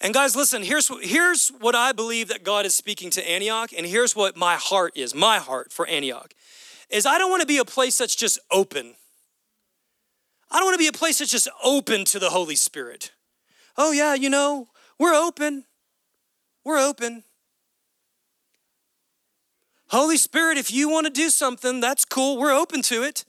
And 0.00 0.14
guys, 0.14 0.36
listen, 0.36 0.62
here's, 0.62 0.88
here's 1.02 1.48
what 1.48 1.74
I 1.74 1.90
believe 1.90 2.28
that 2.28 2.44
God 2.44 2.66
is 2.66 2.76
speaking 2.76 3.10
to 3.10 3.28
Antioch, 3.28 3.70
and 3.76 3.84
here's 3.84 4.14
what 4.14 4.36
my 4.36 4.54
heart 4.54 4.92
is, 4.96 5.12
my 5.12 5.38
heart 5.38 5.72
for 5.72 5.86
Antioch, 5.88 6.34
is 6.88 7.04
I 7.04 7.18
don't 7.18 7.30
want 7.30 7.40
to 7.40 7.48
be 7.48 7.58
a 7.58 7.64
place 7.64 7.98
that's 7.98 8.14
just 8.14 8.38
open. 8.50 8.94
I 10.50 10.58
don't 10.58 10.66
want 10.66 10.74
to 10.74 10.78
be 10.78 10.86
a 10.86 10.92
place 10.92 11.18
that's 11.18 11.30
just 11.30 11.48
open 11.62 12.04
to 12.06 12.18
the 12.18 12.30
Holy 12.30 12.56
Spirit. 12.56 13.12
Oh, 13.76 13.92
yeah, 13.92 14.14
you 14.14 14.30
know, 14.30 14.68
we're 14.98 15.14
open. 15.14 15.64
We're 16.64 16.78
open. 16.78 17.24
Holy 19.88 20.16
Spirit, 20.16 20.58
if 20.58 20.70
you 20.70 20.88
want 20.88 21.06
to 21.06 21.12
do 21.12 21.30
something, 21.30 21.80
that's 21.80 22.04
cool. 22.04 22.38
We're 22.38 22.52
open 22.52 22.82
to 22.82 23.02
it. 23.02 23.24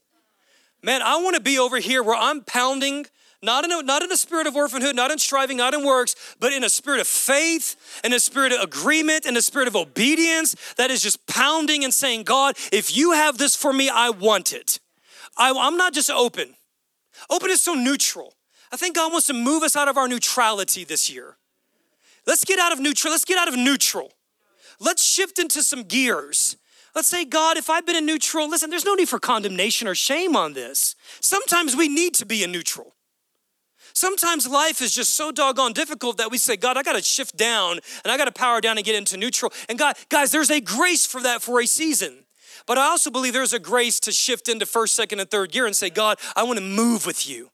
Man, 0.82 1.02
I 1.02 1.18
want 1.18 1.36
to 1.36 1.42
be 1.42 1.60
over 1.60 1.78
here 1.78 2.02
where 2.04 2.16
I'm 2.16 2.42
pounding 2.42 3.06
not 3.42 3.64
in, 3.64 3.72
a, 3.72 3.82
not 3.82 4.04
in 4.04 4.12
a 4.12 4.18
spirit 4.18 4.48
of 4.48 4.56
orphanhood, 4.56 4.96
not 4.96 5.12
in 5.12 5.18
striving, 5.18 5.58
not 5.58 5.74
in 5.74 5.86
works, 5.86 6.16
but 6.40 6.52
in 6.52 6.64
a 6.64 6.70
spirit 6.70 7.00
of 7.00 7.08
faith, 7.08 8.02
in 8.04 8.12
a 8.12 8.20
spirit 8.20 8.52
of 8.52 8.60
agreement, 8.60 9.26
in 9.26 9.38
a 9.38 9.42
spirit 9.42 9.68
of 9.68 9.78
obedience 9.78 10.56
that 10.76 10.92
is 10.92 11.02
just 11.02 11.26
pounding 11.26 11.86
and 11.86 11.94
saying, 11.94 12.24
God, 12.24 12.58
if 12.74 12.96
you 12.96 13.14
have 13.14 13.38
this 13.38 13.56
for 13.56 13.72
me, 13.72 13.90
I 13.90 14.10
want 14.10 14.52
it. 14.52 14.80
I, 15.38 15.52
I'm 15.52 15.78
not 15.78 15.94
just 15.94 16.10
open. 16.10 16.56
Open 17.30 17.50
is 17.50 17.62
so 17.62 17.74
neutral. 17.74 18.36
I 18.72 18.78
think 18.78 18.96
God 18.96 19.12
wants 19.12 19.28
to 19.28 19.34
move 19.34 19.64
us 19.64 19.76
out 19.76 19.88
of 19.88 19.98
our 19.98 20.08
neutrality 20.08 20.84
this 20.84 21.10
year. 21.12 21.38
Let's 22.28 22.46
get 22.46 22.60
out 22.60 22.72
of 22.72 22.80
neutral. 22.80 23.12
Let's 23.12 23.26
get 23.26 23.38
out 23.38 23.48
of 23.48 23.56
neutral. 23.56 24.12
Let's 24.80 25.04
shift 25.04 25.40
into 25.40 25.64
some 25.64 25.84
gears. 25.84 26.58
Let's 26.96 27.08
say, 27.08 27.26
God, 27.26 27.58
if 27.58 27.70
I've 27.70 27.86
been 27.86 27.96
in 27.96 28.06
neutral, 28.06 28.50
listen, 28.50 28.70
there's 28.70 28.86
no 28.86 28.96
need 28.96 29.10
for 29.10 29.20
condemnation 29.20 29.88
or 29.88 29.96
shame 29.96 30.36
on 30.36 30.54
this. 30.54 30.96
Sometimes 31.22 31.76
we 31.76 31.88
need 31.88 32.14
to 32.16 32.26
be 32.26 32.44
in 32.44 32.52
neutral. 32.52 32.96
Sometimes 33.94 34.48
life 34.48 34.82
is 34.82 34.94
just 34.94 35.14
so 35.14 35.32
doggone 35.32 35.74
difficult 35.74 36.18
that 36.18 36.32
we 36.32 36.38
say, 36.38 36.56
God, 36.56 36.78
I 36.78 36.84
got 36.84 36.96
to 36.96 37.02
shift 37.02 37.36
down 37.36 37.80
and 38.04 38.12
I 38.12 38.18
got 38.18 38.26
to 38.26 38.32
power 38.32 38.62
down 38.62 38.78
and 38.78 38.86
get 38.86 38.96
into 38.96 39.18
neutral. 39.18 39.52
And 39.68 39.78
God, 39.78 39.98
guys, 40.10 40.32
there's 40.32 40.52
a 40.52 40.62
grace 40.62 41.06
for 41.06 41.22
that 41.22 41.42
for 41.42 41.60
a 41.60 41.68
season. 41.68 42.26
But 42.70 42.78
I 42.78 42.84
also 42.84 43.10
believe 43.10 43.34
there's 43.34 43.52
a 43.52 43.58
grace 43.58 44.00
to 44.02 44.12
shift 44.12 44.48
into 44.48 44.64
first, 44.64 44.94
second, 44.94 45.20
and 45.20 45.28
third 45.28 45.52
gear 45.52 45.66
and 45.66 45.76
say, 45.76 45.90
God, 45.90 46.20
I 46.36 46.44
want 46.44 46.60
to 46.60 46.64
move 46.64 47.08
with 47.08 47.28
you. 47.28 47.50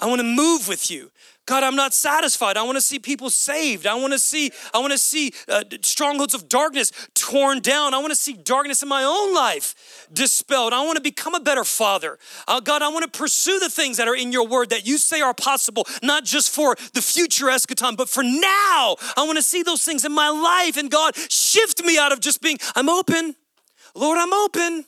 I 0.00 0.06
want 0.06 0.20
to 0.20 0.26
move 0.26 0.66
with 0.66 0.90
you. 0.90 1.10
God, 1.44 1.62
I'm 1.62 1.76
not 1.76 1.92
satisfied. 1.92 2.56
I 2.56 2.62
want 2.62 2.76
to 2.76 2.80
see 2.80 2.98
people 2.98 3.28
saved. 3.28 3.86
I 3.86 3.96
want 3.96 4.14
to 4.14 4.18
see 4.18 4.50
I 4.72 4.78
want 4.78 4.92
to 4.92 4.98
see 4.98 5.32
uh, 5.46 5.62
strongholds 5.82 6.32
of 6.32 6.48
darkness 6.48 6.90
torn 7.14 7.60
down. 7.60 7.92
I 7.92 7.98
want 7.98 8.12
to 8.12 8.16
see 8.16 8.32
darkness 8.32 8.82
in 8.82 8.88
my 8.88 9.04
own 9.04 9.34
life 9.34 10.08
dispelled. 10.10 10.72
I 10.72 10.86
want 10.86 10.96
to 10.96 11.02
become 11.02 11.34
a 11.34 11.40
better 11.40 11.64
father. 11.64 12.18
Uh, 12.48 12.60
God, 12.60 12.80
I 12.80 12.88
want 12.88 13.04
to 13.04 13.18
pursue 13.18 13.58
the 13.58 13.68
things 13.68 13.98
that 13.98 14.08
are 14.08 14.16
in 14.16 14.32
your 14.32 14.46
word 14.46 14.70
that 14.70 14.86
you 14.86 14.96
say 14.96 15.20
are 15.20 15.34
possible, 15.34 15.86
not 16.02 16.24
just 16.24 16.48
for 16.48 16.76
the 16.94 17.02
future 17.02 17.46
eschaton, 17.46 17.94
but 17.94 18.08
for 18.08 18.22
now. 18.22 18.96
I 19.18 19.24
want 19.26 19.36
to 19.36 19.42
see 19.42 19.62
those 19.62 19.84
things 19.84 20.06
in 20.06 20.12
my 20.12 20.30
life. 20.30 20.78
And 20.78 20.90
God, 20.90 21.14
shift 21.30 21.84
me 21.84 21.98
out 21.98 22.12
of 22.12 22.20
just 22.20 22.40
being, 22.40 22.56
I'm 22.74 22.88
open. 22.88 23.36
Lord, 23.96 24.18
I'm 24.18 24.32
open. 24.32 24.84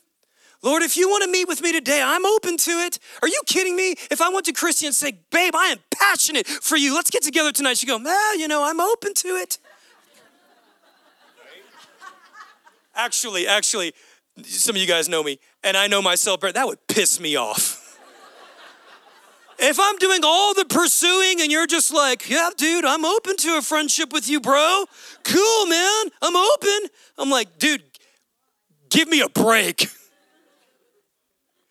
Lord, 0.62 0.82
if 0.82 0.96
you 0.96 1.08
want 1.08 1.24
to 1.24 1.30
meet 1.30 1.48
with 1.48 1.62
me 1.62 1.72
today, 1.72 2.02
I'm 2.04 2.26
open 2.26 2.56
to 2.58 2.70
it. 2.70 2.98
Are 3.22 3.28
you 3.28 3.40
kidding 3.46 3.74
me? 3.74 3.94
If 4.10 4.20
I 4.20 4.28
went 4.28 4.44
to 4.46 4.52
Christy 4.52 4.86
and 4.86 4.94
say, 4.94 5.18
babe, 5.30 5.54
I 5.56 5.68
am 5.68 5.78
passionate 5.98 6.46
for 6.46 6.76
you. 6.76 6.94
Let's 6.94 7.10
get 7.10 7.22
together 7.22 7.52
tonight. 7.52 7.78
She'd 7.78 7.86
go, 7.86 7.98
well, 8.02 8.38
you 8.38 8.48
know, 8.48 8.64
I'm 8.64 8.80
open 8.80 9.14
to 9.14 9.28
it. 9.28 9.58
actually, 12.94 13.46
actually, 13.46 13.94
some 14.42 14.76
of 14.76 14.82
you 14.82 14.88
guys 14.88 15.08
know 15.08 15.22
me, 15.22 15.38
and 15.64 15.76
I 15.76 15.86
know 15.86 16.02
myself, 16.02 16.40
that 16.40 16.66
would 16.66 16.86
piss 16.88 17.18
me 17.18 17.36
off. 17.36 17.98
if 19.58 19.78
I'm 19.80 19.96
doing 19.96 20.20
all 20.24 20.54
the 20.54 20.64
pursuing 20.64 21.40
and 21.40 21.50
you're 21.50 21.66
just 21.66 21.94
like, 21.94 22.28
yeah, 22.28 22.50
dude, 22.56 22.84
I'm 22.84 23.04
open 23.04 23.36
to 23.38 23.58
a 23.58 23.62
friendship 23.62 24.12
with 24.12 24.28
you, 24.28 24.40
bro. 24.40 24.84
Cool, 25.24 25.66
man. 25.66 26.04
I'm 26.20 26.36
open. 26.36 26.90
I'm 27.16 27.30
like, 27.30 27.58
dude, 27.58 27.87
give 28.90 29.08
me 29.08 29.20
a 29.20 29.28
break. 29.28 29.88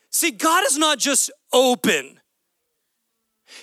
See, 0.10 0.32
God 0.32 0.64
is 0.66 0.78
not 0.78 1.00
just 1.00 1.32
open, 1.54 2.20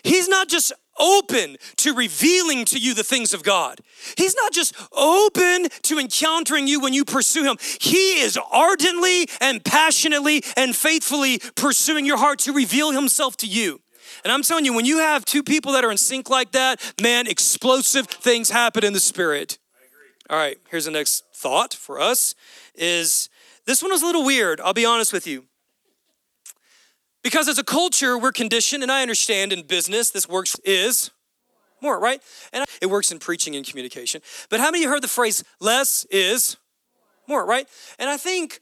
He's 0.02 0.28
not 0.28 0.48
just 0.48 0.72
open 0.98 1.56
to 1.76 1.94
revealing 1.94 2.64
to 2.64 2.78
you 2.78 2.94
the 2.94 3.02
things 3.02 3.34
of 3.34 3.42
God. 3.42 3.80
He's 4.16 4.34
not 4.36 4.52
just 4.52 4.74
open 4.92 5.68
to 5.82 5.98
encountering 5.98 6.68
you 6.68 6.80
when 6.80 6.92
you 6.92 7.04
pursue 7.04 7.44
Him. 7.44 7.56
He 7.80 8.20
is 8.20 8.38
ardently 8.52 9.26
and 9.40 9.64
passionately 9.64 10.42
and 10.56 10.74
faithfully 10.74 11.40
pursuing 11.56 12.06
your 12.06 12.18
heart 12.18 12.38
to 12.40 12.52
reveal 12.52 12.92
Himself 12.92 13.36
to 13.38 13.46
you. 13.46 13.80
And 14.22 14.32
I'm 14.32 14.42
telling 14.42 14.64
you, 14.64 14.72
when 14.72 14.84
you 14.84 14.98
have 14.98 15.24
two 15.24 15.42
people 15.42 15.72
that 15.72 15.84
are 15.84 15.90
in 15.90 15.98
sync 15.98 16.30
like 16.30 16.52
that, 16.52 16.80
man, 17.02 17.26
explosive 17.26 18.06
things 18.06 18.50
happen 18.50 18.84
in 18.84 18.92
the 18.92 19.00
spirit. 19.00 19.58
All 20.30 20.38
right, 20.38 20.56
here's 20.70 20.86
the 20.86 20.90
next 20.90 21.24
thought 21.34 21.74
for 21.74 22.00
us 22.00 22.34
is 22.74 23.28
this 23.66 23.82
one 23.82 23.90
was 23.90 24.02
a 24.02 24.06
little 24.06 24.24
weird, 24.24 24.60
I'll 24.60 24.74
be 24.74 24.84
honest 24.84 25.12
with 25.12 25.26
you. 25.26 25.44
Because 27.22 27.48
as 27.48 27.58
a 27.58 27.64
culture, 27.64 28.18
we're 28.18 28.32
conditioned, 28.32 28.82
and 28.82 28.92
I 28.92 29.00
understand 29.00 29.52
in 29.52 29.62
business, 29.62 30.10
this 30.10 30.28
works 30.28 30.56
is 30.64 31.10
more, 31.80 31.98
right? 31.98 32.20
And 32.52 32.64
it 32.82 32.86
works 32.86 33.10
in 33.10 33.18
preaching 33.18 33.56
and 33.56 33.66
communication. 33.66 34.20
But 34.50 34.60
how 34.60 34.66
many 34.66 34.78
of 34.78 34.82
you 34.82 34.88
heard 34.90 35.02
the 35.02 35.08
phrase 35.08 35.42
less 35.60 36.04
is 36.10 36.56
more, 37.26 37.46
right? 37.46 37.66
And 37.98 38.10
I 38.10 38.16
think 38.16 38.60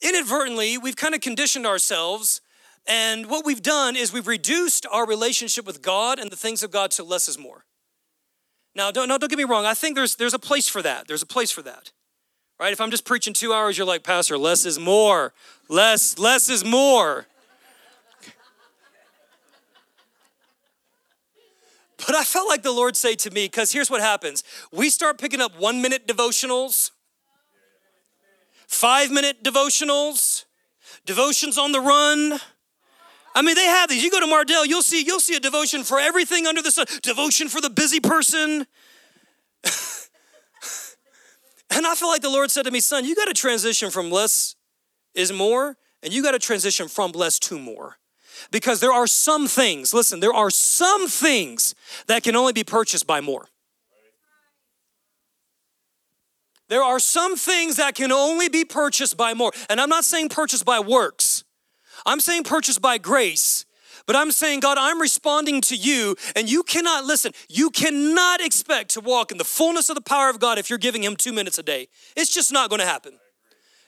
inadvertently, 0.00 0.78
we've 0.78 0.96
kind 0.96 1.14
of 1.14 1.20
conditioned 1.20 1.66
ourselves. 1.66 2.40
And 2.86 3.26
what 3.26 3.44
we've 3.44 3.62
done 3.62 3.96
is 3.96 4.12
we've 4.12 4.26
reduced 4.26 4.86
our 4.92 5.06
relationship 5.06 5.66
with 5.66 5.82
God 5.82 6.18
and 6.18 6.30
the 6.30 6.36
things 6.36 6.62
of 6.62 6.70
God 6.70 6.90
to 6.92 7.02
less 7.02 7.28
is 7.28 7.38
more. 7.38 7.64
Now, 8.76 8.90
don't, 8.90 9.08
no, 9.08 9.18
don't 9.18 9.30
get 9.30 9.38
me 9.38 9.44
wrong. 9.44 9.64
I 9.64 9.74
think 9.74 9.96
there's, 9.96 10.16
there's 10.16 10.34
a 10.34 10.38
place 10.38 10.68
for 10.68 10.82
that. 10.82 11.08
There's 11.08 11.22
a 11.22 11.26
place 11.26 11.50
for 11.50 11.62
that. 11.62 11.92
Right? 12.58 12.72
If 12.72 12.80
I'm 12.80 12.90
just 12.90 13.04
preaching 13.04 13.34
two 13.34 13.52
hours, 13.52 13.76
you're 13.76 13.86
like, 13.86 14.04
Pastor, 14.04 14.38
less 14.38 14.64
is 14.64 14.78
more. 14.78 15.32
Less, 15.68 16.18
less 16.18 16.48
is 16.48 16.64
more. 16.64 17.26
But 22.06 22.16
I 22.16 22.24
felt 22.24 22.46
like 22.48 22.62
the 22.62 22.72
Lord 22.72 22.96
say 22.96 23.14
to 23.14 23.30
me, 23.30 23.46
because 23.46 23.72
here's 23.72 23.90
what 23.90 24.02
happens 24.02 24.44
we 24.70 24.90
start 24.90 25.18
picking 25.18 25.40
up 25.40 25.58
one 25.58 25.80
minute 25.80 26.06
devotionals, 26.06 26.90
five 28.66 29.10
minute 29.10 29.42
devotionals, 29.42 30.44
devotions 31.06 31.56
on 31.56 31.72
the 31.72 31.80
run. 31.80 32.38
I 33.34 33.42
mean, 33.42 33.54
they 33.54 33.64
have 33.64 33.88
these. 33.88 34.04
You 34.04 34.10
go 34.10 34.20
to 34.20 34.26
Mardel, 34.26 34.66
you'll 34.66 34.82
see, 34.82 35.02
you'll 35.02 35.18
see 35.18 35.34
a 35.34 35.40
devotion 35.40 35.82
for 35.82 35.98
everything 35.98 36.46
under 36.46 36.60
the 36.60 36.70
sun, 36.70 36.86
devotion 37.02 37.48
for 37.48 37.62
the 37.62 37.70
busy 37.70 38.00
person. 38.00 38.66
and 41.74 41.86
I 41.86 41.94
feel 41.94 42.08
like 42.08 42.22
the 42.22 42.30
Lord 42.30 42.50
said 42.50 42.64
to 42.64 42.70
me, 42.70 42.80
son, 42.80 43.04
you 43.04 43.14
got 43.14 43.26
to 43.26 43.34
transition 43.34 43.90
from 43.90 44.10
less 44.10 44.56
is 45.14 45.32
more, 45.32 45.76
and 46.02 46.12
you 46.12 46.22
got 46.22 46.32
to 46.32 46.38
transition 46.38 46.88
from 46.88 47.12
less 47.12 47.38
to 47.40 47.58
more. 47.58 47.98
Because 48.50 48.80
there 48.80 48.92
are 48.92 49.06
some 49.06 49.46
things, 49.46 49.94
listen, 49.94 50.20
there 50.20 50.34
are 50.34 50.50
some 50.50 51.08
things 51.08 51.74
that 52.06 52.22
can 52.22 52.36
only 52.36 52.52
be 52.52 52.64
purchased 52.64 53.06
by 53.06 53.20
more. 53.20 53.48
There 56.68 56.82
are 56.82 56.98
some 56.98 57.36
things 57.36 57.76
that 57.76 57.94
can 57.94 58.10
only 58.10 58.48
be 58.48 58.64
purchased 58.64 59.16
by 59.16 59.34
more. 59.34 59.52
And 59.68 59.80
I'm 59.80 59.88
not 59.88 60.04
saying 60.04 60.30
purchased 60.30 60.64
by 60.64 60.80
works, 60.80 61.44
I'm 62.06 62.20
saying 62.20 62.44
purchased 62.44 62.82
by 62.82 62.98
grace. 62.98 63.64
But 64.06 64.16
I'm 64.16 64.32
saying, 64.32 64.60
God, 64.60 64.76
I'm 64.78 65.00
responding 65.00 65.60
to 65.62 65.76
you, 65.76 66.16
and 66.36 66.50
you 66.50 66.62
cannot 66.62 67.04
listen. 67.04 67.32
You 67.48 67.70
cannot 67.70 68.40
expect 68.40 68.90
to 68.90 69.00
walk 69.00 69.32
in 69.32 69.38
the 69.38 69.44
fullness 69.44 69.88
of 69.88 69.94
the 69.94 70.02
power 70.02 70.28
of 70.28 70.38
God 70.38 70.58
if 70.58 70.68
you're 70.68 70.78
giving 70.78 71.02
Him 71.02 71.16
two 71.16 71.32
minutes 71.32 71.58
a 71.58 71.62
day. 71.62 71.88
It's 72.16 72.32
just 72.32 72.52
not 72.52 72.68
going 72.68 72.80
to 72.80 72.86
happen. 72.86 73.18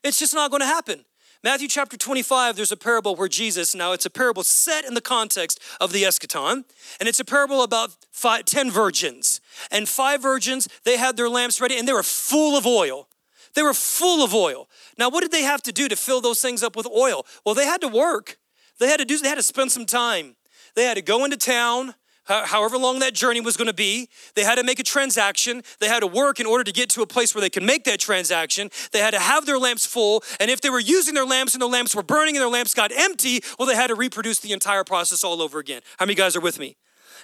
It's 0.02 0.18
just 0.18 0.35
not 0.35 0.50
going 0.50 0.61
to 0.61 0.66
happen. 0.66 1.05
Matthew 1.44 1.68
chapter 1.68 1.96
25, 1.96 2.57
there's 2.57 2.72
a 2.72 2.76
parable 2.76 3.14
where 3.14 3.29
Jesus, 3.29 3.74
now 3.74 3.92
it's 3.92 4.07
a 4.07 4.11
parable 4.11 4.42
set 4.42 4.85
in 4.85 4.94
the 4.94 5.00
context 5.00 5.61
of 5.81 5.92
the 5.92 6.02
eschaton, 6.02 6.64
and 6.98 7.09
it's 7.09 7.20
a 7.20 7.24
parable 7.24 7.62
about 7.62 7.94
five, 8.11 8.46
10 8.46 8.70
virgins. 8.70 9.40
And 9.70 9.88
five 9.88 10.22
virgins, 10.22 10.66
they 10.85 10.96
had 10.96 11.16
their 11.16 11.29
lamps 11.29 11.61
ready 11.61 11.79
and 11.79 11.87
they 11.87 11.92
were 11.92 12.02
full 12.02 12.57
of 12.57 12.66
oil. 12.66 13.09
They 13.55 13.62
were 13.62 13.74
full 13.74 14.24
of 14.24 14.35
oil. 14.35 14.68
Now, 14.98 15.09
what 15.09 15.20
did 15.20 15.31
they 15.31 15.42
have 15.42 15.62
to 15.62 15.72
do 15.72 15.88
to 15.88 15.96
fill 15.96 16.20
those 16.20 16.42
things 16.42 16.62
up 16.62 16.74
with 16.74 16.87
oil? 16.87 17.24
Well, 17.44 17.55
they 17.55 17.64
had 17.64 17.81
to 17.83 17.88
work. 17.88 18.38
They 18.79 18.89
had 18.89 18.99
to 18.99 19.05
do, 19.05 19.19
they 19.19 19.29
had 19.29 19.37
to 19.37 19.43
spend 19.43 19.73
some 19.73 19.87
time. 19.87 20.37
They 20.75 20.85
had 20.85 20.95
to 20.95 21.03
go 21.03 21.25
into 21.25 21.37
town, 21.37 21.95
however 22.25 22.77
long 22.77 22.99
that 22.99 23.15
journey 23.15 23.41
was 23.41 23.57
going 23.57 23.69
to 23.69 23.75
be. 23.75 24.09
They 24.35 24.45
had 24.45 24.57
to 24.57 24.65
make 24.65 24.79
a 24.79 24.83
transaction. 24.83 25.62
They 25.81 25.89
had 25.89 26.01
to 26.01 26.07
work 26.07 26.41
in 26.41 26.47
order 26.47 26.65
to 26.65 26.73
get 26.73 26.91
to 26.91 27.03
a 27.03 27.07
place 27.07 27.35
where 27.35 27.41
they 27.41 27.51
could 27.51 27.62
make 27.62 27.85
that 27.85 28.01
transaction. 28.01 28.71
They 28.93 28.99
had 28.99 29.12
to 29.12 29.21
have 29.21 29.47
their 29.47 29.59
lamps 29.59 29.87
full. 29.87 30.23
And 30.41 30.51
if 30.51 30.61
they 30.61 30.71
were 30.71 30.81
using 30.81 31.15
their 31.15 31.25
lamps 31.25 31.55
and 31.55 31.62
their 31.62 31.69
lamps 31.69 31.95
were 31.95 32.03
burning 32.03 32.37
and 32.37 32.43
their 32.43 32.51
lamps 32.51 32.75
got 32.75 32.93
empty, 32.93 33.41
well, 33.59 33.67
they 33.67 33.77
had 33.77 33.89
to 33.89 33.95
reproduce 33.95 34.41
the 34.41 34.53
entire 34.53 34.85
process 34.85 35.25
all 35.25 35.41
over 35.41 35.59
again. 35.59 35.83
How 35.99 36.05
many 36.05 36.15
guys 36.15 36.37
are 36.37 36.41
with 36.41 36.59
me? 36.59 36.77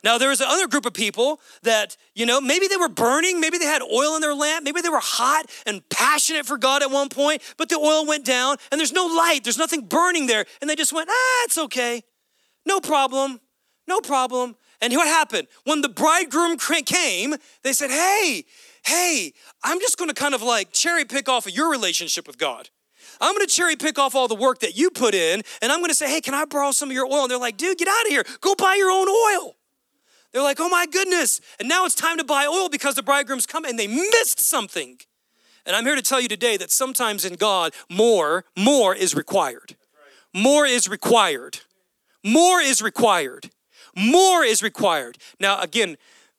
Now, 0.04 0.18
there 0.18 0.30
was 0.30 0.40
another 0.40 0.66
group 0.66 0.84
of 0.84 0.94
people 0.94 1.40
that, 1.62 1.96
you 2.14 2.26
know, 2.26 2.40
maybe 2.40 2.66
they 2.66 2.76
were 2.76 2.88
burning, 2.88 3.40
maybe 3.40 3.58
they 3.58 3.66
had 3.66 3.82
oil 3.82 4.16
in 4.16 4.20
their 4.20 4.34
lamp, 4.34 4.64
maybe 4.64 4.80
they 4.80 4.88
were 4.88 5.00
hot 5.00 5.46
and 5.64 5.88
passionate 5.90 6.44
for 6.44 6.58
God 6.58 6.82
at 6.82 6.90
one 6.90 7.08
point, 7.08 7.42
but 7.56 7.68
the 7.68 7.76
oil 7.76 8.04
went 8.04 8.24
down 8.24 8.56
and 8.70 8.78
there's 8.80 8.92
no 8.92 9.06
light, 9.06 9.40
there's 9.44 9.58
nothing 9.58 9.86
burning 9.86 10.26
there. 10.26 10.44
And 10.60 10.68
they 10.68 10.74
just 10.74 10.92
went, 10.92 11.08
ah, 11.10 11.44
it's 11.44 11.58
okay. 11.58 12.02
No 12.66 12.80
problem. 12.80 13.40
No 13.86 14.00
problem. 14.00 14.56
And 14.80 14.92
what 14.94 15.06
happened? 15.06 15.48
When 15.64 15.80
the 15.80 15.88
bridegroom 15.88 16.58
came, 16.58 17.36
they 17.62 17.72
said, 17.72 17.90
Hey, 17.90 18.44
hey, 18.84 19.32
I'm 19.62 19.78
just 19.80 19.96
gonna 19.96 20.14
kind 20.14 20.34
of 20.34 20.42
like 20.42 20.72
cherry 20.72 21.04
pick 21.04 21.28
off 21.28 21.46
of 21.46 21.52
your 21.52 21.70
relationship 21.70 22.26
with 22.26 22.36
God. 22.36 22.68
I'm 23.20 23.34
gonna 23.34 23.46
cherry 23.46 23.76
pick 23.76 23.98
off 23.98 24.16
all 24.16 24.26
the 24.26 24.34
work 24.34 24.58
that 24.60 24.76
you 24.76 24.90
put 24.90 25.14
in, 25.14 25.42
and 25.60 25.70
I'm 25.70 25.80
gonna 25.80 25.94
say, 25.94 26.10
Hey, 26.10 26.20
can 26.20 26.34
I 26.34 26.44
borrow 26.46 26.72
some 26.72 26.90
of 26.90 26.94
your 26.94 27.06
oil? 27.06 27.22
And 27.22 27.30
they're 27.30 27.38
like, 27.38 27.56
Dude, 27.56 27.78
get 27.78 27.88
out 27.88 28.06
of 28.06 28.08
here. 28.08 28.24
Go 28.40 28.54
buy 28.56 28.74
your 28.74 28.90
own 28.90 29.08
oil. 29.08 29.54
They're 30.32 30.42
like, 30.42 30.60
Oh 30.60 30.68
my 30.68 30.86
goodness. 30.86 31.40
And 31.58 31.68
now 31.68 31.84
it's 31.84 31.94
time 31.94 32.18
to 32.18 32.24
buy 32.24 32.46
oil 32.46 32.68
because 32.68 32.94
the 32.94 33.02
bridegroom's 33.02 33.46
come 33.46 33.64
and 33.64 33.78
they 33.78 33.86
missed 33.86 34.40
something. 34.40 34.98
And 35.64 35.76
I'm 35.76 35.84
here 35.84 35.94
to 35.94 36.02
tell 36.02 36.20
you 36.20 36.28
today 36.28 36.56
that 36.56 36.70
sometimes 36.70 37.24
in 37.24 37.34
God, 37.34 37.72
more, 37.88 38.44
more 38.56 38.94
is 38.94 39.14
required. 39.14 39.76
More 40.34 40.66
is 40.66 40.88
required. 40.88 41.60
More 42.24 42.60
is 42.60 42.82
required. 42.82 43.50
More 43.94 44.42
is 44.42 44.62
required. 44.62 45.18
Now, 45.38 45.60
again, 45.60 45.96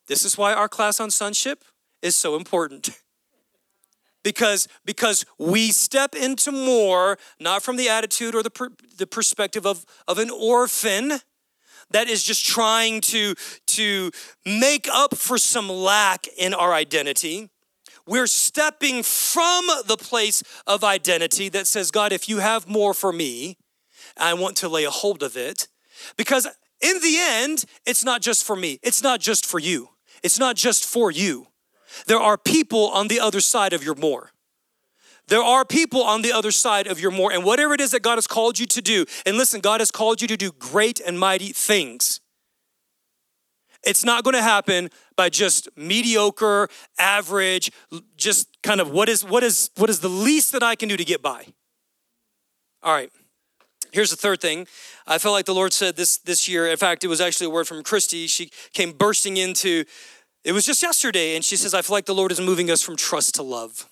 this 0.07 0.25
is 0.25 0.37
why 0.37 0.53
our 0.53 0.67
class 0.67 0.99
on 0.99 1.11
sonship 1.11 1.63
is 2.01 2.15
so 2.15 2.35
important. 2.35 2.89
Because, 4.23 4.69
because 4.85 5.25
we 5.37 5.71
step 5.71 6.15
into 6.15 6.51
more, 6.51 7.17
not 7.39 7.61
from 7.61 7.75
the 7.75 7.89
attitude 7.89 8.35
or 8.35 8.41
the, 8.41 8.49
per, 8.49 8.69
the 8.97 9.05
perspective 9.05 9.65
of, 9.65 9.85
of 10.07 10.17
an 10.17 10.29
orphan 10.29 11.19
that 11.93 12.07
is 12.07 12.23
just 12.23 12.45
trying 12.45 13.01
to, 13.01 13.35
to 13.67 14.11
make 14.45 14.87
up 14.91 15.15
for 15.15 15.37
some 15.37 15.69
lack 15.69 16.27
in 16.37 16.53
our 16.53 16.73
identity. 16.73 17.49
We're 18.05 18.27
stepping 18.27 19.01
from 19.01 19.65
the 19.87 19.97
place 19.97 20.43
of 20.67 20.83
identity 20.83 21.49
that 21.49 21.67
says, 21.67 21.89
God, 21.89 22.11
if 22.11 22.27
you 22.27 22.39
have 22.39 22.67
more 22.67 22.93
for 22.93 23.13
me, 23.13 23.57
I 24.17 24.33
want 24.33 24.57
to 24.57 24.67
lay 24.67 24.83
a 24.83 24.91
hold 24.91 25.23
of 25.23 25.37
it. 25.37 25.67
Because 26.17 26.45
in 26.81 26.99
the 26.99 27.17
end, 27.17 27.63
it's 27.85 28.03
not 28.03 28.21
just 28.21 28.43
for 28.43 28.55
me, 28.55 28.79
it's 28.83 29.01
not 29.01 29.21
just 29.21 29.45
for 29.45 29.59
you, 29.59 29.89
it's 30.21 30.37
not 30.37 30.55
just 30.57 30.85
for 30.85 31.09
you. 31.09 31.47
There 32.07 32.19
are 32.19 32.37
people 32.37 32.89
on 32.89 33.07
the 33.07 33.19
other 33.19 33.39
side 33.39 33.71
of 33.71 33.83
your 33.83 33.95
more. 33.95 34.31
There 35.27 35.41
are 35.41 35.63
people 35.63 36.03
on 36.03 36.21
the 36.21 36.33
other 36.33 36.51
side 36.51 36.87
of 36.87 36.99
your 36.99 37.11
more. 37.11 37.31
And 37.31 37.43
whatever 37.43 37.73
it 37.73 37.81
is 37.81 37.91
that 37.91 38.01
God 38.01 38.15
has 38.15 38.27
called 38.27 38.59
you 38.59 38.65
to 38.67 38.81
do, 38.81 39.05
and 39.25 39.37
listen, 39.37 39.61
God 39.61 39.79
has 39.81 39.91
called 39.91 40.21
you 40.21 40.27
to 40.27 40.37
do 40.37 40.51
great 40.51 40.99
and 40.99 41.19
mighty 41.19 41.53
things. 41.53 42.19
It's 43.83 44.05
not 44.05 44.23
going 44.23 44.35
to 44.35 44.41
happen 44.41 44.89
by 45.15 45.29
just 45.29 45.69
mediocre, 45.75 46.69
average, 46.97 47.71
just 48.15 48.61
kind 48.63 48.79
of 48.79 48.91
what 48.91 49.09
is 49.09 49.23
what 49.23 49.43
is 49.43 49.69
what 49.75 49.89
is 49.89 49.99
the 49.99 50.09
least 50.09 50.53
that 50.53 50.63
I 50.63 50.75
can 50.75 50.87
do 50.87 50.97
to 50.97 51.05
get 51.05 51.21
by. 51.21 51.47
All 52.81 52.93
right. 52.93 53.11
Here's 53.91 54.09
the 54.09 54.15
third 54.15 54.41
thing. 54.41 54.67
I 55.05 55.17
felt 55.19 55.33
like 55.33 55.45
the 55.45 55.53
Lord 55.53 55.71
said 55.71 55.95
this 55.95 56.17
this 56.17 56.47
year. 56.47 56.67
In 56.67 56.77
fact, 56.77 57.03
it 57.03 57.07
was 57.07 57.21
actually 57.21 57.47
a 57.47 57.49
word 57.51 57.67
from 57.67 57.83
Christy. 57.83 58.25
She 58.27 58.49
came 58.73 58.91
bursting 58.91 59.37
into, 59.37 59.83
it 60.43 60.51
was 60.51 60.65
just 60.65 60.81
yesterday, 60.81 61.35
and 61.35 61.45
she 61.45 61.55
says, 61.55 61.73
I 61.73 61.81
feel 61.81 61.95
like 61.95 62.05
the 62.05 62.15
Lord 62.15 62.31
is 62.31 62.41
moving 62.41 62.71
us 62.71 62.81
from 62.81 62.95
trust 62.95 63.35
to 63.35 63.43
love. 63.43 63.87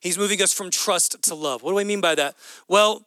He's 0.00 0.18
moving 0.18 0.40
us 0.42 0.52
from 0.52 0.70
trust 0.70 1.22
to 1.22 1.34
love. 1.34 1.62
What 1.62 1.72
do 1.72 1.78
I 1.78 1.84
mean 1.84 2.00
by 2.00 2.14
that? 2.14 2.34
Well, 2.68 3.06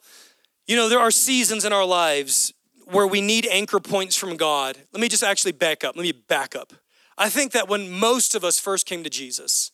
you 0.68 0.76
know, 0.76 0.88
there 0.88 1.00
are 1.00 1.12
seasons 1.12 1.66
in 1.66 1.74
our 1.74 1.86
lives 1.86 2.54
where 2.86 3.08
we 3.08 3.22
need 3.22 3.48
anchor 3.48 3.80
points 3.80 4.16
from 4.16 4.38
God. 4.38 4.78
Let 4.94 5.02
me 5.02 5.10
just 5.10 5.24
actually 5.24 5.54
back 5.54 5.84
up. 5.84 5.96
Let 5.96 6.04
me 6.04 6.12
back 6.12 6.56
up. 6.56 6.74
I 7.18 7.30
think 7.30 7.52
that 7.52 7.68
when 7.68 7.92
most 7.92 8.36
of 8.36 8.44
us 8.44 8.60
first 8.60 8.86
came 8.86 9.04
to 9.04 9.10
Jesus, 9.10 9.72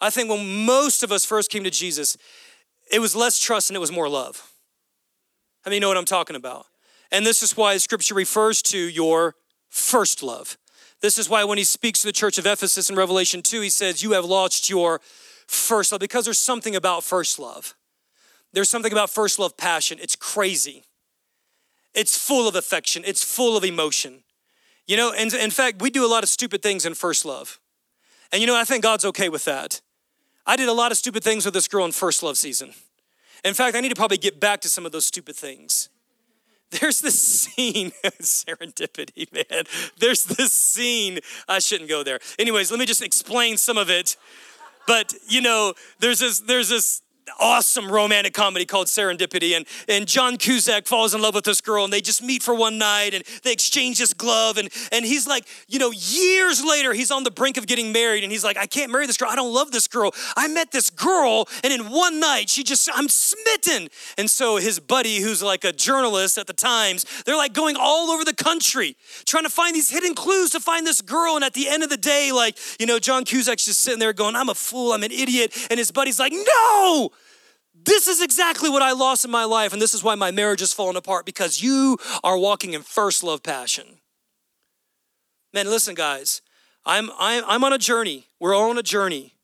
I 0.00 0.10
think 0.10 0.28
when 0.28 0.64
most 0.64 1.02
of 1.02 1.12
us 1.12 1.24
first 1.24 1.50
came 1.50 1.64
to 1.64 1.70
Jesus, 1.70 2.16
it 2.90 2.98
was 2.98 3.16
less 3.16 3.38
trust 3.38 3.70
and 3.70 3.76
it 3.76 3.80
was 3.80 3.92
more 3.92 4.08
love. 4.08 4.52
How 5.62 5.70
many 5.70 5.80
know 5.80 5.88
what 5.88 5.96
I'm 5.96 6.04
talking 6.04 6.36
about? 6.36 6.66
And 7.10 7.24
this 7.24 7.42
is 7.42 7.56
why 7.56 7.76
scripture 7.76 8.14
refers 8.14 8.60
to 8.62 8.78
your 8.78 9.34
first 9.68 10.22
love. 10.22 10.58
This 11.00 11.18
is 11.18 11.28
why 11.28 11.44
when 11.44 11.58
he 11.58 11.64
speaks 11.64 12.00
to 12.00 12.06
the 12.06 12.12
church 12.12 12.38
of 12.38 12.46
Ephesus 12.46 12.90
in 12.90 12.96
Revelation 12.96 13.42
2, 13.42 13.60
he 13.60 13.70
says, 13.70 14.02
You 14.02 14.12
have 14.12 14.24
lost 14.24 14.68
your 14.68 15.00
first 15.46 15.92
love 15.92 16.00
because 16.00 16.24
there's 16.24 16.38
something 16.38 16.74
about 16.76 17.04
first 17.04 17.38
love. 17.38 17.74
There's 18.52 18.70
something 18.70 18.92
about 18.92 19.10
first 19.10 19.38
love 19.38 19.56
passion. 19.56 19.98
It's 20.00 20.16
crazy. 20.16 20.84
It's 21.94 22.16
full 22.16 22.48
of 22.48 22.56
affection, 22.56 23.02
it's 23.06 23.22
full 23.22 23.56
of 23.56 23.64
emotion. 23.64 24.24
You 24.86 24.96
know, 24.96 25.12
and 25.12 25.32
in 25.32 25.50
fact, 25.50 25.80
we 25.80 25.90
do 25.90 26.04
a 26.04 26.08
lot 26.08 26.22
of 26.22 26.28
stupid 26.28 26.62
things 26.62 26.84
in 26.84 26.94
first 26.94 27.24
love. 27.24 27.58
And 28.32 28.40
you 28.40 28.46
know, 28.46 28.56
I 28.56 28.64
think 28.64 28.82
God's 28.82 29.04
okay 29.06 29.28
with 29.28 29.44
that. 29.46 29.80
I 30.46 30.56
did 30.56 30.68
a 30.68 30.72
lot 30.72 30.92
of 30.92 30.98
stupid 30.98 31.24
things 31.24 31.44
with 31.44 31.54
this 31.54 31.68
girl 31.68 31.84
in 31.84 31.92
first 31.92 32.22
love 32.22 32.36
season. 32.36 32.74
In 33.44 33.54
fact, 33.54 33.76
I 33.76 33.80
need 33.80 33.90
to 33.90 33.94
probably 33.94 34.18
get 34.18 34.40
back 34.40 34.60
to 34.62 34.68
some 34.68 34.84
of 34.84 34.92
those 34.92 35.06
stupid 35.06 35.36
things. 35.36 35.88
There's 36.70 37.00
this 37.00 37.18
scene, 37.18 37.92
serendipity, 38.20 39.32
man. 39.32 39.64
There's 39.98 40.24
this 40.24 40.52
scene, 40.52 41.20
I 41.48 41.60
shouldn't 41.60 41.88
go 41.88 42.02
there. 42.02 42.18
Anyways, 42.38 42.70
let 42.70 42.80
me 42.80 42.86
just 42.86 43.02
explain 43.02 43.56
some 43.56 43.78
of 43.78 43.90
it. 43.90 44.16
But 44.86 45.14
you 45.28 45.40
know, 45.40 45.74
there's 46.00 46.20
this, 46.20 46.40
there's 46.40 46.68
this 46.68 47.02
awesome 47.40 47.90
romantic 47.90 48.34
comedy 48.34 48.64
called 48.64 48.86
Serendipity. 48.86 49.56
And, 49.56 49.66
and 49.88 50.06
John 50.06 50.36
Cusack 50.36 50.86
falls 50.86 51.14
in 51.14 51.22
love 51.22 51.34
with 51.34 51.44
this 51.44 51.60
girl 51.60 51.84
and 51.84 51.92
they 51.92 52.00
just 52.00 52.22
meet 52.22 52.42
for 52.42 52.54
one 52.54 52.78
night 52.78 53.14
and 53.14 53.24
they 53.42 53.52
exchange 53.52 53.98
this 53.98 54.14
glove. 54.14 54.58
And, 54.58 54.68
and 54.92 55.04
he's 55.04 55.26
like, 55.26 55.46
you 55.68 55.78
know, 55.78 55.90
years 55.90 56.64
later, 56.64 56.92
he's 56.92 57.10
on 57.10 57.24
the 57.24 57.30
brink 57.30 57.56
of 57.56 57.66
getting 57.66 57.92
married 57.92 58.24
and 58.24 58.32
he's 58.32 58.44
like, 58.44 58.56
I 58.56 58.66
can't 58.66 58.90
marry 58.92 59.06
this 59.06 59.16
girl. 59.16 59.28
I 59.30 59.36
don't 59.36 59.52
love 59.52 59.70
this 59.70 59.88
girl. 59.88 60.12
I 60.36 60.48
met 60.48 60.72
this 60.72 60.90
girl 60.90 61.48
and 61.62 61.72
in 61.72 61.90
one 61.90 62.20
night, 62.20 62.50
she 62.50 62.62
just, 62.62 62.88
I'm 62.94 63.08
smitten. 63.08 63.88
And 64.18 64.30
so 64.30 64.56
his 64.56 64.78
buddy, 64.80 65.18
who's 65.18 65.42
like 65.42 65.64
a 65.64 65.72
journalist 65.72 66.38
at 66.38 66.46
the 66.46 66.52
Times, 66.52 67.04
they're 67.24 67.36
like 67.36 67.52
going 67.52 67.76
all 67.78 68.10
over 68.10 68.24
the 68.24 68.34
country 68.34 68.96
trying 69.26 69.44
to 69.44 69.50
find 69.50 69.74
these 69.74 69.90
hidden 69.90 70.14
clues 70.14 70.50
to 70.50 70.60
find 70.60 70.86
this 70.86 71.00
girl. 71.00 71.34
And 71.34 71.44
at 71.44 71.54
the 71.54 71.68
end 71.68 71.82
of 71.82 71.90
the 71.90 71.96
day, 71.96 72.32
like, 72.32 72.56
you 72.78 72.86
know, 72.86 72.98
John 72.98 73.24
Cusack's 73.24 73.64
just 73.64 73.80
sitting 73.80 73.98
there 73.98 74.12
going, 74.12 74.36
I'm 74.36 74.48
a 74.48 74.54
fool, 74.54 74.92
I'm 74.92 75.02
an 75.02 75.12
idiot. 75.12 75.56
And 75.70 75.78
his 75.78 75.90
buddy's 75.90 76.18
like, 76.18 76.32
no, 76.32 77.10
this 77.84 78.08
is 78.08 78.22
exactly 78.22 78.70
what 78.70 78.82
I 78.82 78.92
lost 78.92 79.24
in 79.24 79.30
my 79.30 79.44
life, 79.44 79.72
and 79.72 79.80
this 79.80 79.94
is 79.94 80.02
why 80.02 80.14
my 80.14 80.30
marriage 80.30 80.62
is 80.62 80.72
falling 80.72 80.96
apart 80.96 81.26
because 81.26 81.62
you 81.62 81.98
are 82.22 82.38
walking 82.38 82.72
in 82.72 82.82
first 82.82 83.22
love 83.22 83.42
passion. 83.42 83.86
Man, 85.52 85.66
listen, 85.66 85.94
guys, 85.94 86.42
I'm, 86.84 87.10
I'm, 87.18 87.44
I'm 87.46 87.64
on 87.64 87.72
a 87.72 87.78
journey. 87.78 88.26
We're 88.40 88.54
all 88.54 88.70
on 88.70 88.78
a 88.78 88.82
journey. 88.82 89.34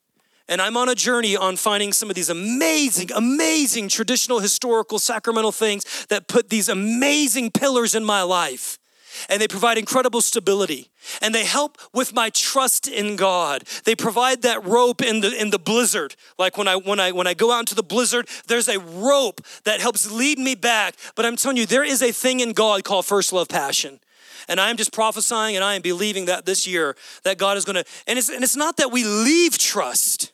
And 0.48 0.60
I'm 0.60 0.76
on 0.76 0.88
a 0.88 0.96
journey 0.96 1.36
on 1.36 1.54
finding 1.54 1.92
some 1.92 2.10
of 2.10 2.16
these 2.16 2.28
amazing, 2.28 3.12
amazing 3.14 3.88
traditional, 3.88 4.40
historical, 4.40 4.98
sacramental 4.98 5.52
things 5.52 6.06
that 6.08 6.26
put 6.26 6.48
these 6.48 6.68
amazing 6.68 7.52
pillars 7.52 7.94
in 7.94 8.04
my 8.04 8.22
life 8.22 8.79
and 9.28 9.40
they 9.40 9.48
provide 9.48 9.78
incredible 9.78 10.20
stability 10.20 10.90
and 11.22 11.34
they 11.34 11.44
help 11.44 11.78
with 11.92 12.14
my 12.14 12.30
trust 12.30 12.88
in 12.88 13.16
God. 13.16 13.64
They 13.84 13.94
provide 13.94 14.42
that 14.42 14.64
rope 14.64 15.02
in 15.02 15.20
the 15.20 15.32
in 15.32 15.50
the 15.50 15.58
blizzard. 15.58 16.16
Like 16.38 16.56
when 16.56 16.68
I 16.68 16.76
when 16.76 17.00
I 17.00 17.12
when 17.12 17.26
I 17.26 17.34
go 17.34 17.52
out 17.52 17.60
into 17.60 17.74
the 17.74 17.82
blizzard, 17.82 18.28
there's 18.46 18.68
a 18.68 18.78
rope 18.78 19.40
that 19.64 19.80
helps 19.80 20.10
lead 20.10 20.38
me 20.38 20.54
back. 20.54 20.94
But 21.14 21.26
I'm 21.26 21.36
telling 21.36 21.56
you 21.56 21.66
there 21.66 21.84
is 21.84 22.02
a 22.02 22.12
thing 22.12 22.40
in 22.40 22.52
God 22.52 22.84
called 22.84 23.06
first 23.06 23.32
love 23.32 23.48
passion. 23.48 24.00
And 24.48 24.60
I'm 24.60 24.76
just 24.76 24.92
prophesying 24.92 25.54
and 25.54 25.64
I 25.64 25.74
am 25.74 25.82
believing 25.82 26.24
that 26.26 26.44
this 26.44 26.66
year 26.66 26.96
that 27.24 27.38
God 27.38 27.56
is 27.56 27.64
going 27.64 27.76
to 27.76 27.84
and 28.06 28.18
it's 28.18 28.28
and 28.28 28.42
it's 28.42 28.56
not 28.56 28.76
that 28.76 28.90
we 28.90 29.04
leave 29.04 29.58
trust. 29.58 30.32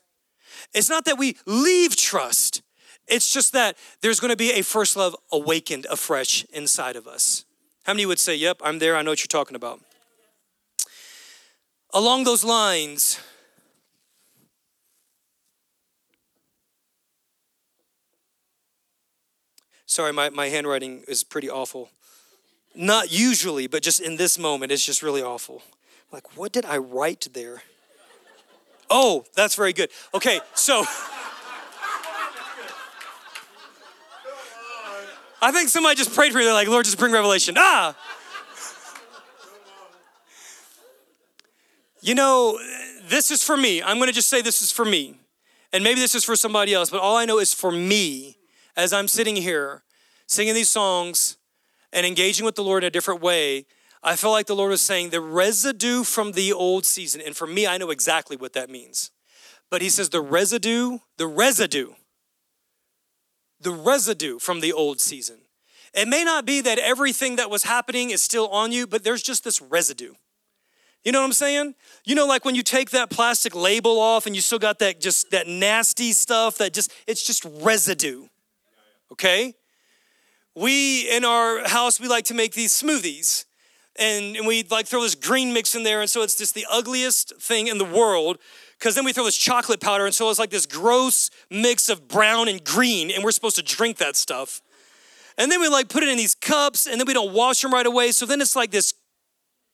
It's 0.75 0.91
not 0.91 1.05
that 1.07 1.19
we 1.19 1.37
leave 1.47 1.97
trust. 1.97 2.63
It's 3.09 3.33
just 3.33 3.53
that 3.53 3.77
there's 4.03 4.21
going 4.21 4.33
to 4.33 4.37
be 4.37 4.53
a 4.53 4.63
first 4.63 4.97
love 4.97 5.15
awakened 5.33 5.87
afresh 5.87 6.45
inside 6.53 6.97
of 6.97 7.07
us. 7.07 7.46
How 7.87 7.93
many 7.93 8.05
would 8.05 8.19
say, 8.19 8.35
Yep, 8.35 8.63
I'm 8.65 8.81
there, 8.81 8.97
I 8.97 9.03
know 9.03 9.13
what 9.13 9.21
you're 9.21 9.29
talking 9.29 9.55
about? 9.55 9.81
Along 11.95 12.25
those 12.25 12.43
lines, 12.43 13.21
sorry, 19.87 20.13
my, 20.13 20.31
my 20.31 20.49
handwriting 20.49 21.05
is 21.07 21.23
pretty 21.23 21.49
awful. 21.49 21.91
Not 22.75 23.13
usually, 23.13 23.69
but 23.69 23.85
just 23.85 24.01
in 24.01 24.17
this 24.17 24.37
moment, 24.37 24.73
it's 24.73 24.85
just 24.85 25.01
really 25.01 25.23
awful. 25.23 25.63
Like, 26.11 26.37
what 26.37 26.51
did 26.51 26.65
I 26.65 26.79
write 26.79 27.29
there? 27.35 27.63
Oh, 28.91 29.25
that's 29.37 29.55
very 29.55 29.73
good. 29.73 29.91
Okay, 30.13 30.41
so. 30.55 30.85
I 35.41 35.53
think 35.53 35.69
somebody 35.69 35.97
just 35.97 36.15
prayed 36.15 36.33
for 36.33 36.39
me. 36.39 36.45
They're 36.45 36.53
like, 36.53 36.69
Lord, 36.69 36.85
just 36.85 36.99
bring 36.99 37.13
revelation. 37.13 37.57
Ah! 37.59 37.97
You 42.01 42.15
know, 42.15 42.59
this 43.09 43.31
is 43.31 43.43
for 43.43 43.57
me. 43.57 43.83
I'm 43.83 43.97
going 43.97 44.09
to 44.09 44.15
just 44.15 44.29
say 44.29 44.41
this 44.41 44.63
is 44.63 44.71
for 44.71 44.85
me. 44.85 45.19
And 45.73 45.83
maybe 45.83 46.01
this 46.01 46.15
is 46.15 46.25
for 46.25 46.37
somebody 46.37 46.73
else, 46.73 46.89
but 46.89 47.01
all 47.01 47.17
I 47.17 47.25
know 47.25 47.39
is 47.39 47.53
for 47.53 47.73
me 47.73 48.39
as 48.77 48.93
I'm 48.93 49.09
sitting 49.09 49.37
here 49.37 49.83
singing 50.27 50.55
these 50.55 50.69
songs 50.69 51.37
and 51.93 52.07
engaging 52.07 52.45
with 52.45 52.55
the 52.55 52.65
Lord 52.65 52.85
in 52.85 52.89
a 52.89 52.91
different 52.91 53.21
way. 53.21 53.67
I 54.03 54.17
felt 54.17 54.33
like 54.33 54.47
the 54.47 54.55
Lord 54.55 54.71
was 54.71 54.81
saying 54.81 55.11
the 55.11 55.21
residue 55.21 56.05
from 56.05 56.33
the 56.33 56.53
old 56.53 56.87
season. 56.87 57.21
And 57.21 57.37
for 57.37 57.47
me, 57.47 57.67
I 57.67 57.77
know 57.77 57.91
exactly 57.91 58.37
what 58.37 58.53
that 58.53 58.71
means. 58.71 59.11
But 59.69 59.83
He 59.83 59.89
says 59.89 60.11
the 60.11 60.21
residue, 60.21 60.99
the 61.17 61.27
residue 61.27 61.95
the 63.61 63.71
residue 63.71 64.39
from 64.39 64.61
the 64.61 64.73
old 64.73 65.01
season 65.01 65.39
It 65.95 66.09
may 66.09 66.25
not 66.25 66.45
be 66.45 66.61
that 66.61 66.79
everything 66.79 67.37
that 67.37 67.49
was 67.49 67.63
happening 67.63 68.11
is 68.11 68.23
still 68.23 68.49
on 68.49 68.71
you, 68.71 68.87
but 68.87 69.03
there's 69.03 69.23
just 69.23 69.45
this 69.45 69.63
residue. 69.63 70.15
You 71.05 71.13
know 71.13 71.21
what 71.21 71.27
I'm 71.27 71.33
saying? 71.33 71.75
You 72.05 72.15
know, 72.15 72.27
like 72.27 72.45
when 72.45 72.55
you 72.55 72.63
take 72.63 72.91
that 72.91 73.11
plastic 73.11 73.55
label 73.55 73.99
off 73.99 74.27
and 74.27 74.35
you 74.35 74.43
still 74.43 74.59
got 74.59 74.81
that 74.81 75.01
just 75.01 75.31
that 75.31 75.47
nasty 75.47 76.13
stuff 76.13 76.59
that 76.59 76.75
just, 76.75 76.93
it's 77.07 77.25
just 77.25 77.47
residue. 77.63 78.27
Okay? 79.13 79.55
We 80.55 81.09
in 81.09 81.25
our 81.25 81.67
house, 81.69 82.01
we 82.01 82.09
like 82.09 82.25
to 82.27 82.35
make 82.35 82.55
these 82.55 82.73
smoothies. 82.73 83.45
And, 83.99 84.37
and 84.37 84.47
we 84.47 84.65
like 84.65 84.87
throw 84.87 85.01
this 85.01 85.15
green 85.15 85.55
mix 85.55 85.75
in 85.75 85.83
there, 85.83 86.03
and 86.03 86.11
so 86.11 86.21
it's 86.21 86.37
just 86.37 86.55
the 86.55 86.67
ugliest 86.71 87.41
thing 87.41 87.67
in 87.67 87.79
the 87.79 87.85
world 87.85 88.37
because 88.79 88.95
then 88.95 89.05
we 89.05 89.13
throw 89.13 89.25
this 89.25 89.37
chocolate 89.37 89.81
powder, 89.81 90.05
and 90.07 90.15
so 90.15 90.29
it's 90.29 90.39
like 90.39 90.51
this 90.51 90.67
gross 90.67 91.31
mix 91.51 91.89
of 91.89 92.09
brown 92.09 92.49
and 92.49 92.63
green, 92.65 93.11
and 93.11 93.25
we're 93.25 93.33
supposed 93.33 93.57
to 93.57 93.63
drink 93.63 93.97
that 93.99 94.17
stuff. 94.17 94.63
And 95.39 95.51
then 95.51 95.61
we 95.61 95.69
like 95.69 95.89
put 95.89 96.03
it 96.03 96.09
in 96.09 96.17
these 96.17 96.35
cups, 96.35 96.87
and 96.87 97.01
then 97.01 97.07
we 97.07 97.15
don't 97.15 97.33
wash 97.33 97.63
them 97.63 97.73
right 97.73 97.87
away, 97.87 98.13
so 98.13 98.27
then 98.27 98.41
it's 98.41 98.57
like 98.57 98.71
this 98.71 98.95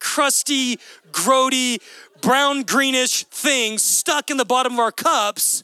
crusty, 0.00 0.78
grody, 1.12 1.80
brown 2.20 2.62
greenish 2.62 3.24
thing 3.24 3.78
stuck 3.78 4.30
in 4.30 4.36
the 4.36 4.44
bottom 4.44 4.74
of 4.74 4.78
our 4.78 4.92
cups. 4.92 5.62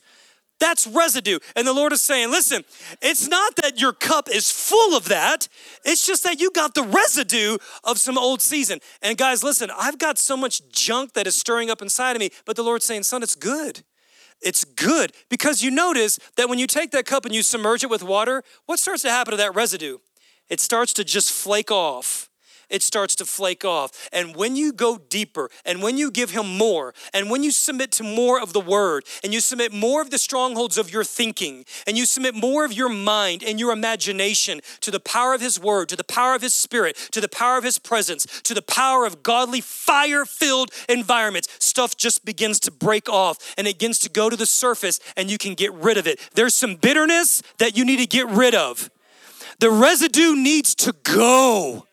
That's 0.61 0.87
residue. 0.87 1.38
And 1.55 1.66
the 1.66 1.73
Lord 1.73 1.92
is 1.92 2.03
saying, 2.03 2.31
listen, 2.31 2.64
it's 3.01 3.29
not 3.29 3.57
that 3.57 3.81
your 3.81 3.92
cup 3.92 4.29
is 4.29 4.51
full 4.51 4.97
of 4.97 5.09
that. 5.09 5.49
It's 5.85 6.07
just 6.07 6.25
that 6.25 6.40
you 6.40 6.51
got 6.51 6.75
the 6.75 6.83
residue 6.83 7.59
of 7.85 7.99
some 7.99 8.18
old 8.18 8.42
season. 8.42 8.81
And 9.01 9.16
guys, 9.16 9.44
listen, 9.44 9.71
I've 9.77 9.99
got 9.99 10.18
so 10.18 10.37
much 10.37 10.68
junk 10.71 11.12
that 11.12 11.27
is 11.27 11.37
stirring 11.37 11.71
up 11.71 11.81
inside 11.81 12.16
of 12.16 12.21
me, 12.21 12.31
but 12.44 12.57
the 12.57 12.64
Lord's 12.64 12.85
saying, 12.85 13.05
son, 13.05 13.23
it's 13.23 13.37
good. 13.37 13.83
It's 14.40 14.64
good 14.64 15.12
because 15.29 15.62
you 15.62 15.71
notice 15.71 16.18
that 16.37 16.49
when 16.49 16.59
you 16.59 16.66
take 16.66 16.92
that 16.92 17.07
cup 17.07 17.25
and 17.25 17.35
you 17.35 17.42
submerge 17.42 17.83
it 17.83 17.90
with 17.90 18.03
water, 18.03 18.42
what 18.66 18.79
starts 18.79 19.03
to 19.03 19.11
happen 19.11 19.33
to 19.33 19.37
that 19.37 19.55
residue? 19.55 19.99
It 20.49 20.61
starts 20.61 20.92
to 20.94 21.05
just 21.05 21.33
flake 21.33 21.71
off 21.71 22.28
it 22.71 22.83
starts 22.83 23.15
to 23.17 23.25
flake 23.25 23.65
off. 23.65 24.09
And 24.13 24.37
when 24.37 24.57
you 24.57 24.73
go 24.73 24.99
deeper, 24.99 25.51
and 25.65 25.83
when 25.83 25.99
you 25.99 26.11
give 26.11 26.31
Him 26.31 26.57
more, 26.57 26.95
and 27.13 27.31
when 27.31 27.43
you 27.43 27.51
submit 27.51 27.93
to 27.93 28.03
more 28.03 28.41
of 28.41 28.53
the 28.53 28.61
Word, 28.61 29.05
and 29.23 29.33
you 29.33 29.41
submit 29.41 29.73
more 29.73 30.03
of 30.03 30.11
the 30.11 30.19
strongholds 30.19 30.79
of 30.79 30.93
your 30.93 31.05
thinking, 31.05 31.65
and 31.87 31.97
you 31.97 32.07
submit 32.07 32.35
more 32.35 32.65
of 32.65 32.73
your 32.73 32.89
mind 32.89 33.43
and 33.43 33.59
your 33.59 33.73
imagination 33.73 34.61
to 34.81 34.91
the 34.91 35.01
power 35.01 35.35
of 35.35 35.41
His 35.41 35.59
Word, 35.59 35.89
to 35.89 35.97
the 35.97 36.05
power 36.05 36.35
of 36.35 36.43
His 36.43 36.55
Spirit, 36.55 36.97
to 37.13 37.21
the 37.21 37.29
power 37.29 37.59
of 37.59 37.65
His 37.65 37.79
presence, 37.79 38.27
to 38.43 38.55
the 38.55 38.63
power 38.63 39.05
of 39.05 39.23
godly, 39.23 39.61
fire 39.61 40.25
filled 40.25 40.71
environments, 40.89 41.49
stuff 41.59 41.97
just 41.97 42.25
begins 42.25 42.61
to 42.61 42.71
break 42.71 43.09
off 43.09 43.55
and 43.57 43.67
it 43.67 43.79
begins 43.79 43.99
to 44.01 44.11
go 44.11 44.31
to 44.31 44.37
the 44.37 44.47
surface, 44.47 45.01
and 45.17 45.31
you 45.31 45.39
can 45.39 45.55
get 45.55 45.73
rid 45.73 45.97
of 45.97 46.07
it. 46.07 46.21
There's 46.35 46.55
some 46.55 46.77
bitterness 46.77 47.43
that 47.59 47.77
you 47.77 47.85
need 47.85 47.99
to 47.99 48.07
get 48.07 48.29
rid 48.29 48.55
of. 48.55 48.91
The 49.61 49.71
residue 49.71 50.37
needs 50.37 50.75
to 50.77 50.95
go. 51.03 51.88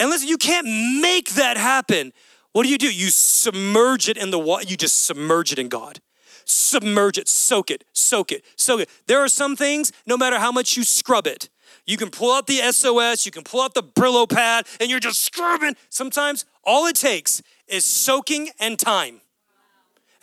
And 0.00 0.08
listen, 0.08 0.28
you 0.28 0.38
can't 0.38 0.66
make 1.00 1.34
that 1.34 1.58
happen. 1.58 2.12
What 2.52 2.64
do 2.64 2.70
you 2.70 2.78
do? 2.78 2.92
You 2.92 3.10
submerge 3.10 4.08
it 4.08 4.16
in 4.16 4.30
the 4.30 4.38
water, 4.38 4.64
you 4.66 4.76
just 4.76 5.04
submerge 5.04 5.52
it 5.52 5.58
in 5.58 5.68
God. 5.68 6.00
Submerge 6.46 7.18
it, 7.18 7.28
soak 7.28 7.70
it, 7.70 7.84
soak 7.92 8.32
it, 8.32 8.44
soak 8.56 8.80
it. 8.80 8.90
There 9.06 9.20
are 9.20 9.28
some 9.28 9.54
things, 9.54 9.92
no 10.06 10.16
matter 10.16 10.38
how 10.38 10.50
much 10.50 10.76
you 10.76 10.82
scrub 10.82 11.26
it, 11.26 11.48
you 11.86 11.96
can 11.96 12.10
pull 12.10 12.32
out 12.32 12.46
the 12.46 12.58
SOS, 12.72 13.24
you 13.24 13.30
can 13.30 13.44
pull 13.44 13.60
out 13.60 13.74
the 13.74 13.82
Brillo 13.82 14.28
pad, 14.28 14.66
and 14.80 14.90
you're 14.90 15.00
just 15.00 15.22
scrubbing. 15.22 15.76
Sometimes 15.90 16.44
all 16.64 16.86
it 16.86 16.96
takes 16.96 17.42
is 17.68 17.84
soaking 17.84 18.48
and 18.58 18.78
time. 18.78 19.20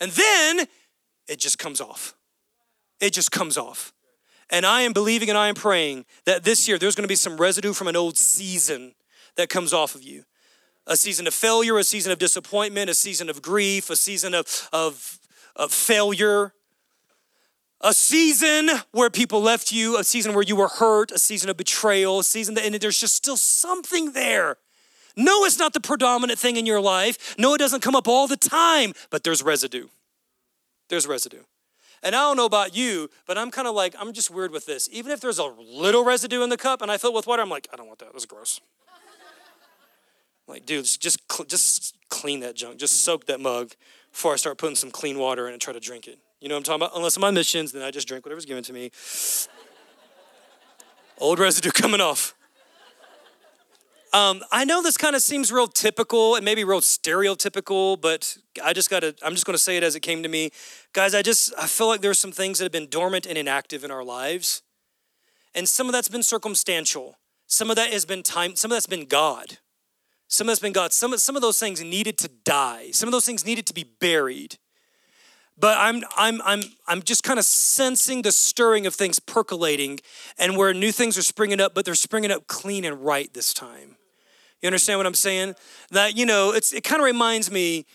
And 0.00 0.10
then 0.12 0.66
it 1.28 1.38
just 1.38 1.58
comes 1.58 1.80
off. 1.80 2.14
It 3.00 3.12
just 3.12 3.30
comes 3.30 3.56
off. 3.56 3.92
And 4.50 4.66
I 4.66 4.82
am 4.82 4.92
believing 4.92 5.28
and 5.28 5.38
I 5.38 5.48
am 5.48 5.54
praying 5.54 6.04
that 6.24 6.42
this 6.44 6.68
year 6.68 6.78
there's 6.78 6.94
to 6.94 7.06
be 7.08 7.14
some 7.14 7.36
residue 7.36 7.72
from 7.72 7.86
an 7.88 7.96
old 7.96 8.16
season 8.16 8.94
that 9.38 9.48
comes 9.48 9.72
off 9.72 9.94
of 9.94 10.02
you 10.02 10.24
a 10.86 10.96
season 10.96 11.26
of 11.26 11.34
failure, 11.34 11.76
a 11.76 11.84
season 11.84 12.12
of 12.12 12.18
disappointment, 12.18 12.88
a 12.88 12.94
season 12.94 13.28
of 13.28 13.42
grief, 13.42 13.90
a 13.90 13.96
season 13.96 14.34
of, 14.34 14.68
of, 14.72 15.18
of 15.54 15.70
failure, 15.70 16.54
a 17.82 17.92
season 17.92 18.70
where 18.92 19.10
people 19.10 19.42
left 19.42 19.70
you, 19.70 19.98
a 19.98 20.04
season 20.04 20.32
where 20.32 20.42
you 20.42 20.56
were 20.56 20.68
hurt, 20.68 21.12
a 21.12 21.18
season 21.18 21.50
of 21.50 21.58
betrayal, 21.58 22.20
a 22.20 22.24
season 22.24 22.54
that, 22.54 22.64
and 22.64 22.74
there's 22.76 22.98
just 22.98 23.14
still 23.14 23.36
something 23.36 24.12
there. 24.12 24.56
No, 25.14 25.44
it's 25.44 25.58
not 25.58 25.74
the 25.74 25.80
predominant 25.80 26.38
thing 26.38 26.56
in 26.56 26.64
your 26.64 26.80
life. 26.80 27.36
No, 27.38 27.52
it 27.54 27.58
doesn't 27.58 27.82
come 27.82 27.94
up 27.94 28.08
all 28.08 28.26
the 28.26 28.36
time, 28.36 28.94
but 29.10 29.24
there's 29.24 29.42
residue. 29.42 29.88
There's 30.88 31.06
residue. 31.06 31.42
And 32.02 32.14
I 32.14 32.20
don't 32.20 32.36
know 32.38 32.46
about 32.46 32.74
you, 32.74 33.10
but 33.26 33.36
I'm 33.36 33.50
kind 33.50 33.68
of 33.68 33.74
like, 33.74 33.94
I'm 33.98 34.12
just 34.14 34.30
weird 34.30 34.52
with 34.52 34.64
this. 34.64 34.88
Even 34.90 35.12
if 35.12 35.20
there's 35.20 35.38
a 35.38 35.44
little 35.44 36.02
residue 36.02 36.42
in 36.42 36.48
the 36.48 36.56
cup 36.56 36.80
and 36.80 36.90
I 36.90 36.96
fill 36.96 37.10
it 37.10 37.16
with 37.16 37.26
water, 37.26 37.42
I'm 37.42 37.50
like, 37.50 37.68
I 37.72 37.76
don't 37.76 37.88
want 37.88 37.98
that. 37.98 38.12
That's 38.12 38.24
gross. 38.24 38.60
Like, 40.48 40.64
dude, 40.64 40.86
just 40.86 41.20
just 41.46 41.96
clean 42.08 42.40
that 42.40 42.56
junk. 42.56 42.78
Just 42.78 43.04
soak 43.04 43.26
that 43.26 43.40
mug 43.40 43.72
before 44.10 44.32
I 44.32 44.36
start 44.36 44.58
putting 44.58 44.76
some 44.76 44.90
clean 44.90 45.18
water 45.18 45.46
in 45.46 45.52
and 45.52 45.60
try 45.60 45.72
to 45.72 45.80
drink 45.80 46.08
it. 46.08 46.18
You 46.40 46.48
know 46.48 46.54
what 46.54 46.60
I'm 46.60 46.64
talking 46.64 46.82
about? 46.82 46.96
Unless 46.96 47.18
on 47.18 47.34
missions, 47.34 47.72
then 47.72 47.82
I 47.82 47.90
just 47.90 48.08
drink 48.08 48.24
whatever's 48.24 48.46
given 48.46 48.64
to 48.64 48.72
me. 48.72 48.90
Old 51.18 51.38
residue 51.38 51.70
coming 51.70 52.00
off. 52.00 52.34
Um, 54.12 54.42
I 54.50 54.64
know 54.64 54.82
this 54.82 54.96
kind 54.96 55.14
of 55.14 55.20
seems 55.20 55.52
real 55.52 55.66
typical 55.66 56.36
and 56.36 56.44
maybe 56.44 56.64
real 56.64 56.80
stereotypical, 56.80 58.00
but 58.00 58.38
I 58.64 58.72
just 58.72 58.88
gotta, 58.88 59.14
I'm 59.22 59.34
just 59.34 59.44
gonna 59.44 59.58
say 59.58 59.76
it 59.76 59.82
as 59.82 59.96
it 59.96 60.00
came 60.00 60.22
to 60.22 60.30
me. 60.30 60.50
Guys, 60.94 61.14
I 61.14 61.20
just, 61.20 61.52
I 61.58 61.66
feel 61.66 61.88
like 61.88 62.00
there's 62.00 62.18
some 62.18 62.32
things 62.32 62.58
that 62.58 62.64
have 62.64 62.72
been 62.72 62.88
dormant 62.88 63.26
and 63.26 63.36
inactive 63.36 63.84
in 63.84 63.90
our 63.90 64.02
lives. 64.02 64.62
And 65.54 65.68
some 65.68 65.88
of 65.88 65.92
that's 65.92 66.08
been 66.08 66.22
circumstantial. 66.22 67.18
Some 67.46 67.68
of 67.68 67.76
that 67.76 67.92
has 67.92 68.06
been 68.06 68.22
time, 68.22 68.56
some 68.56 68.70
of 68.70 68.76
that's 68.76 68.86
been 68.86 69.04
God. 69.04 69.58
Some 70.28 70.46
of 70.46 70.52
that's 70.52 70.60
been 70.60 70.72
God. 70.72 70.92
Some, 70.92 71.16
some 71.16 71.36
of 71.36 71.42
those 71.42 71.58
things 71.58 71.82
needed 71.82 72.18
to 72.18 72.28
die. 72.28 72.90
Some 72.92 73.08
of 73.08 73.12
those 73.12 73.24
things 73.24 73.44
needed 73.44 73.66
to 73.66 73.74
be 73.74 73.84
buried. 73.84 74.58
But 75.58 75.76
I'm, 75.78 76.04
I'm, 76.16 76.40
I'm, 76.44 76.62
I'm 76.86 77.02
just 77.02 77.24
kind 77.24 77.38
of 77.38 77.44
sensing 77.44 78.22
the 78.22 78.30
stirring 78.30 78.86
of 78.86 78.94
things 78.94 79.18
percolating 79.18 79.98
and 80.38 80.56
where 80.56 80.72
new 80.72 80.92
things 80.92 81.18
are 81.18 81.22
springing 81.22 81.60
up, 81.60 81.74
but 81.74 81.84
they're 81.84 81.96
springing 81.96 82.30
up 82.30 82.46
clean 82.46 82.84
and 82.84 83.04
right 83.04 83.32
this 83.34 83.52
time. 83.52 83.96
You 84.62 84.68
understand 84.68 84.98
what 84.98 85.06
I'm 85.06 85.14
saying? 85.14 85.54
That, 85.90 86.16
you 86.16 86.26
know, 86.26 86.52
it's, 86.52 86.72
it 86.72 86.84
kind 86.84 87.00
of 87.00 87.06
reminds 87.06 87.50
me, 87.50 87.86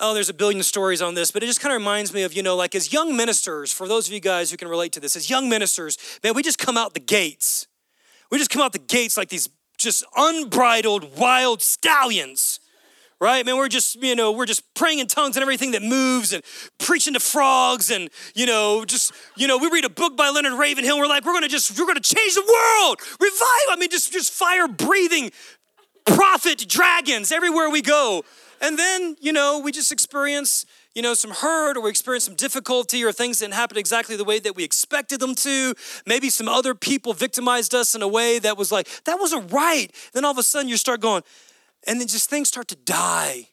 oh, 0.00 0.12
there's 0.12 0.28
a 0.28 0.34
billion 0.34 0.62
stories 0.62 1.00
on 1.00 1.14
this, 1.14 1.30
but 1.30 1.42
it 1.42 1.46
just 1.46 1.60
kind 1.60 1.74
of 1.74 1.80
reminds 1.80 2.12
me 2.12 2.22
of, 2.22 2.34
you 2.34 2.42
know, 2.42 2.56
like 2.56 2.74
as 2.74 2.92
young 2.92 3.16
ministers, 3.16 3.72
for 3.72 3.86
those 3.86 4.08
of 4.08 4.12
you 4.12 4.20
guys 4.20 4.50
who 4.50 4.56
can 4.56 4.68
relate 4.68 4.92
to 4.92 5.00
this, 5.00 5.14
as 5.14 5.30
young 5.30 5.48
ministers, 5.48 5.96
man, 6.24 6.34
we 6.34 6.42
just 6.42 6.58
come 6.58 6.76
out 6.76 6.94
the 6.94 7.00
gates. 7.00 7.66
We 8.30 8.38
just 8.38 8.50
come 8.50 8.62
out 8.62 8.72
the 8.72 8.78
gates 8.78 9.16
like 9.16 9.28
these 9.28 9.48
just 9.80 10.04
unbridled 10.16 11.18
wild 11.18 11.62
stallions 11.62 12.60
right? 13.20 13.44
Man 13.44 13.56
we're 13.56 13.68
just 13.68 14.02
you 14.02 14.16
know 14.16 14.32
we're 14.32 14.46
just 14.46 14.62
praying 14.74 14.98
in 14.98 15.06
tongues 15.06 15.36
and 15.36 15.42
everything 15.42 15.72
that 15.72 15.82
moves 15.82 16.32
and 16.32 16.42
preaching 16.78 17.14
to 17.14 17.20
frogs 17.20 17.90
and 17.90 18.08
you 18.34 18.46
know 18.46 18.84
just 18.84 19.12
you 19.36 19.46
know 19.46 19.58
we 19.58 19.68
read 19.68 19.84
a 19.84 19.90
book 19.90 20.16
by 20.16 20.30
leonard 20.30 20.54
ravenhill. 20.54 20.98
We're 20.98 21.06
like 21.06 21.24
we're 21.24 21.34
gonna 21.34 21.48
just 21.48 21.78
we're 21.78 21.86
gonna 21.86 22.00
change 22.00 22.34
the 22.34 22.40
world. 22.40 22.98
Revive 23.20 23.68
i 23.70 23.76
mean 23.78 23.90
just 23.90 24.12
just 24.12 24.32
fire 24.32 24.66
breathing 24.66 25.30
prophet 26.06 26.66
dragons 26.66 27.30
everywhere 27.30 27.70
we 27.70 27.82
go. 27.82 28.24
And 28.60 28.78
then 28.78 29.16
you 29.20 29.32
know 29.32 29.60
we 29.60 29.70
just 29.70 29.92
experience 29.92 30.64
you 30.94 31.02
know, 31.02 31.14
some 31.14 31.30
hurt 31.30 31.76
or 31.76 31.82
we 31.82 31.90
experienced 31.90 32.26
some 32.26 32.34
difficulty 32.34 33.04
or 33.04 33.12
things 33.12 33.38
didn't 33.38 33.54
happen 33.54 33.78
exactly 33.78 34.16
the 34.16 34.24
way 34.24 34.40
that 34.40 34.56
we 34.56 34.64
expected 34.64 35.20
them 35.20 35.34
to. 35.36 35.74
Maybe 36.06 36.30
some 36.30 36.48
other 36.48 36.74
people 36.74 37.12
victimized 37.12 37.74
us 37.74 37.94
in 37.94 38.02
a 38.02 38.08
way 38.08 38.38
that 38.40 38.58
was 38.58 38.72
like, 38.72 38.88
that 39.04 39.20
wasn't 39.20 39.52
right. 39.52 39.88
Then 40.12 40.24
all 40.24 40.32
of 40.32 40.38
a 40.38 40.42
sudden 40.42 40.68
you 40.68 40.76
start 40.76 41.00
going, 41.00 41.22
and 41.86 42.00
then 42.00 42.08
just 42.08 42.28
things 42.28 42.48
start 42.48 42.68
to 42.68 42.76
die. 42.76 43.48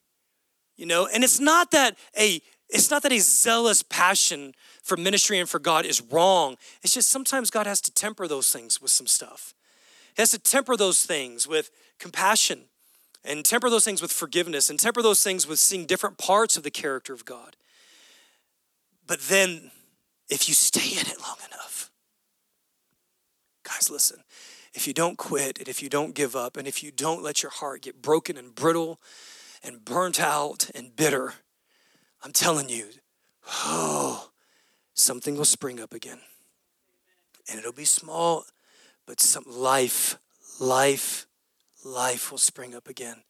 You 0.76 0.86
know, 0.86 1.08
and 1.12 1.24
it's 1.24 1.40
not 1.40 1.72
that 1.72 1.98
a 2.18 2.42
it's 2.70 2.92
not 2.92 3.02
that 3.04 3.14
a 3.14 3.20
zealous 3.20 3.82
passion 3.82 4.54
for 4.84 4.98
ministry 4.98 5.40
and 5.40 5.50
for 5.50 5.58
God 5.58 5.86
is 5.86 6.02
wrong. 6.02 6.58
It's 6.84 6.94
just 6.94 7.10
sometimes 7.10 7.50
God 7.50 7.66
has 7.66 7.80
to 7.82 7.92
temper 7.92 8.28
those 8.28 8.52
things 8.52 8.82
with 8.82 8.92
some 8.92 9.08
stuff. 9.08 9.54
He 10.16 10.22
has 10.22 10.32
to 10.32 10.40
temper 10.40 10.76
those 10.76 11.06
things 11.06 11.48
with 11.48 11.72
compassion 11.98 12.66
and 13.28 13.44
temper 13.44 13.70
those 13.70 13.84
things 13.84 14.02
with 14.02 14.12
forgiveness 14.12 14.70
and 14.70 14.80
temper 14.80 15.02
those 15.02 15.24
things 15.24 15.46
with 15.46 15.60
seeing 15.60 15.86
different 15.86 16.18
parts 16.18 16.56
of 16.56 16.64
the 16.64 16.72
character 16.72 17.14
of 17.14 17.26
God. 17.26 17.56
But 19.06 19.22
then, 19.22 19.72
if 20.30 20.48
you 20.48 20.54
stay 20.54 21.00
in 21.00 21.08
it 21.08 21.22
long 21.22 21.38
enough, 21.46 21.92
guys, 23.64 23.90
listen, 23.90 24.24
if 24.74 24.88
you 24.88 24.94
don't 24.94 25.18
quit 25.18 25.60
and 25.60 25.68
if 25.68 25.82
you 25.82 25.90
don't 25.90 26.16
give 26.16 26.36
up 26.36 26.58
and 26.58 26.68
if 26.68 26.84
you 26.84 26.92
don't 26.92 27.24
let 27.24 27.44
your 27.44 27.52
heart 27.52 27.82
get 27.82 28.02
broken 28.02 28.38
and 28.38 28.56
brittle 28.56 29.00
and 29.64 29.84
burnt 29.84 30.20
out 30.20 30.70
and 30.76 30.96
bitter, 30.96 31.34
I'm 32.24 32.32
telling 32.32 32.70
you, 32.70 32.88
oh, 33.66 34.30
something 34.94 35.36
will 35.36 35.46
spring 35.46 35.80
up 35.80 35.94
again. 35.94 36.20
And 37.50 37.60
it'll 37.60 37.72
be 37.72 37.86
small, 37.86 38.46
but 39.06 39.22
some 39.22 39.46
life, 39.48 40.18
life, 40.60 41.28
life 41.86 42.32
will 42.32 42.38
spring 42.38 42.76
up 42.76 42.88
again. 42.88 43.24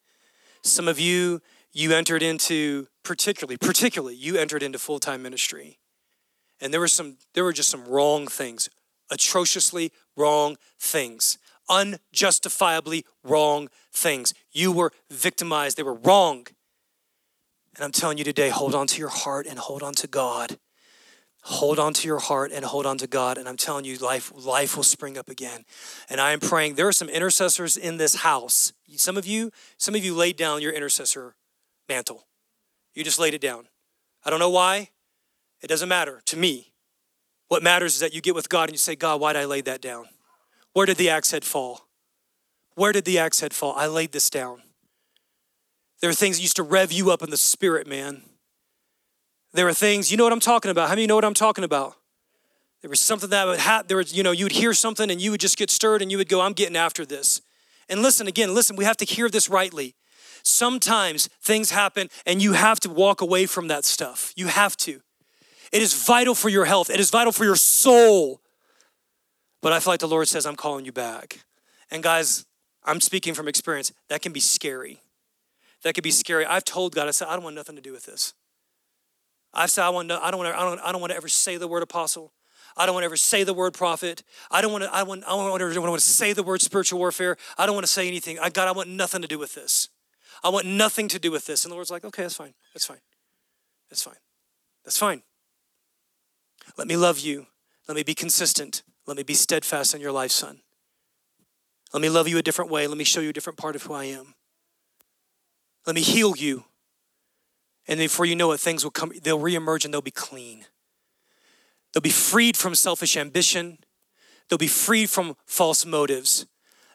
Some 0.68 0.88
of 0.88 0.99
you, 0.99 1.41
you 1.72 1.93
entered 1.93 2.22
into, 2.22 2.88
particularly, 3.03 3.57
particularly, 3.57 4.15
you 4.15 4.38
entered 4.38 4.63
into 4.63 4.80
full 4.80 4.99
time 4.99 5.22
ministry. 5.22 5.80
And 6.59 6.74
there 6.74 6.80
were 6.80 6.88
some, 6.88 7.18
there 7.34 7.43
were 7.43 7.53
just 7.53 7.70
some 7.70 7.86
wrong 7.86 8.28
things, 8.28 8.70
atrociously 9.11 9.91
wrong 10.15 10.57
things, 10.80 11.38
unjustifiably 11.70 13.05
wrong 13.24 13.70
things. 13.93 14.34
You 14.51 14.72
were 14.72 14.91
victimized, 15.09 15.78
they 15.78 15.84
were 15.84 15.93
wrong. 15.93 16.47
And 17.76 17.84
I'm 17.84 17.91
telling 17.91 18.18
you 18.18 18.24
today, 18.24 18.49
hold 18.49 18.74
on 18.74 18.88
to 18.88 18.99
your 18.99 19.09
heart 19.09 19.45
and 19.45 19.59
hold 19.59 19.84
on 19.84 19.93
to 19.95 20.07
God. 20.07 20.57
Hold 21.49 21.79
on 21.79 21.93
to 21.93 22.07
your 22.09 22.19
heart 22.19 22.51
and 22.51 22.65
hold 22.65 22.85
on 22.85 22.97
to 22.97 23.07
God. 23.07 23.37
And 23.37 23.47
I'm 23.47 23.55
telling 23.55 23.85
you, 23.85 23.95
life, 23.99 24.33
life 24.35 24.75
will 24.75 24.83
spring 24.83 25.17
up 25.17 25.29
again. 25.29 25.63
And 26.09 26.19
I 26.19 26.33
am 26.33 26.41
praying. 26.41 26.75
There 26.75 26.89
are 26.89 26.91
some 26.93 27.07
intercessors 27.07 27.77
in 27.77 27.95
this 27.95 28.15
house. 28.15 28.73
Some 28.97 29.15
of 29.15 29.25
you, 29.25 29.51
some 29.77 29.95
of 29.95 30.03
you 30.03 30.13
laid 30.13 30.35
down 30.35 30.61
your 30.61 30.73
intercessor 30.73 31.35
mantle. 31.87 32.27
You 32.93 33.05
just 33.05 33.17
laid 33.17 33.33
it 33.33 33.39
down. 33.39 33.67
I 34.25 34.29
don't 34.29 34.39
know 34.39 34.49
why. 34.49 34.89
It 35.61 35.67
doesn't 35.67 35.87
matter 35.87 36.21
to 36.25 36.35
me. 36.35 36.73
What 37.47 37.63
matters 37.63 37.93
is 37.93 38.01
that 38.01 38.13
you 38.13 38.19
get 38.19 38.35
with 38.35 38.49
God 38.49 38.63
and 38.63 38.73
you 38.73 38.77
say, 38.77 38.97
God, 38.97 39.21
why 39.21 39.31
did 39.31 39.41
I 39.41 39.45
lay 39.45 39.61
that 39.61 39.81
down? 39.81 40.07
Where 40.73 40.85
did 40.85 40.97
the 40.97 41.09
axe 41.09 41.31
head 41.31 41.45
fall? 41.45 41.87
Where 42.75 42.91
did 42.91 43.05
the 43.05 43.19
axe 43.19 43.39
head 43.39 43.53
fall? 43.53 43.73
I 43.77 43.87
laid 43.87 44.11
this 44.11 44.29
down. 44.29 44.63
There 46.01 46.09
are 46.09 46.13
things 46.13 46.37
that 46.37 46.43
used 46.43 46.57
to 46.57 46.63
rev 46.63 46.91
you 46.91 47.09
up 47.09 47.23
in 47.23 47.29
the 47.29 47.37
spirit, 47.37 47.87
man. 47.87 48.23
There 49.53 49.67
are 49.67 49.73
things, 49.73 50.11
you 50.11 50.17
know 50.17 50.23
what 50.23 50.33
I'm 50.33 50.39
talking 50.39 50.71
about. 50.71 50.89
How 50.89 50.95
many 50.95 51.07
know 51.07 51.15
what 51.15 51.25
I'm 51.25 51.33
talking 51.33 51.63
about? 51.63 51.95
There 52.81 52.89
was 52.89 52.99
something 52.99 53.29
that 53.31 53.47
would 53.47 53.59
happen, 53.59 53.87
there 53.87 53.97
was, 53.97 54.13
you 54.13 54.23
know, 54.23 54.31
you 54.31 54.45
would 54.45 54.51
hear 54.51 54.73
something 54.73 55.09
and 55.09 55.19
you 55.19 55.31
would 55.31 55.39
just 55.39 55.57
get 55.57 55.69
stirred 55.71 56.01
and 56.01 56.11
you 56.11 56.17
would 56.17 56.29
go, 56.29 56.41
I'm 56.41 56.53
getting 56.53 56.75
after 56.75 57.05
this. 57.05 57.41
And 57.89 58.01
listen, 58.01 58.27
again, 58.27 58.53
listen, 58.53 58.75
we 58.75 58.83
have 58.85 58.97
to 58.97 59.05
hear 59.05 59.29
this 59.29 59.49
rightly. 59.49 59.95
Sometimes 60.43 61.27
things 61.41 61.71
happen 61.71 62.09
and 62.25 62.41
you 62.41 62.53
have 62.53 62.79
to 62.81 62.89
walk 62.89 63.21
away 63.21 63.45
from 63.45 63.67
that 63.69 63.83
stuff. 63.83 64.31
You 64.35 64.47
have 64.47 64.77
to. 64.77 65.01
It 65.71 65.81
is 65.81 65.93
vital 66.05 66.35
for 66.35 66.49
your 66.49 66.65
health, 66.65 66.89
it 66.89 66.99
is 66.99 67.09
vital 67.09 67.31
for 67.31 67.45
your 67.45 67.55
soul. 67.55 68.41
But 69.61 69.73
I 69.73 69.79
feel 69.79 69.93
like 69.93 69.99
the 69.99 70.07
Lord 70.07 70.27
says, 70.27 70.45
I'm 70.45 70.55
calling 70.55 70.85
you 70.85 70.91
back. 70.91 71.43
And 71.89 72.03
guys, 72.03 72.45
I'm 72.85 73.01
speaking 73.01 73.33
from 73.33 73.47
experience. 73.47 73.91
That 74.07 74.21
can 74.21 74.31
be 74.31 74.39
scary. 74.39 75.01
That 75.83 75.93
can 75.93 76.03
be 76.03 76.11
scary. 76.11 76.45
I've 76.45 76.63
told 76.63 76.93
God, 76.93 77.07
I 77.07 77.11
said, 77.11 77.27
I 77.27 77.33
don't 77.33 77.43
want 77.43 77.55
nothing 77.55 77.75
to 77.75 77.81
do 77.81 77.91
with 77.91 78.05
this. 78.05 78.33
I've 79.58 79.72
said, 79.72 79.84
I, 79.84 79.89
want 79.89 80.08
no, 80.08 80.20
I, 80.22 80.30
don't 80.32 80.39
want 80.39 80.53
to, 80.53 80.60
I, 80.60 80.64
don't, 80.64 80.80
I 80.80 80.91
don't 80.91 81.01
want 81.01 81.12
to 81.12 81.18
ever 81.18 81.28
say 81.28 81.58
the 81.58 81.68
word 81.68 81.84
apostle. 81.84 82.32
I 82.78 82.86
don't 82.86 82.93
want 82.93 83.01
to 83.01 83.08
ever 83.08 83.18
say 83.18 83.43
the 83.43 83.55
word 83.55 83.74
prophet. 83.74 84.24
I 84.51 84.62
don't 84.62 84.72
want 84.72 84.84
to, 84.84 84.93
I 84.93 85.01
want, 85.01 85.24
I 85.26 85.30
don't 85.30 85.49
want 85.49 85.62
to, 85.62 85.76
I 85.76 85.80
want 85.80 85.99
to 85.99 86.05
say 86.05 86.32
the 86.32 86.43
word 86.43 86.62
spiritual 86.62 86.99
warfare. 86.99 87.36
I 87.58 87.66
don't 87.66 87.74
want 87.74 87.86
to 87.86 87.91
say 87.91 88.08
anything. 88.08 88.38
I, 88.38 88.49
God, 88.49 88.68
I 88.68 88.72
want 88.72 88.88
nothing 88.88 89.24
to 89.24 89.28
do 89.28 89.39
with 89.39 89.55
this. 89.55 89.89
I 90.43 90.49
want 90.49 90.68
nothing 90.68 91.08
to 91.10 91.18
do 91.20 91.32
with 91.32 91.47
this. 91.47 91.66
And 91.66 91.72
the 91.72 91.76
Lord's 91.76 91.89
like, 91.89 92.05
okay, 92.05 92.22
that's 92.22 92.36
fine. 92.36 92.53
That's 92.74 92.86
fine. 92.86 92.99
That's 93.89 94.03
fine. 94.03 94.18
That's 94.86 94.97
fine. 94.97 95.24
Let 96.78 96.88
me 96.88 96.95
love 96.95 97.20
you. 97.20 97.47
Let 97.88 97.95
me 97.95 98.03
be 98.03 98.14
consistent. 98.14 98.84
Let 99.08 99.18
me 99.18 99.24
be 99.24 99.34
steadfast 99.34 99.95
in 99.95 100.01
your 100.01 100.12
life, 100.12 100.32
son. 100.32 100.60
Let 101.93 102.01
me 102.01 102.10
love 102.10 102.28
you 102.28 102.38
a 102.38 102.43
different 102.43 102.70
way. 102.70 102.86
Let 102.86 102.97
me 102.97 103.03
show 103.05 103.22
you 103.22 103.30
a 103.30 103.34
different 103.34 103.58
part 103.58 103.76
of 103.76 103.84
who 103.84 103.93
I 103.93 104.05
am. 104.05 104.36
Let 105.88 105.95
me 105.95 106.01
heal 106.01 106.36
you. 106.36 106.66
And 107.88 107.99
before 107.99 108.25
you 108.25 108.35
know 108.35 108.51
it, 108.51 108.59
things 108.59 108.83
will 108.83 108.91
come, 108.91 109.11
they'll 109.23 109.39
reemerge 109.39 109.85
and 109.85 109.93
they'll 109.93 110.01
be 110.01 110.11
clean. 110.11 110.65
They'll 111.93 112.01
be 112.01 112.09
freed 112.09 112.57
from 112.57 112.75
selfish 112.75 113.15
ambition. 113.15 113.79
They'll 114.49 114.57
be 114.57 114.67
freed 114.67 115.09
from 115.09 115.35
false 115.45 115.85
motives. 115.85 116.45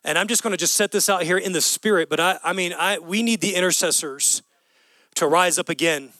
And 0.04 0.18
I'm 0.18 0.28
just 0.28 0.42
going 0.42 0.52
to 0.52 0.56
just 0.56 0.74
set 0.74 0.90
this 0.90 1.08
out 1.08 1.22
here 1.22 1.38
in 1.38 1.52
the 1.52 1.60
spirit, 1.60 2.08
but 2.08 2.18
I, 2.18 2.38
I 2.42 2.52
mean, 2.52 2.72
I, 2.72 2.98
we 2.98 3.22
need 3.22 3.40
the 3.40 3.54
intercessors 3.54 4.42
to 5.14 5.26
rise 5.26 5.58
up 5.58 5.68
again. 5.68 6.10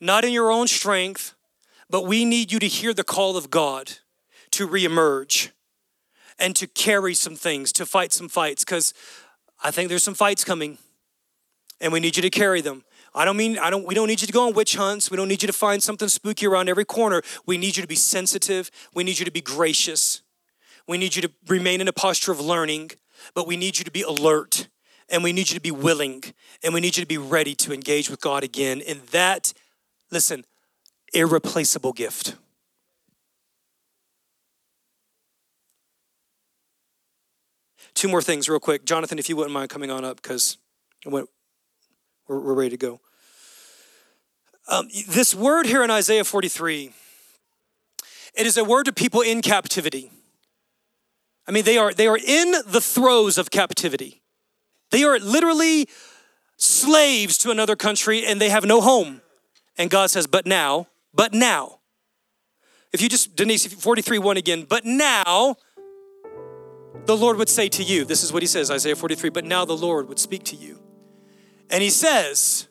Not 0.00 0.24
in 0.24 0.32
your 0.32 0.50
own 0.50 0.66
strength, 0.66 1.34
but 1.90 2.06
we 2.06 2.24
need 2.24 2.50
you 2.50 2.58
to 2.58 2.66
hear 2.66 2.94
the 2.94 3.04
call 3.04 3.36
of 3.36 3.50
God 3.50 3.92
to 4.52 4.66
reemerge 4.66 5.50
and 6.38 6.56
to 6.56 6.66
carry 6.66 7.14
some 7.14 7.36
things, 7.36 7.72
to 7.72 7.86
fight 7.86 8.12
some 8.12 8.28
fights, 8.28 8.64
because 8.64 8.94
I 9.62 9.70
think 9.70 9.88
there's 9.88 10.02
some 10.02 10.14
fights 10.14 10.44
coming, 10.44 10.78
and 11.80 11.92
we 11.92 12.00
need 12.00 12.16
you 12.16 12.22
to 12.22 12.30
carry 12.30 12.60
them. 12.60 12.84
I 13.14 13.24
don't 13.24 13.36
mean 13.36 13.58
I 13.58 13.70
don't 13.70 13.86
we 13.86 13.94
don't 13.94 14.08
need 14.08 14.20
you 14.20 14.26
to 14.26 14.32
go 14.32 14.46
on 14.46 14.54
witch 14.54 14.76
hunts. 14.76 15.10
We 15.10 15.16
don't 15.16 15.28
need 15.28 15.42
you 15.42 15.46
to 15.46 15.52
find 15.52 15.82
something 15.82 16.08
spooky 16.08 16.46
around 16.46 16.68
every 16.68 16.84
corner. 16.84 17.22
We 17.46 17.56
need 17.58 17.76
you 17.76 17.82
to 17.82 17.88
be 17.88 17.94
sensitive. 17.94 18.70
We 18.94 19.04
need 19.04 19.18
you 19.18 19.24
to 19.24 19.30
be 19.30 19.40
gracious. 19.40 20.22
We 20.88 20.98
need 20.98 21.16
you 21.16 21.22
to 21.22 21.30
remain 21.46 21.80
in 21.80 21.88
a 21.88 21.92
posture 21.92 22.32
of 22.32 22.40
learning, 22.40 22.90
but 23.34 23.46
we 23.46 23.56
need 23.56 23.78
you 23.78 23.84
to 23.84 23.90
be 23.90 24.02
alert 24.02 24.68
and 25.08 25.22
we 25.22 25.32
need 25.32 25.50
you 25.50 25.54
to 25.54 25.60
be 25.60 25.70
willing 25.70 26.22
and 26.62 26.74
we 26.74 26.80
need 26.80 26.96
you 26.96 27.02
to 27.02 27.08
be 27.08 27.18
ready 27.18 27.54
to 27.54 27.72
engage 27.72 28.10
with 28.10 28.20
God 28.20 28.42
again 28.42 28.80
in 28.80 29.00
that 29.12 29.52
listen, 30.10 30.44
irreplaceable 31.12 31.92
gift. 31.92 32.36
Two 37.94 38.08
more 38.08 38.22
things, 38.22 38.48
real 38.48 38.60
quick. 38.60 38.84
Jonathan, 38.84 39.18
if 39.18 39.28
you 39.28 39.36
wouldn't 39.36 39.52
mind 39.52 39.70
coming 39.70 39.90
on 39.90 40.04
up, 40.04 40.20
because 40.20 40.58
we're, 42.28 42.40
we're 42.40 42.54
ready 42.54 42.70
to 42.70 42.76
go. 42.76 43.00
Um, 44.68 44.88
this 45.08 45.34
word 45.34 45.66
here 45.66 45.84
in 45.84 45.90
Isaiah 45.90 46.24
43, 46.24 46.92
it 48.34 48.46
is 48.46 48.56
a 48.56 48.64
word 48.64 48.84
to 48.84 48.92
people 48.92 49.20
in 49.20 49.42
captivity. 49.42 50.10
I 51.46 51.52
mean, 51.52 51.64
they 51.64 51.76
are, 51.76 51.92
they 51.92 52.06
are 52.06 52.16
in 52.16 52.52
the 52.66 52.80
throes 52.80 53.36
of 53.36 53.50
captivity. 53.50 54.22
They 54.90 55.04
are 55.04 55.18
literally 55.18 55.88
slaves 56.56 57.36
to 57.38 57.50
another 57.50 57.76
country 57.76 58.24
and 58.24 58.40
they 58.40 58.48
have 58.48 58.64
no 58.64 58.80
home. 58.80 59.20
And 59.76 59.90
God 59.90 60.10
says, 60.10 60.26
but 60.26 60.46
now, 60.46 60.86
but 61.12 61.34
now. 61.34 61.80
If 62.92 63.02
you 63.02 63.08
just, 63.08 63.36
Denise, 63.36 63.66
43 63.66 64.18
1 64.18 64.36
again, 64.36 64.66
but 64.68 64.84
now 64.84 65.56
the 67.06 67.16
Lord 67.16 67.36
would 67.38 67.48
say 67.48 67.68
to 67.70 67.82
you, 67.82 68.04
this 68.04 68.22
is 68.22 68.32
what 68.32 68.42
he 68.42 68.46
says, 68.46 68.70
Isaiah 68.70 68.96
43, 68.96 69.30
but 69.30 69.44
now 69.44 69.64
the 69.64 69.76
Lord 69.76 70.08
would 70.08 70.18
speak 70.18 70.44
to 70.44 70.56
you. 70.56 70.83
And 71.74 71.82
he 71.82 71.90
says, 71.90 72.68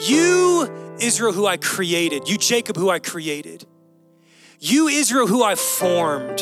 You, 0.00 0.96
Israel, 1.00 1.32
who 1.32 1.46
I 1.46 1.56
created, 1.56 2.28
you, 2.28 2.36
Jacob, 2.36 2.74
who 2.74 2.90
I 2.90 2.98
created, 2.98 3.64
you, 4.58 4.88
Israel, 4.88 5.28
who 5.28 5.44
I 5.44 5.54
formed. 5.54 6.40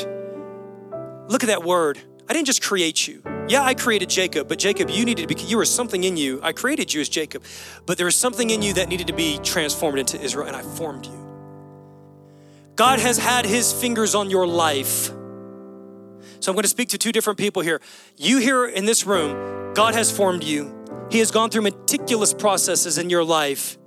Look 1.29 1.45
at 1.45 1.49
that 1.49 1.65
word. 1.65 1.99
I 2.31 2.33
didn't 2.33 2.47
just 2.47 2.63
create 2.63 3.07
you. 3.07 3.23
Yeah, 3.47 3.63
I 3.63 3.75
created 3.75 4.09
Jacob, 4.09 4.49
but 4.49 4.59
Jacob, 4.59 4.89
you 4.89 5.05
needed 5.05 5.29
to 5.29 5.35
be, 5.35 5.39
you 5.43 5.59
were 5.59 5.67
something 5.67 6.03
in 6.05 6.17
you. 6.17 6.41
I 6.43 6.53
created 6.53 6.95
you 6.95 7.03
as 7.03 7.11
Jacob, 7.11 7.45
but 7.85 7.99
there 7.99 8.07
was 8.07 8.17
something 8.17 8.49
in 8.49 8.63
you 8.63 8.73
that 8.73 8.89
needed 8.89 9.09
to 9.09 9.13
be 9.13 9.39
transformed 9.43 9.99
into 9.99 10.19
Israel, 10.19 10.47
and 10.47 10.57
I 10.57 10.63
formed 10.63 11.05
you. 11.05 11.27
God 12.75 13.01
has 13.01 13.19
had 13.19 13.45
his 13.45 13.71
fingers 13.71 14.15
on 14.15 14.31
your 14.31 14.47
life 14.47 15.13
so 16.41 16.53
I'm 16.53 16.55
going 16.55 16.63
to 16.63 16.69
speak 16.69 16.91
to 16.91 16.99
two 16.99 17.13
different 17.13 17.39
people 17.39 17.63
here. 17.63 17.81
You 18.17 18.39
here 18.39 18.67
in 18.67 18.85
this 18.85 19.05
room, 19.07 19.75
God 19.75 19.95
has 19.95 20.11
formed 20.11 20.45
you. 20.45 20.78
He 21.11 21.19
has 21.21 21.31
gone 21.31 21.51
through 21.51 21.63
meticulous 21.63 22.35
processes 22.35 22.99
in 22.99 23.09
your 23.09 23.25
life, 23.25 23.79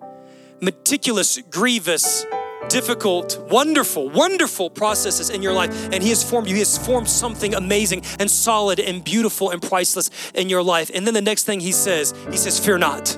meticulous, 0.59 1.39
grievous, 1.49 2.25
difficult, 2.69 3.37
wonderful, 3.49 4.09
wonderful 4.09 4.69
processes 4.69 5.29
in 5.29 5.41
your 5.41 5.53
life. 5.53 5.89
And 5.91 6.01
He 6.01 6.09
has 6.09 6.27
formed 6.27 6.47
you. 6.47 6.55
He 6.55 6.59
has 6.59 6.77
formed 6.77 7.09
something 7.09 7.53
amazing 7.53 8.03
and 8.19 8.29
solid 8.29 8.79
and 8.79 9.03
beautiful 9.03 9.51
and 9.51 9.61
priceless 9.61 10.09
in 10.33 10.49
your 10.49 10.63
life. 10.63 10.89
And 10.93 11.05
then 11.05 11.13
the 11.13 11.21
next 11.21 11.43
thing 11.43 11.59
He 11.59 11.71
says, 11.71 12.13
He 12.31 12.37
says, 12.37 12.59
Fear 12.59 12.79
not, 12.79 13.17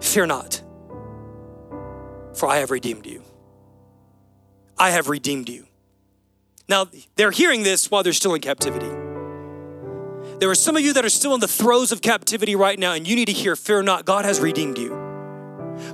fear 0.00 0.26
not, 0.26 0.62
for 2.34 2.48
I 2.48 2.58
have 2.58 2.70
redeemed 2.70 3.06
you. 3.06 3.22
I 4.78 4.90
have 4.90 5.08
redeemed 5.08 5.48
you. 5.48 5.66
Now, 6.68 6.86
they're 7.14 7.30
hearing 7.30 7.62
this 7.62 7.90
while 7.90 8.02
they're 8.02 8.12
still 8.12 8.34
in 8.34 8.42
captivity. 8.42 8.90
There 10.38 10.50
are 10.50 10.54
some 10.54 10.76
of 10.76 10.82
you 10.82 10.92
that 10.92 11.04
are 11.04 11.10
still 11.10 11.34
in 11.34 11.40
the 11.40 11.48
throes 11.48 11.92
of 11.92 12.02
captivity 12.02 12.54
right 12.56 12.78
now, 12.78 12.92
and 12.92 13.06
you 13.06 13.16
need 13.16 13.26
to 13.26 13.32
hear, 13.32 13.56
Fear 13.56 13.82
not, 13.82 14.04
God 14.04 14.24
has 14.24 14.38
redeemed 14.40 14.78
you. 14.78 15.06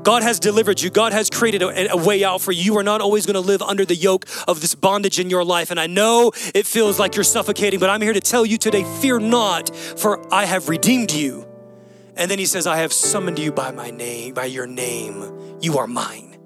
God 0.02 0.22
has 0.22 0.38
delivered 0.38 0.80
you. 0.80 0.90
God 0.90 1.12
has 1.12 1.30
created 1.30 1.62
a, 1.62 1.92
a 1.92 1.96
way 1.96 2.24
out 2.24 2.40
for 2.40 2.52
you. 2.52 2.62
You 2.62 2.78
are 2.78 2.82
not 2.82 3.00
always 3.00 3.26
going 3.26 3.34
to 3.34 3.40
live 3.40 3.62
under 3.62 3.84
the 3.84 3.94
yoke 3.94 4.26
of 4.46 4.60
this 4.60 4.74
bondage 4.74 5.18
in 5.18 5.30
your 5.30 5.44
life. 5.44 5.70
And 5.70 5.78
I 5.78 5.86
know 5.86 6.32
it 6.54 6.66
feels 6.66 6.98
like 6.98 7.14
you're 7.14 7.24
suffocating, 7.24 7.80
but 7.80 7.90
I'm 7.90 8.00
here 8.00 8.12
to 8.12 8.20
tell 8.20 8.46
you 8.46 8.58
today 8.58 8.84
fear 9.00 9.18
not, 9.18 9.74
for 9.74 10.32
I 10.32 10.44
have 10.44 10.68
redeemed 10.68 11.12
you. 11.12 11.48
And 12.16 12.30
then 12.30 12.38
he 12.38 12.46
says, 12.46 12.66
I 12.66 12.76
have 12.76 12.92
summoned 12.92 13.38
you 13.38 13.52
by 13.52 13.70
my 13.72 13.90
name, 13.90 14.34
by 14.34 14.44
your 14.44 14.66
name. 14.66 15.58
You 15.60 15.78
are 15.78 15.86
mine. 15.86 16.36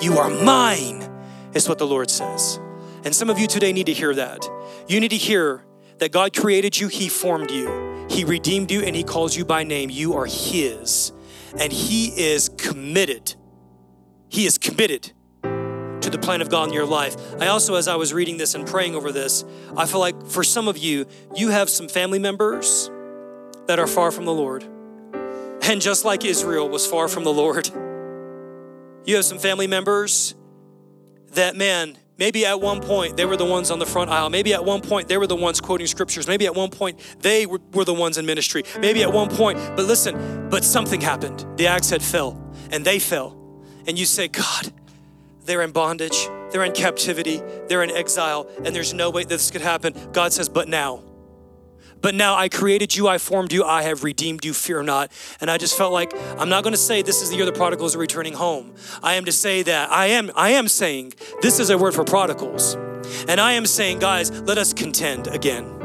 You 0.00 0.18
are 0.18 0.30
mine, 0.30 1.08
is 1.54 1.68
what 1.68 1.78
the 1.78 1.86
Lord 1.86 2.10
says. 2.10 2.58
And 3.04 3.14
some 3.14 3.30
of 3.30 3.38
you 3.38 3.46
today 3.46 3.72
need 3.72 3.86
to 3.86 3.92
hear 3.92 4.14
that. 4.14 4.48
You 4.88 5.00
need 5.00 5.10
to 5.10 5.16
hear 5.16 5.64
that 6.00 6.12
God 6.12 6.34
created 6.36 6.78
you, 6.78 6.88
He 6.88 7.08
formed 7.08 7.50
you, 7.50 8.06
He 8.10 8.24
redeemed 8.24 8.70
you, 8.70 8.82
and 8.82 8.96
He 8.96 9.04
calls 9.04 9.36
you 9.36 9.44
by 9.44 9.62
name. 9.64 9.88
You 9.90 10.14
are 10.14 10.26
His. 10.26 11.12
And 11.58 11.72
He 11.72 12.08
is 12.08 12.48
committed. 12.48 13.34
He 14.28 14.46
is 14.46 14.58
committed 14.58 15.12
to 15.42 16.10
the 16.10 16.18
plan 16.18 16.40
of 16.40 16.48
God 16.48 16.68
in 16.68 16.74
your 16.74 16.86
life. 16.86 17.16
I 17.40 17.48
also, 17.48 17.74
as 17.74 17.88
I 17.88 17.96
was 17.96 18.12
reading 18.12 18.36
this 18.36 18.54
and 18.54 18.66
praying 18.66 18.94
over 18.94 19.12
this, 19.12 19.44
I 19.76 19.86
feel 19.86 20.00
like 20.00 20.26
for 20.26 20.42
some 20.42 20.68
of 20.68 20.78
you, 20.78 21.06
you 21.34 21.50
have 21.50 21.68
some 21.68 21.88
family 21.88 22.18
members 22.18 22.90
that 23.66 23.78
are 23.78 23.86
far 23.86 24.10
from 24.10 24.24
the 24.24 24.32
Lord. 24.32 24.64
And 25.62 25.80
just 25.80 26.04
like 26.04 26.24
Israel 26.24 26.68
was 26.68 26.86
far 26.86 27.08
from 27.08 27.24
the 27.24 27.32
Lord, 27.32 27.68
you 29.04 29.16
have 29.16 29.24
some 29.24 29.38
family 29.38 29.66
members 29.66 30.34
that, 31.32 31.56
man, 31.56 31.96
Maybe 32.20 32.44
at 32.44 32.60
one 32.60 32.80
point 32.82 33.16
they 33.16 33.24
were 33.24 33.38
the 33.38 33.46
ones 33.46 33.70
on 33.70 33.78
the 33.78 33.86
front 33.86 34.10
aisle. 34.10 34.28
Maybe 34.28 34.52
at 34.52 34.62
one 34.62 34.82
point 34.82 35.08
they 35.08 35.16
were 35.16 35.26
the 35.26 35.34
ones 35.34 35.58
quoting 35.58 35.86
scriptures. 35.86 36.28
Maybe 36.28 36.44
at 36.44 36.54
one 36.54 36.68
point 36.68 37.00
they 37.20 37.46
were, 37.46 37.60
were 37.72 37.86
the 37.86 37.94
ones 37.94 38.18
in 38.18 38.26
ministry. 38.26 38.62
Maybe 38.78 39.02
at 39.02 39.10
one 39.10 39.30
point, 39.30 39.58
but 39.74 39.86
listen, 39.86 40.50
but 40.50 40.62
something 40.62 41.00
happened. 41.00 41.46
The 41.56 41.66
axe 41.66 41.88
head 41.88 42.02
fell 42.02 42.38
and 42.70 42.84
they 42.84 42.98
fell. 42.98 43.38
And 43.86 43.98
you 43.98 44.04
say, 44.04 44.28
God, 44.28 44.70
they're 45.46 45.62
in 45.62 45.72
bondage, 45.72 46.28
they're 46.52 46.62
in 46.62 46.72
captivity, 46.72 47.40
they're 47.68 47.82
in 47.82 47.90
exile, 47.90 48.46
and 48.64 48.76
there's 48.76 48.92
no 48.92 49.08
way 49.08 49.24
this 49.24 49.50
could 49.50 49.62
happen. 49.62 49.94
God 50.12 50.34
says, 50.34 50.50
but 50.50 50.68
now. 50.68 51.02
But 52.00 52.14
now 52.14 52.36
I 52.36 52.48
created 52.48 52.96
you, 52.96 53.08
I 53.08 53.18
formed 53.18 53.52
you, 53.52 53.64
I 53.64 53.82
have 53.82 54.04
redeemed 54.04 54.44
you, 54.44 54.54
fear 54.54 54.82
not. 54.82 55.10
And 55.40 55.50
I 55.50 55.58
just 55.58 55.76
felt 55.76 55.92
like 55.92 56.14
I'm 56.38 56.48
not 56.48 56.64
to 56.70 56.76
say 56.76 57.02
this 57.02 57.22
is 57.22 57.30
the 57.30 57.36
year 57.36 57.46
the 57.46 57.52
prodigals 57.52 57.96
are 57.96 57.98
returning 57.98 58.34
home. 58.34 58.74
I 59.02 59.14
am 59.14 59.24
to 59.24 59.32
say 59.32 59.62
that 59.62 59.90
I 59.90 60.06
am 60.06 60.30
I 60.34 60.50
am 60.50 60.68
saying 60.68 61.14
this 61.42 61.58
is 61.58 61.70
a 61.70 61.78
word 61.78 61.94
for 61.94 62.04
prodigals. 62.04 62.74
And 63.28 63.40
I 63.40 63.52
am 63.52 63.66
saying, 63.66 63.98
guys, 63.98 64.30
let 64.42 64.58
us 64.58 64.72
contend 64.72 65.26
again. 65.26 65.78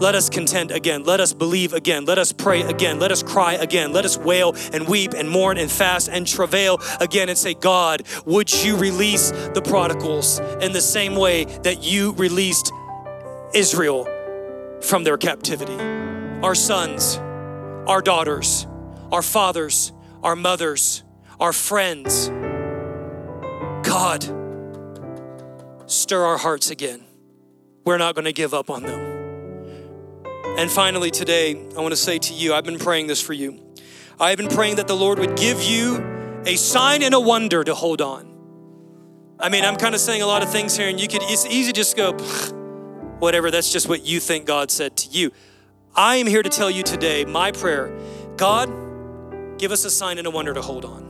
Let 0.00 0.16
us 0.16 0.28
contend 0.28 0.72
again. 0.72 1.04
Let 1.04 1.20
us 1.20 1.32
believe 1.32 1.72
again. 1.72 2.04
Let 2.04 2.18
us 2.18 2.32
pray 2.32 2.62
again. 2.62 2.98
Let 2.98 3.12
us 3.12 3.22
cry 3.22 3.52
again. 3.52 3.92
Let 3.92 4.04
us 4.04 4.18
wail 4.18 4.56
and 4.72 4.88
weep 4.88 5.12
and 5.12 5.30
mourn 5.30 5.58
and 5.58 5.70
fast 5.70 6.08
and 6.08 6.26
travail 6.26 6.80
again 7.00 7.28
and 7.28 7.38
say, 7.38 7.54
God, 7.54 8.02
would 8.26 8.52
you 8.52 8.76
release 8.76 9.30
the 9.30 9.62
prodigals 9.62 10.40
in 10.60 10.72
the 10.72 10.80
same 10.80 11.14
way 11.14 11.44
that 11.62 11.84
you 11.84 12.12
released 12.14 12.72
Israel 13.54 14.08
from 14.82 15.04
their 15.04 15.16
captivity. 15.16 15.76
Our 16.42 16.54
sons, 16.54 17.16
our 17.86 18.02
daughters, 18.02 18.66
our 19.10 19.22
fathers, 19.22 19.92
our 20.22 20.36
mothers, 20.36 21.02
our 21.40 21.52
friends. 21.52 22.28
God, 23.82 24.24
stir 25.86 26.24
our 26.24 26.38
hearts 26.38 26.70
again. 26.70 27.04
We're 27.84 27.98
not 27.98 28.14
going 28.14 28.24
to 28.26 28.32
give 28.32 28.54
up 28.54 28.70
on 28.70 28.82
them. 28.82 29.12
And 30.58 30.70
finally, 30.70 31.10
today, 31.10 31.52
I 31.76 31.80
want 31.80 31.92
to 31.92 31.96
say 31.96 32.18
to 32.18 32.34
you, 32.34 32.54
I've 32.54 32.64
been 32.64 32.78
praying 32.78 33.06
this 33.06 33.20
for 33.20 33.32
you. 33.32 33.60
I've 34.20 34.36
been 34.36 34.48
praying 34.48 34.76
that 34.76 34.86
the 34.86 34.96
Lord 34.96 35.18
would 35.18 35.36
give 35.36 35.62
you 35.62 36.42
a 36.44 36.56
sign 36.56 37.02
and 37.02 37.14
a 37.14 37.20
wonder 37.20 37.64
to 37.64 37.74
hold 37.74 38.00
on. 38.00 38.28
I 39.40 39.48
mean, 39.48 39.64
I'm 39.64 39.76
kind 39.76 39.94
of 39.94 40.00
saying 40.00 40.22
a 40.22 40.26
lot 40.26 40.42
of 40.42 40.50
things 40.50 40.76
here, 40.76 40.88
and 40.88 41.00
you 41.00 41.08
could, 41.08 41.22
it's 41.24 41.46
easy 41.46 41.72
to 41.72 41.76
just 41.76 41.96
go, 41.96 42.12
whatever, 43.22 43.52
that's 43.52 43.72
just 43.72 43.88
what 43.88 44.04
you 44.04 44.18
think 44.18 44.46
God 44.46 44.72
said 44.72 44.96
to 44.96 45.08
you. 45.10 45.30
I 45.94 46.16
am 46.16 46.26
here 46.26 46.42
to 46.42 46.48
tell 46.48 46.68
you 46.68 46.82
today, 46.82 47.24
my 47.24 47.52
prayer 47.52 47.96
God, 48.36 48.68
give 49.58 49.70
us 49.70 49.84
a 49.84 49.90
sign 49.90 50.18
and 50.18 50.26
a 50.26 50.30
wonder 50.30 50.52
to 50.52 50.60
hold 50.60 50.84
on. 50.84 51.08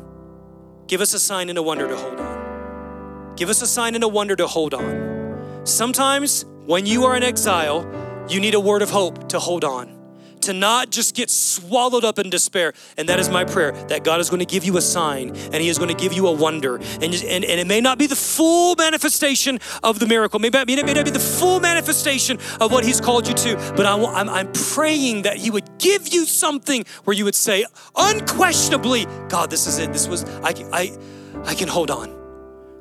Give 0.87 1.01
us 1.01 1.15
a 1.15 1.19
sign 1.19 1.49
and 1.49 1.57
a 1.57 1.63
wonder 1.63 1.89
to 1.89 1.97
hold 1.97 2.21
on. 2.21 3.35
Give 3.37 3.49
us 3.49 3.63
a 3.63 3.67
sign 3.67 3.95
and 3.95 4.05
a 4.05 4.09
wonder 4.09 4.37
to 4.37 4.47
hold 4.47 4.75
on. 4.75 5.63
Sometimes 5.65 6.45
when 6.67 6.85
you 6.85 7.05
are 7.05 7.17
in 7.17 7.23
exile, 7.23 7.91
you 8.29 8.41
need 8.41 8.55
a 8.55 8.61
word 8.61 8.83
of 8.83 8.91
hope 8.91 9.31
to 9.31 9.39
hold 9.39 9.65
on 9.65 10.02
to 10.43 10.53
not 10.53 10.91
just 10.91 11.15
get 11.15 11.31
swallowed 11.31 12.05
up 12.05 12.19
in 12.19 12.31
despair. 12.31 12.73
And 12.97 13.09
that 13.09 13.19
is 13.19 13.29
my 13.29 13.45
prayer 13.45 13.73
that 13.89 14.05
God 14.05 14.21
is 14.21 14.31
going 14.31 14.41
to 14.41 14.47
give 14.47 14.65
you 14.65 14.77
a 14.77 14.81
sign 14.81 15.29
and 15.31 15.55
He 15.55 15.69
is 15.69 15.79
going 15.79 15.89
to 15.89 16.01
give 16.01 16.13
you 16.13 16.27
a 16.27 16.33
wonder. 16.33 16.77
And, 16.77 17.03
and, 17.03 17.45
and 17.45 17.61
it 17.61 17.67
may 17.67 17.81
not 17.81 17.99
be 17.99 18.07
the 18.07 18.17
full 18.17 18.75
manifestation 18.77 19.59
of 19.83 19.99
the 19.99 20.07
miracle, 20.07 20.39
maybe 20.39 20.59
it 20.59 20.87
may 20.87 20.95
not 20.95 21.05
be 21.05 21.11
the 21.11 21.19
full 21.19 21.61
manifestation 21.61 22.39
of 22.61 22.73
what 22.73 22.85
He's 22.85 23.01
called 23.01 23.27
you 23.27 23.35
to, 23.35 23.57
but 23.77 23.87
I, 23.87 23.95
I'm, 23.95 24.29
I'm 24.29 24.53
praying 24.53 25.23
that 25.23 25.37
He 25.37 25.51
would 25.51 25.79
give 25.79 26.09
you 26.09 26.25
something 26.25 26.85
where 27.05 27.17
you 27.17 27.25
would 27.25 27.35
say, 27.35 27.65
unquestionably, 27.97 29.07
God, 29.29 29.51
this 29.51 29.67
is 29.67 29.79
it. 29.79 29.93
This 29.93 30.09
was, 30.09 30.25
I, 30.43 30.55
I, 30.73 30.97
I 31.45 31.55
can 31.55 31.69
hold 31.69 31.91
on, 31.91 32.15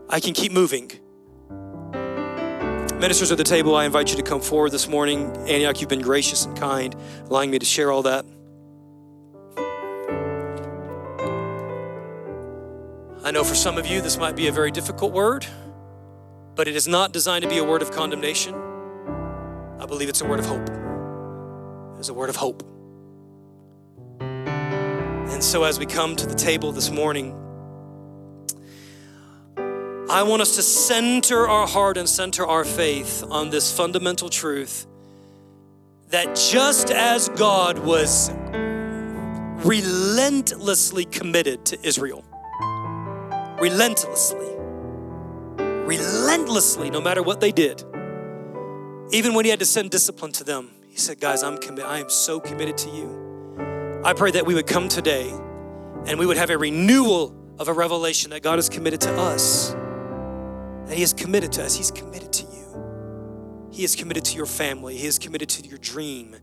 I 0.09 0.19
can 0.19 0.33
keep 0.33 0.51
moving. 0.51 0.91
Ministers 3.01 3.31
at 3.31 3.39
the 3.39 3.43
table, 3.43 3.75
I 3.75 3.85
invite 3.85 4.11
you 4.11 4.15
to 4.17 4.21
come 4.21 4.41
forward 4.41 4.71
this 4.71 4.87
morning. 4.87 5.35
Antioch, 5.47 5.81
you've 5.81 5.89
been 5.89 6.03
gracious 6.03 6.45
and 6.45 6.55
kind, 6.55 6.95
allowing 7.25 7.49
me 7.49 7.57
to 7.57 7.65
share 7.65 7.91
all 7.91 8.03
that. 8.03 8.23
I 13.23 13.31
know 13.31 13.43
for 13.43 13.55
some 13.55 13.79
of 13.79 13.87
you 13.87 14.01
this 14.01 14.17
might 14.17 14.35
be 14.35 14.45
a 14.45 14.51
very 14.51 14.69
difficult 14.69 15.13
word, 15.13 15.47
but 16.53 16.67
it 16.67 16.75
is 16.75 16.87
not 16.87 17.11
designed 17.11 17.41
to 17.41 17.49
be 17.49 17.57
a 17.57 17.63
word 17.63 17.81
of 17.81 17.89
condemnation. 17.89 18.53
I 19.79 19.87
believe 19.87 20.07
it's 20.07 20.21
a 20.21 20.25
word 20.25 20.39
of 20.39 20.45
hope. 20.45 20.69
It's 21.97 22.09
a 22.09 22.13
word 22.13 22.29
of 22.29 22.35
hope. 22.35 22.61
And 24.19 25.43
so, 25.43 25.63
as 25.63 25.79
we 25.79 25.87
come 25.87 26.15
to 26.17 26.27
the 26.27 26.35
table 26.35 26.71
this 26.71 26.91
morning, 26.91 27.35
I 30.11 30.23
want 30.23 30.41
us 30.41 30.57
to 30.57 30.61
center 30.61 31.47
our 31.47 31.65
heart 31.65 31.95
and 31.95 32.07
center 32.07 32.45
our 32.45 32.65
faith 32.65 33.23
on 33.29 33.49
this 33.49 33.71
fundamental 33.71 34.27
truth 34.27 34.85
that 36.09 36.35
just 36.35 36.91
as 36.91 37.29
God 37.29 37.79
was 37.79 38.29
relentlessly 39.65 41.05
committed 41.05 41.63
to 41.67 41.79
Israel, 41.87 42.25
relentlessly, 43.61 44.53
relentlessly, 45.57 46.89
no 46.89 46.99
matter 46.99 47.23
what 47.23 47.39
they 47.39 47.53
did, 47.53 47.81
even 49.11 49.33
when 49.33 49.45
he 49.45 49.49
had 49.49 49.59
to 49.59 49.65
send 49.65 49.91
discipline 49.91 50.33
to 50.33 50.43
them, 50.43 50.71
he 50.89 50.97
said, 50.97 51.21
Guys, 51.21 51.41
I'm 51.41 51.57
committed. 51.57 51.85
I 51.85 51.99
am 51.99 52.09
so 52.09 52.41
committed 52.41 52.77
to 52.79 52.89
you. 52.89 54.01
I 54.03 54.11
pray 54.11 54.31
that 54.31 54.45
we 54.45 54.55
would 54.55 54.67
come 54.67 54.89
today 54.89 55.29
and 56.05 56.19
we 56.19 56.25
would 56.25 56.35
have 56.35 56.49
a 56.49 56.57
renewal 56.57 57.33
of 57.59 57.69
a 57.69 57.73
revelation 57.73 58.31
that 58.31 58.43
God 58.43 58.59
is 58.59 58.67
committed 58.67 58.99
to 59.01 59.17
us 59.17 59.73
that 60.91 60.97
He 60.97 61.03
is 61.03 61.13
committed 61.13 61.53
to 61.53 61.63
us. 61.63 61.73
He's 61.73 61.89
committed 61.89 62.33
to 62.33 62.43
you. 62.43 63.69
He 63.71 63.85
is 63.85 63.95
committed 63.95 64.25
to 64.25 64.35
your 64.35 64.45
family. 64.45 64.97
He 64.97 65.07
is 65.07 65.17
committed 65.17 65.47
to 65.47 65.65
your 65.65 65.77
dream, 65.77 66.35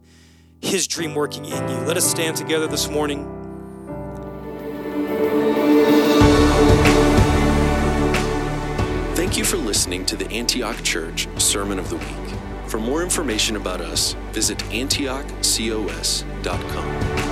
His 0.63 0.87
dream 0.87 1.15
working 1.15 1.45
in 1.45 1.69
you. 1.69 1.77
Let 1.81 1.99
us 1.99 2.11
stand 2.11 2.39
together 2.39 2.67
this 2.67 2.89
morning. 2.89 3.27
Thank 9.15 9.37
you 9.37 9.45
for 9.45 9.59
listening 9.59 10.07
to 10.07 10.17
the 10.17 10.27
Antioch 10.31 10.83
Church 10.83 11.29
Sermon 11.37 11.79
of 11.79 11.91
the 11.91 11.97
Week. 11.97 12.09
For 12.69 12.81
more 12.81 13.03
information 13.03 13.57
about 13.57 13.83
us, 13.83 14.15
visit 14.33 14.57
antiochcos.com. 14.71 17.28